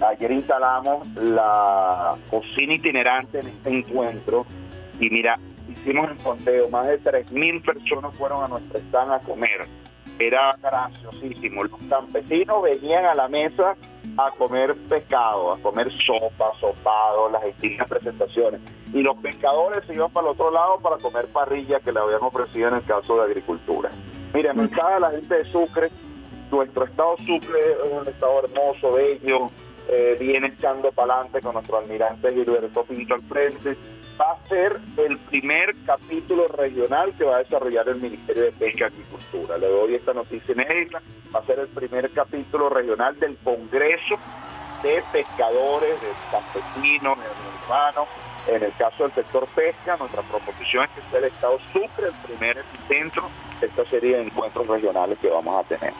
[0.00, 4.46] Ayer instalamos la cocina itinerante en este encuentro
[4.98, 9.66] y mira, hicimos el conteo, más de 3.000 personas fueron a nuestro stand a comer.
[10.18, 11.64] Era graciosísimo.
[11.64, 13.76] Los campesinos venían a la mesa
[14.16, 18.60] a comer pescado, a comer sopa, sopado, las distintas presentaciones.
[18.92, 22.22] Y los pescadores se iban para el otro lado para comer parrilla que le habían
[22.22, 23.90] ofrecido en el caso de agricultura.
[24.32, 25.90] Mira, mensaje a la gente de Sucre,
[26.50, 29.50] nuestro estado Sucre es un estado hermoso, bello,
[29.88, 33.76] eh, viene echando para adelante con nuestro almirante Gilberto Pinto al frente.
[34.20, 38.80] Va a ser el primer capítulo regional que va a desarrollar el Ministerio de Pesca
[38.80, 39.58] y Agricultura.
[39.58, 41.02] Le doy esta noticia inédita.
[41.34, 44.16] Va a ser el primer capítulo regional del Congreso
[44.82, 47.24] de Pescadores, de Campesinos, de
[47.64, 48.08] Urbanos.
[48.48, 52.14] En el caso del sector pesca, nuestra proposición es que sea el Estado Sucre el
[52.26, 53.28] primer epicentro
[53.60, 55.92] de esta serie de encuentros regionales que vamos a tener.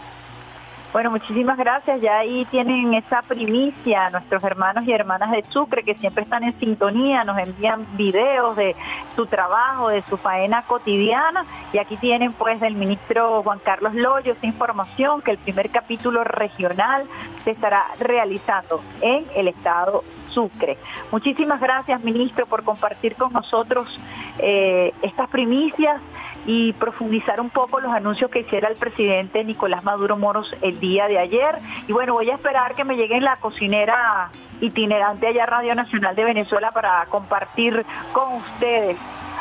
[0.93, 2.01] Bueno, muchísimas gracias.
[2.01, 6.59] Ya ahí tienen esa primicia nuestros hermanos y hermanas de Sucre que siempre están en
[6.59, 8.75] sintonía, nos envían videos de
[9.15, 11.45] su trabajo, de su faena cotidiana.
[11.73, 16.25] Y aquí tienen pues del ministro Juan Carlos Loyo esa información que el primer capítulo
[16.25, 17.05] regional
[17.45, 20.77] se estará realizando en el estado Sucre.
[21.13, 23.87] Muchísimas gracias, ministro, por compartir con nosotros
[24.39, 26.01] eh, estas primicias
[26.47, 31.09] y profundizar un poco los anuncios que hiciera el presidente Nicolás Maduro Moros el día
[31.09, 31.59] de ayer.
[31.89, 36.25] Y bueno, voy a esperar que me llegue la cocinera itinerante allá Radio Nacional de
[36.25, 38.97] Venezuela para compartir con ustedes.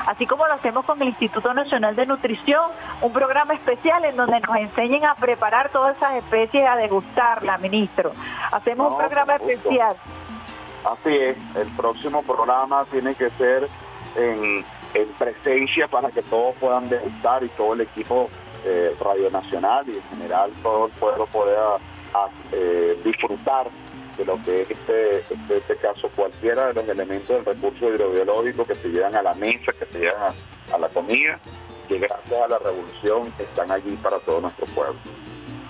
[0.07, 2.69] Así como lo hacemos con el Instituto Nacional de Nutrición,
[3.01, 7.57] un programa especial en donde nos enseñen a preparar todas esas especies y a degustarla,
[7.57, 8.11] ministro.
[8.51, 9.95] Hacemos un programa especial.
[10.83, 13.67] Así es, el próximo programa tiene que ser
[14.15, 14.63] en,
[14.95, 18.29] en presencia para que todos puedan degustar y todo el equipo
[18.65, 23.67] eh, Radio Nacional y en general todo el pueblo pueda a- eh, disfrutar
[24.17, 28.65] de lo que es este, este, este caso, cualquiera de los elementos del recurso hidrobiológico
[28.65, 30.33] que se llevan a la mesa, que se llevan
[30.71, 31.37] a, a la comida,
[31.89, 34.95] que gracias a la revolución están allí para todo nuestro pueblo.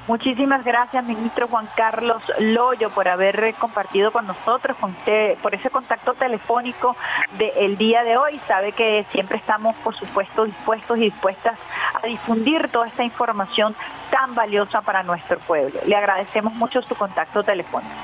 [0.07, 5.71] Muchísimas gracias, ministro Juan Carlos Loyo, por haber compartido con nosotros, con usted, por ese
[5.71, 6.95] contacto telefónico
[7.39, 8.39] del día de hoy.
[8.47, 11.57] Sabe que siempre estamos, por supuesto, dispuestos y dispuestas
[12.01, 13.75] a difundir toda esta información
[14.11, 15.79] tan valiosa para nuestro pueblo.
[15.87, 17.95] Le agradecemos mucho su contacto telefónico.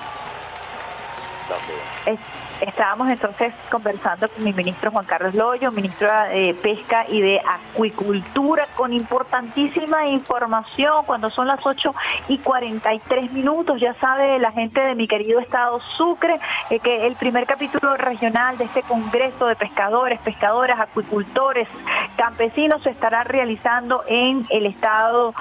[2.62, 7.42] Estábamos entonces conversando con mi ministro Juan Carlos Loyo, ministro de Pesca y de
[7.74, 11.96] Acuicultura, con importantísima información cuando son las 8
[12.28, 13.82] y 43 minutos.
[13.82, 16.40] Ya sabe la gente de mi querido estado Sucre
[16.70, 21.68] eh, que el primer capítulo regional de este Congreso de Pescadores, Pescadoras, Acuicultores,
[22.16, 25.34] Campesinos se estará realizando en el estado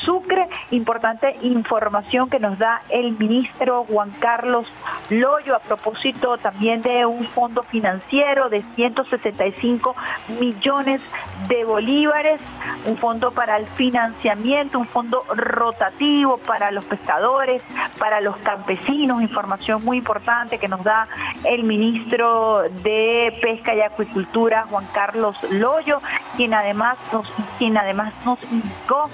[0.00, 0.48] Sucre.
[0.70, 4.66] Importante información que nos da el ministro Juan Carlos
[5.10, 9.96] Loyo a propósito también de un fondo financiero de 165
[10.38, 11.02] millones
[11.48, 12.40] de bolívares,
[12.86, 17.62] un fondo para el financiamiento, un fondo rotativo para los pescadores,
[17.98, 21.08] para los campesinos, información muy importante que nos da
[21.44, 26.00] el ministro de Pesca y Acuicultura, Juan Carlos Loyo,
[26.36, 27.26] quien además nos,
[27.58, 29.10] quien además nos indicó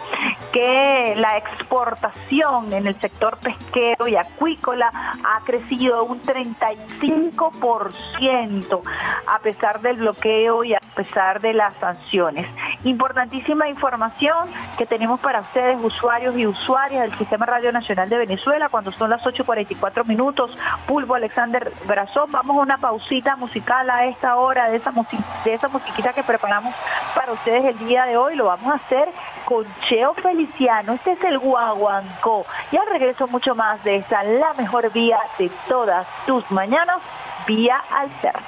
[0.52, 4.90] que la exportación en el sector pesquero y acuícola
[5.24, 7.37] ha crecido un 35%
[9.26, 12.46] a pesar del bloqueo y a pesar de las sanciones.
[12.84, 18.68] Importantísima información que tenemos para ustedes, usuarios y usuarias del Sistema Radio Nacional de Venezuela,
[18.68, 20.56] cuando son las 8.44 minutos.
[20.86, 24.92] Pulvo Alexander Brazón, vamos a una pausita musical a esta hora de esa,
[25.44, 26.74] de esa musiquita que preparamos
[27.14, 28.36] para ustedes el día de hoy.
[28.36, 29.08] Lo vamos a hacer
[29.44, 30.92] con Cheo Feliciano.
[30.94, 32.46] Este es el Guaguancó.
[32.70, 36.98] Y al regreso mucho más de esta, la mejor vía de todas tus mañanas,
[37.48, 38.42] vía alterna.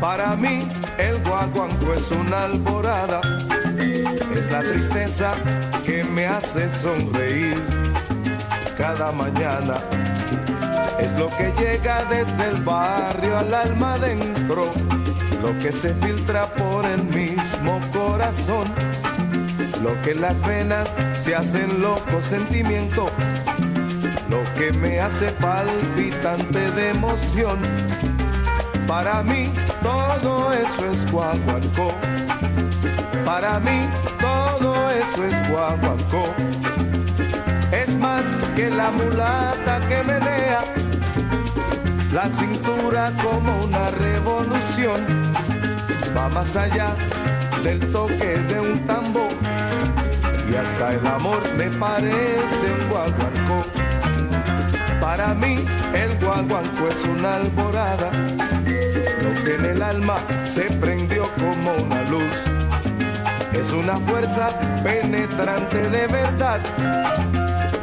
[0.00, 0.68] Para mí
[0.98, 3.20] el guaguanco es una alborada,
[4.34, 5.34] es la tristeza
[5.84, 7.62] que me hace sonreír
[8.76, 9.76] cada mañana.
[10.98, 14.70] Es lo que llega desde el barrio al alma adentro,
[15.42, 18.66] lo que se filtra por el mismo corazón,
[19.82, 20.88] lo que las venas
[21.22, 23.10] se hacen loco sentimiento,
[24.30, 27.58] lo que me hace palpitante de emoción.
[28.86, 29.52] Para mí
[29.82, 31.92] todo eso es guaguancó.
[33.24, 33.88] Para mí
[34.20, 36.34] todo eso es guaguancó.
[38.56, 40.64] Que la mulata que menea
[42.12, 45.04] la cintura como una revolución.
[46.16, 46.96] Va más allá
[47.62, 49.30] del toque de un tambor
[50.50, 53.64] y hasta el amor me parece un guaguancó.
[55.00, 55.64] Para mí
[55.94, 58.10] el guaguancó es una alborada,
[59.22, 62.34] lo que en el alma se prendió como una luz.
[63.52, 64.50] Es una fuerza
[64.82, 66.60] penetrante de verdad,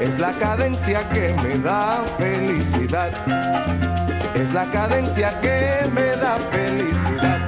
[0.03, 3.11] es la cadencia que me da felicidad,
[4.35, 7.42] es la cadencia que me da felicidad.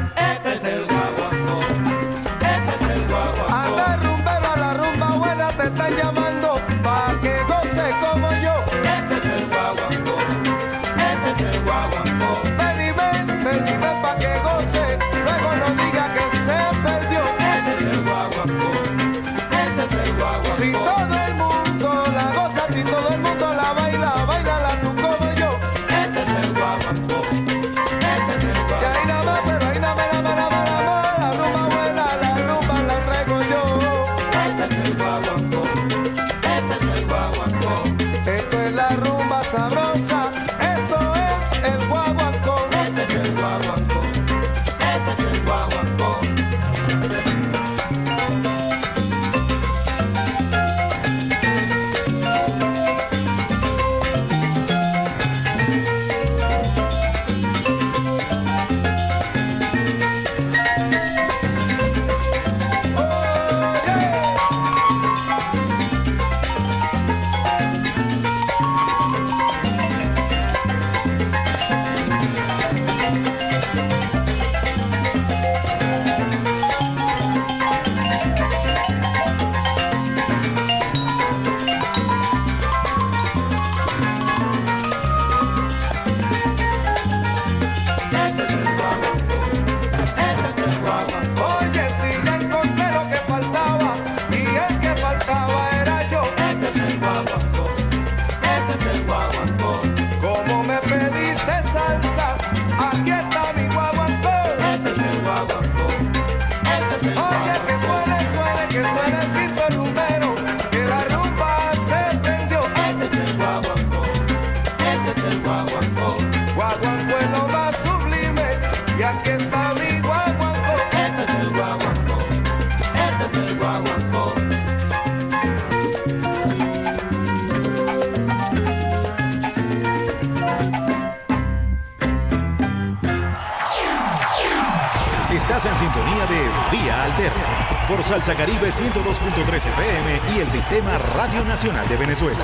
[138.66, 142.44] Caribe 102.3 FM y el Sistema Radio Nacional de Venezuela.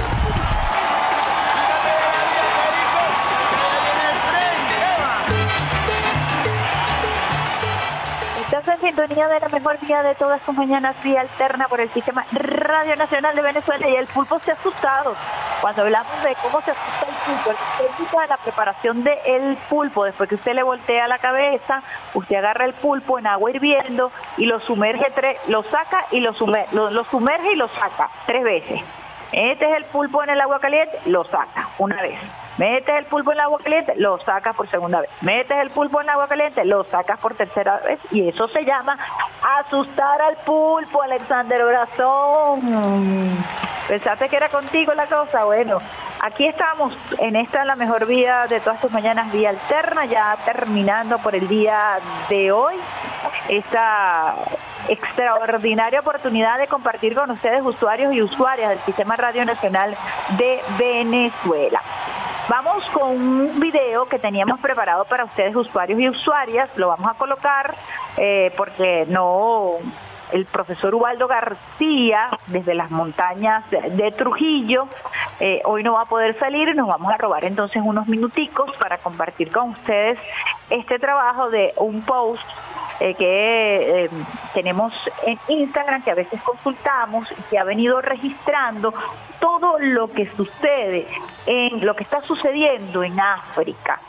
[8.39, 11.89] Estás en sintonía de la mejor vía de todas sus mañanas, vía alterna por el
[11.89, 15.15] Sistema Radio Nacional de Venezuela y el pulpo se ha asustado.
[15.59, 16.90] Cuando hablamos de cómo se asusta
[17.31, 21.81] la de la preparación del pulpo, después que usted le voltea la cabeza,
[22.13, 26.33] usted agarra el pulpo en agua hirviendo y lo sumerge, tres, lo saca y lo,
[26.71, 28.81] lo sumerge y lo saca tres veces.
[29.31, 32.19] Este es el pulpo en el agua caliente, lo saca una vez.
[32.57, 35.09] Metes el pulpo en agua caliente, lo sacas por segunda vez.
[35.21, 37.99] Metes el pulpo en agua caliente, lo sacas por tercera vez.
[38.11, 38.97] Y eso se llama
[39.59, 43.41] asustar al pulpo, Alexander Brazón.
[43.87, 45.43] ¿Pensaste que era contigo la cosa?
[45.45, 45.79] Bueno,
[46.21, 51.17] aquí estamos en esta la mejor vía de todas tus mañanas, vía alterna, ya terminando
[51.17, 51.99] por el día
[52.29, 52.75] de hoy.
[53.49, 54.35] Esta
[54.91, 59.95] extraordinaria oportunidad de compartir con ustedes usuarios y usuarias del Sistema Radio Nacional
[60.37, 61.81] de Venezuela.
[62.49, 67.13] Vamos con un video que teníamos preparado para ustedes usuarios y usuarias, lo vamos a
[67.13, 67.75] colocar
[68.17, 69.77] eh, porque no
[70.31, 74.87] el profesor Ubaldo García desde las montañas de, Trujillo
[75.39, 78.75] eh, hoy no va a poder salir y nos vamos a robar entonces unos minuticos
[78.77, 80.19] para compartir con ustedes
[80.69, 82.43] este trabajo de un post
[82.99, 84.09] eh, que eh,
[84.53, 84.93] tenemos
[85.25, 88.93] en Instagram, que a veces consultamos y que ha venido registrando
[89.39, 91.07] todo lo que sucede,
[91.47, 93.99] en lo que está sucediendo en África.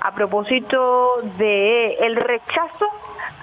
[0.00, 2.86] A propósito de el rechazo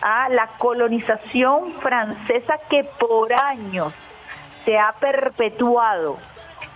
[0.02, 3.94] a la colonización francesa que por años
[4.66, 6.18] se ha perpetuado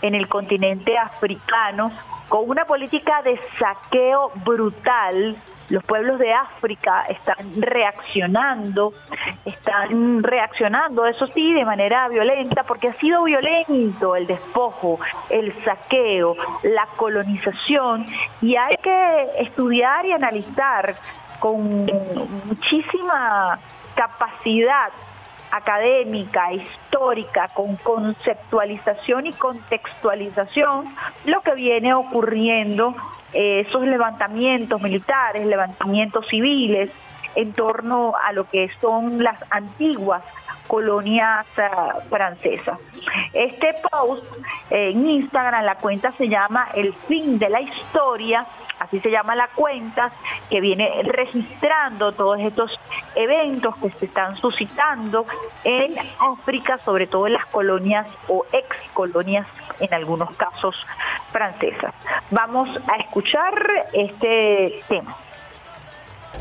[0.02, 1.92] en el continente africano
[2.30, 5.36] con una política de saqueo brutal.
[5.70, 8.94] Los pueblos de África están reaccionando,
[9.46, 15.00] están reaccionando, eso sí, de manera violenta, porque ha sido violento el despojo,
[15.30, 18.06] el saqueo, la colonización,
[18.42, 20.96] y hay que estudiar y analizar
[21.42, 21.86] con
[22.46, 23.58] muchísima
[23.96, 24.92] capacidad
[25.50, 30.86] académica, histórica, con conceptualización y contextualización,
[31.26, 32.96] lo que viene ocurriendo,
[33.34, 36.92] eh, esos levantamientos militares, levantamientos civiles,
[37.36, 40.24] en torno a lo que son las antiguas
[40.72, 42.80] colonias uh, francesas.
[43.34, 44.24] Este post
[44.70, 48.46] eh, en Instagram, la cuenta se llama El fin de la historia,
[48.80, 50.12] así se llama la cuenta,
[50.50, 52.80] que viene registrando todos estos
[53.16, 55.26] eventos que se están suscitando
[55.66, 59.48] en África, sobre todo en las colonias o ex colonias,
[59.82, 60.76] en algunos casos
[61.34, 61.94] francesas.
[62.30, 65.18] Vamos a escuchar este tema.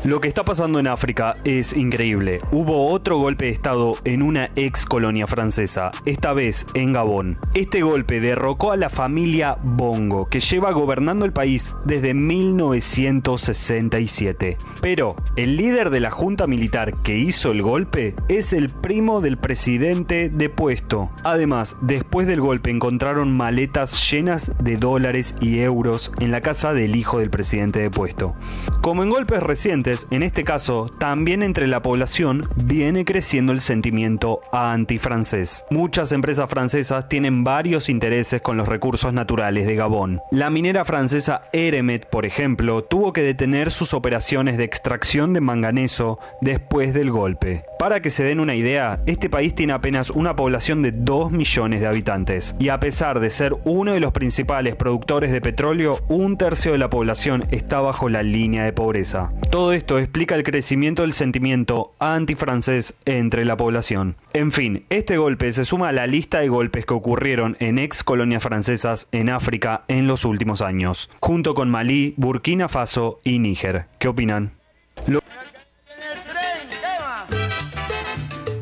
[0.03, 2.41] Lo que está pasando en África es increíble.
[2.51, 7.37] Hubo otro golpe de Estado en una ex colonia francesa, esta vez en Gabón.
[7.53, 14.57] Este golpe derrocó a la familia Bongo, que lleva gobernando el país desde 1967.
[14.81, 19.37] Pero el líder de la junta militar que hizo el golpe es el primo del
[19.37, 21.11] presidente depuesto.
[21.23, 26.95] Además, después del golpe encontraron maletas llenas de dólares y euros en la casa del
[26.95, 28.33] hijo del presidente depuesto.
[28.81, 34.41] Como en golpes recientes, en este caso, también entre la población viene creciendo el sentimiento
[34.51, 35.65] antifrancés.
[35.69, 40.21] Muchas empresas francesas tienen varios intereses con los recursos naturales de Gabón.
[40.31, 46.19] La minera francesa Eremet, por ejemplo, tuvo que detener sus operaciones de extracción de manganeso
[46.41, 47.63] después del golpe.
[47.77, 51.81] Para que se den una idea, este país tiene apenas una población de 2 millones
[51.81, 52.53] de habitantes.
[52.59, 56.77] Y a pesar de ser uno de los principales productores de petróleo, un tercio de
[56.77, 59.29] la población está bajo la línea de pobreza.
[59.49, 64.15] Todo esto explica el crecimiento del sentimiento antifrancés entre la población.
[64.31, 68.03] En fin, este golpe se suma a la lista de golpes que ocurrieron en ex
[68.03, 73.87] colonias francesas en África en los últimos años, junto con Malí, Burkina Faso y Níger.
[73.97, 74.51] ¿Qué opinan?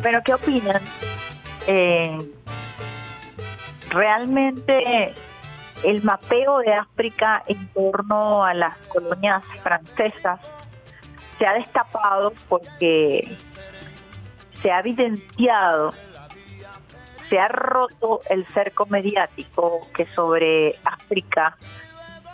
[0.01, 0.81] Pero ¿qué opinan?
[1.67, 2.17] Eh,
[3.89, 5.13] realmente
[5.83, 10.39] el mapeo de África en torno a las colonias francesas
[11.39, 13.37] se ha destapado porque
[14.61, 15.93] se ha evidenciado,
[17.29, 21.57] se ha roto el cerco mediático que sobre África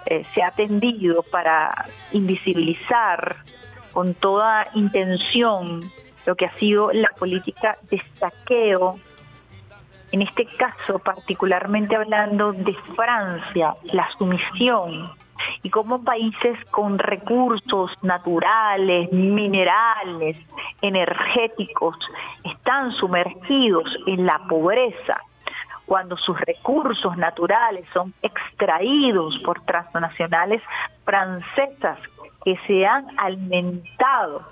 [0.07, 3.37] eh, se ha tendido para invisibilizar
[3.93, 5.81] con toda intención
[6.25, 8.99] lo que ha sido la política de saqueo,
[10.11, 15.11] en este caso particularmente hablando de Francia, la sumisión,
[15.63, 20.37] y cómo países con recursos naturales, minerales,
[20.81, 21.97] energéticos,
[22.43, 25.21] están sumergidos en la pobreza
[25.85, 30.61] cuando sus recursos naturales son extraídos por transnacionales
[31.03, 31.99] francesas
[32.43, 34.43] que se han alimentado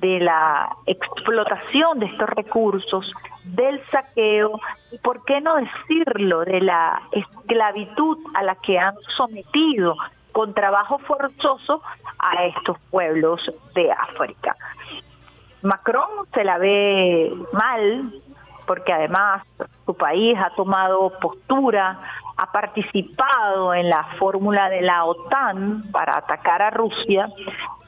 [0.00, 3.12] de la explotación de estos recursos,
[3.44, 4.58] del saqueo
[4.90, 9.96] y, por qué no decirlo, de la esclavitud a la que han sometido
[10.32, 11.82] con trabajo forzoso
[12.18, 13.40] a estos pueblos
[13.74, 14.56] de África.
[15.62, 18.12] Macron se la ve mal
[18.66, 19.42] porque además
[19.84, 21.98] su país ha tomado postura,
[22.36, 27.28] ha participado en la fórmula de la OTAN para atacar a Rusia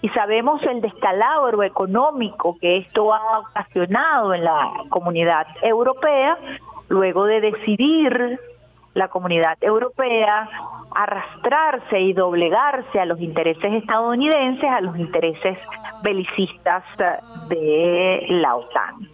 [0.00, 6.36] y sabemos el descalabro económico que esto ha ocasionado en la comunidad europea
[6.88, 8.40] luego de decidir
[8.94, 10.48] la comunidad europea
[10.94, 15.58] arrastrarse y doblegarse a los intereses estadounidenses, a los intereses
[16.02, 16.84] belicistas
[17.48, 19.08] de la OTAN.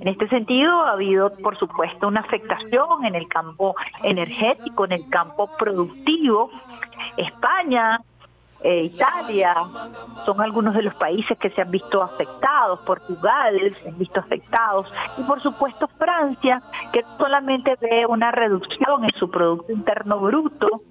[0.00, 5.08] En este sentido, ha habido, por supuesto, una afectación en el campo energético, en el
[5.08, 6.50] campo productivo.
[7.16, 8.00] España
[8.64, 9.54] eh, Italia,
[10.24, 14.86] son algunos de los países que se han visto afectados, Portugal se han visto afectados
[15.18, 16.62] y por supuesto Francia,
[16.92, 20.82] que solamente ve una reducción en su Producto Interno Bruto,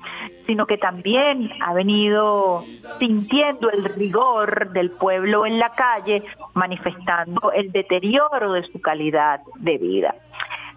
[0.46, 2.64] sino que también ha venido
[3.00, 6.24] sintiendo el rigor del pueblo en la calle,
[6.54, 10.16] manifestando el deterioro de su calidad de vida.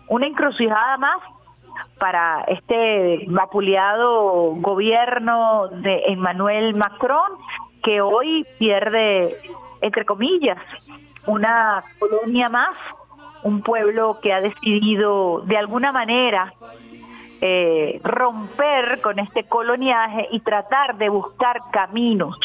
[0.08, 1.20] Una encrucijada más
[1.98, 7.32] para este vapuleado gobierno de Emmanuel Macron,
[7.82, 9.36] que hoy pierde,
[9.80, 10.58] entre comillas,
[11.26, 12.76] una colonia más,
[13.42, 16.52] un pueblo que ha decidido de alguna manera
[17.40, 22.38] eh, romper con este coloniaje y tratar de buscar caminos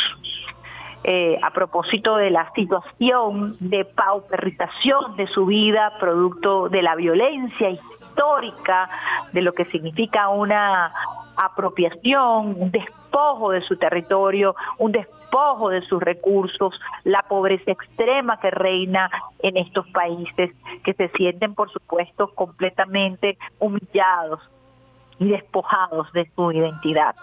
[1.03, 7.69] eh, a propósito de la situación de pauperización de su vida, producto de la violencia
[7.69, 8.89] histórica,
[9.31, 10.91] de lo que significa una
[11.37, 18.51] apropiación, un despojo de su territorio, un despojo de sus recursos, la pobreza extrema que
[18.51, 19.09] reina
[19.39, 20.51] en estos países
[20.83, 24.41] que se sienten, por supuesto, completamente humillados
[25.17, 27.15] y despojados de su identidad.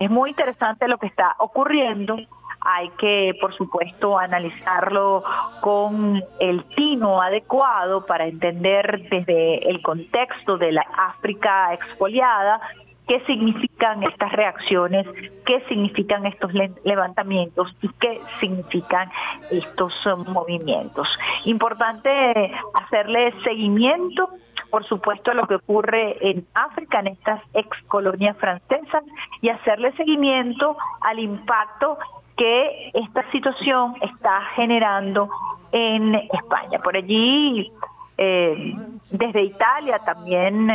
[0.00, 2.16] Es muy interesante lo que está ocurriendo
[2.64, 5.24] hay que, por supuesto, analizarlo
[5.60, 12.60] con el tino adecuado para entender desde el contexto de la África expoliada
[13.06, 15.06] qué significan estas reacciones,
[15.44, 16.52] qué significan estos
[16.84, 19.10] levantamientos y qué significan
[19.50, 19.94] estos
[20.28, 21.08] movimientos.
[21.44, 24.30] Importante hacerle seguimiento
[24.72, 29.04] por supuesto, a lo que ocurre en África, en estas ex colonias francesas,
[29.42, 31.98] y hacerle seguimiento al impacto
[32.36, 35.28] que esta situación está generando
[35.72, 36.78] en España.
[36.78, 37.72] Por allí,
[38.18, 38.74] eh,
[39.10, 40.68] desde Italia también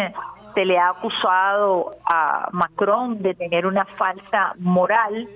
[0.58, 5.28] se le ha acusado a Macron de tener una falsa moral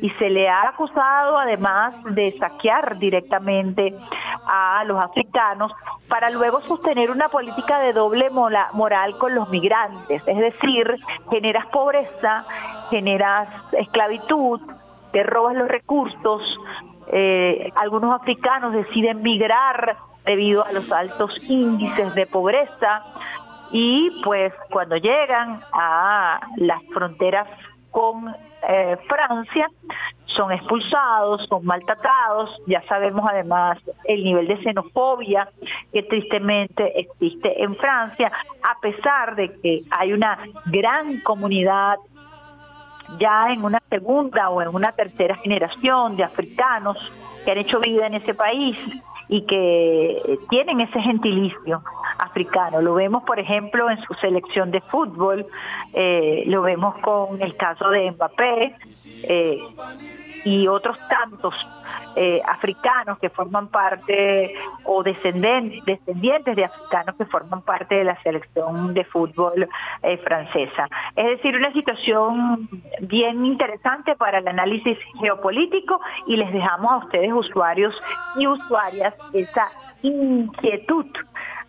[0.00, 3.94] y se le ha acusado además de saquear directamente
[4.46, 5.70] a los africanos
[6.08, 10.96] para luego sostener una política de doble moral con los migrantes, es decir,
[11.28, 12.46] generas pobreza,
[12.88, 14.62] generas esclavitud,
[15.12, 16.42] te robas los recursos,
[17.12, 23.02] eh, algunos africanos deciden migrar debido a los altos índices de pobreza
[23.72, 27.48] y pues cuando llegan a las fronteras
[27.90, 28.34] con
[28.68, 29.68] eh, Francia
[30.26, 35.48] son expulsados, son maltratados, ya sabemos además el nivel de xenofobia
[35.92, 38.30] que tristemente existe en Francia,
[38.62, 41.96] a pesar de que hay una gran comunidad
[43.18, 46.96] ya en una segunda o en una tercera generación de africanos
[47.44, 48.76] que han hecho vida en ese país
[49.28, 51.82] y que tienen ese gentilicio
[52.18, 52.82] africano.
[52.82, 55.46] Lo vemos, por ejemplo, en su selección de fútbol,
[55.94, 58.76] eh, lo vemos con el caso de Mbappé
[59.22, 59.60] eh,
[60.44, 61.54] y otros tantos
[62.16, 64.52] eh, africanos que forman parte
[64.84, 69.68] o descendientes, descendientes de africanos que forman parte de la selección de fútbol
[70.02, 70.88] eh, francesa.
[71.14, 72.68] Es decir, una situación
[73.00, 77.94] bien interesante para el análisis geopolítico y les dejamos a ustedes usuarios
[78.36, 79.68] y usuarias esa
[80.02, 81.06] inquietud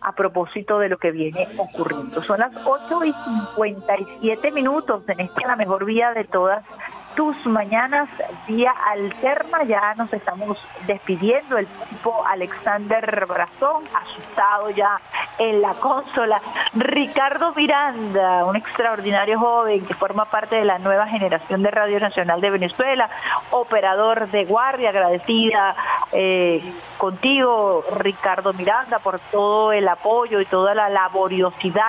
[0.00, 2.20] a propósito de lo que viene ocurriendo.
[2.22, 6.64] Son las 8 y 57 minutos en esta la mejor vía de todas
[7.14, 8.08] tus mañanas
[8.46, 9.64] vía alterna.
[9.64, 11.58] Ya nos estamos despidiendo.
[11.58, 15.00] El tipo Alexander Brazón, asustado ya
[15.38, 16.40] en la consola.
[16.74, 22.40] Ricardo Miranda, un extraordinario joven que forma parte de la nueva generación de Radio Nacional
[22.40, 23.08] de Venezuela,
[23.50, 25.74] operador de guardia, agradecida
[26.12, 26.62] eh,
[26.98, 31.88] contigo, Ricardo Miranda, por todo el apoyo y toda la laboriosidad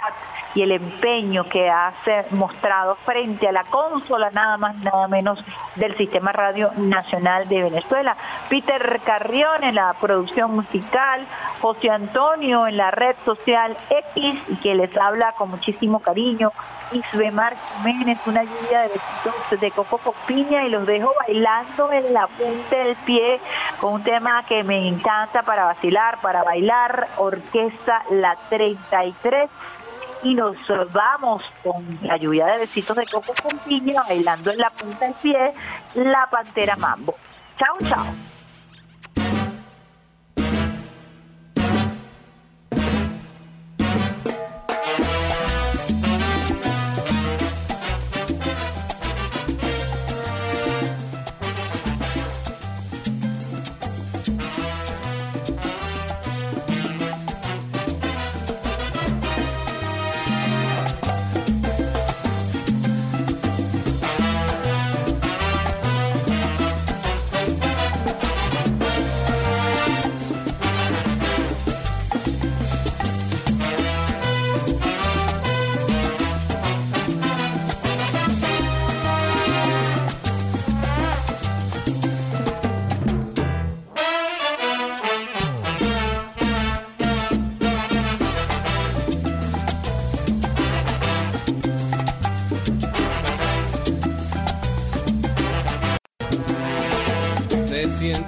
[0.55, 1.95] y el empeño que has
[2.31, 5.43] mostrado frente a la consola, nada más, nada menos,
[5.75, 8.15] del Sistema Radio Nacional de Venezuela.
[8.49, 11.25] Peter Carrión en la producción musical,
[11.61, 16.51] José Antonio en la red social X y que les habla con muchísimo cariño,
[16.91, 22.13] Isbemar Jiménez, una lluvia de besitos de coco con piña y los dejo bailando en
[22.13, 23.39] la punta del pie
[23.79, 29.49] con un tema que me encanta para vacilar, para bailar, Orquesta La 33
[30.23, 30.55] y nos
[30.91, 35.13] vamos con la lluvia de besitos de coco con piña bailando en la punta del
[35.15, 35.53] pie
[35.95, 37.15] la Pantera Mambo.
[37.57, 38.32] Chao, chao.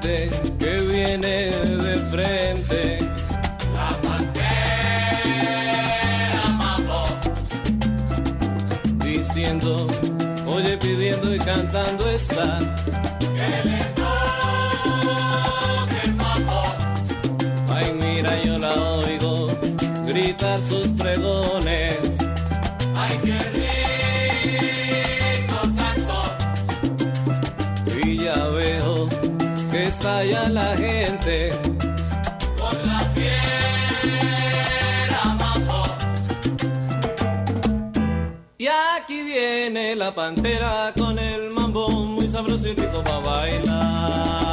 [0.06, 0.45] Se
[40.06, 44.45] la pantera con el mambo muy sabroso y rico para bailar.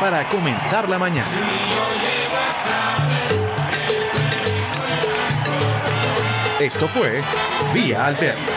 [0.00, 1.26] Para comenzar la mañana.
[6.58, 7.22] Esto fue
[7.74, 8.49] Vía Alterna.